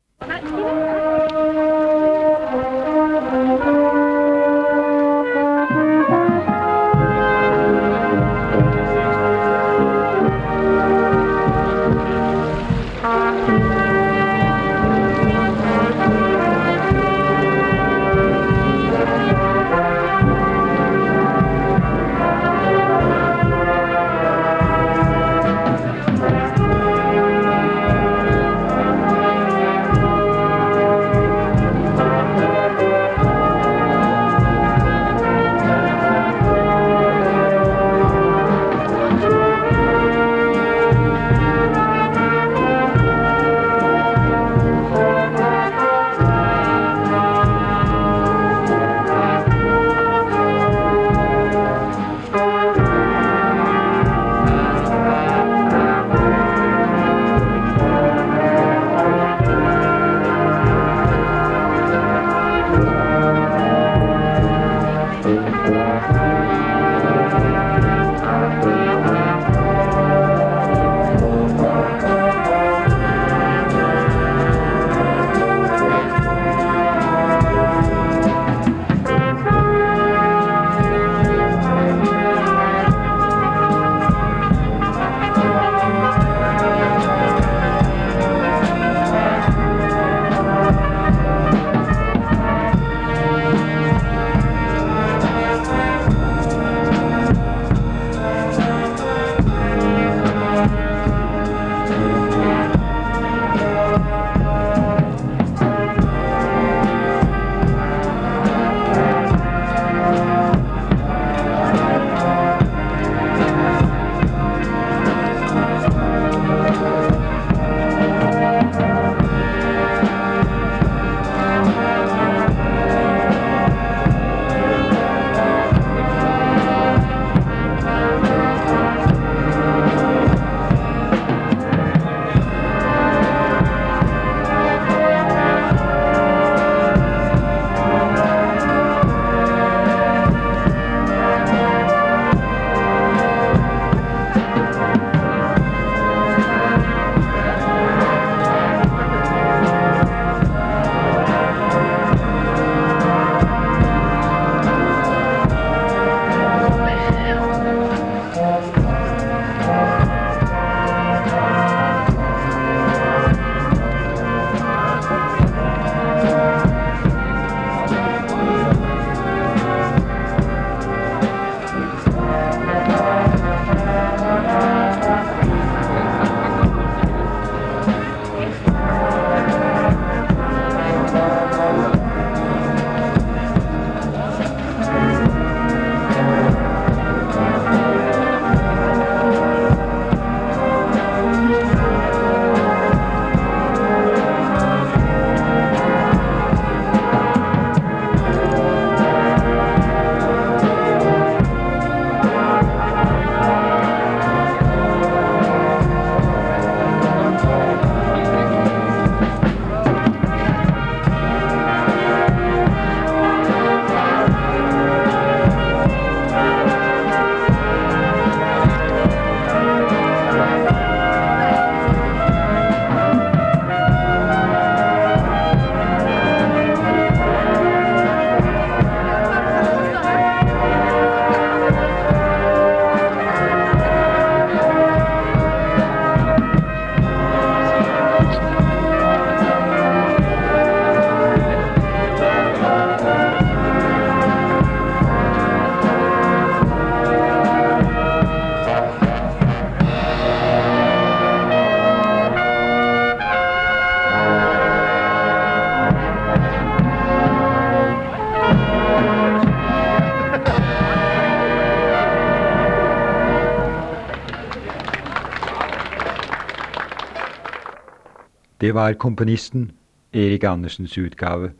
Var 268.81 268.93
komponisten 268.93 269.70
Erik 270.12 270.45
Andersens 270.45 270.99
udgave 270.99 271.53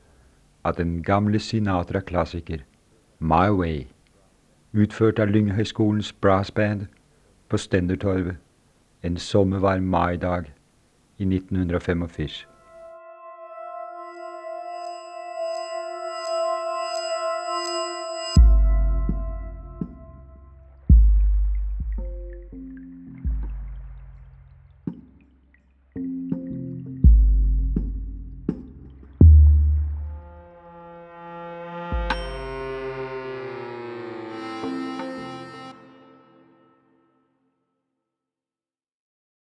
af 0.64 0.74
den 0.74 1.02
gamle 1.02 1.38
Sinatra-klassiker 1.38 2.58
My 3.18 3.50
Way, 3.50 3.82
udført 4.74 5.18
af 5.18 5.32
Lynghøjskolens 5.32 6.12
brassband 6.12 6.86
på 7.48 7.56
Stendertorvet 7.56 8.36
en 9.02 9.16
sommervarm 9.16 9.82
majdag 9.82 10.44
i 11.18 11.22
1985. 11.22 12.49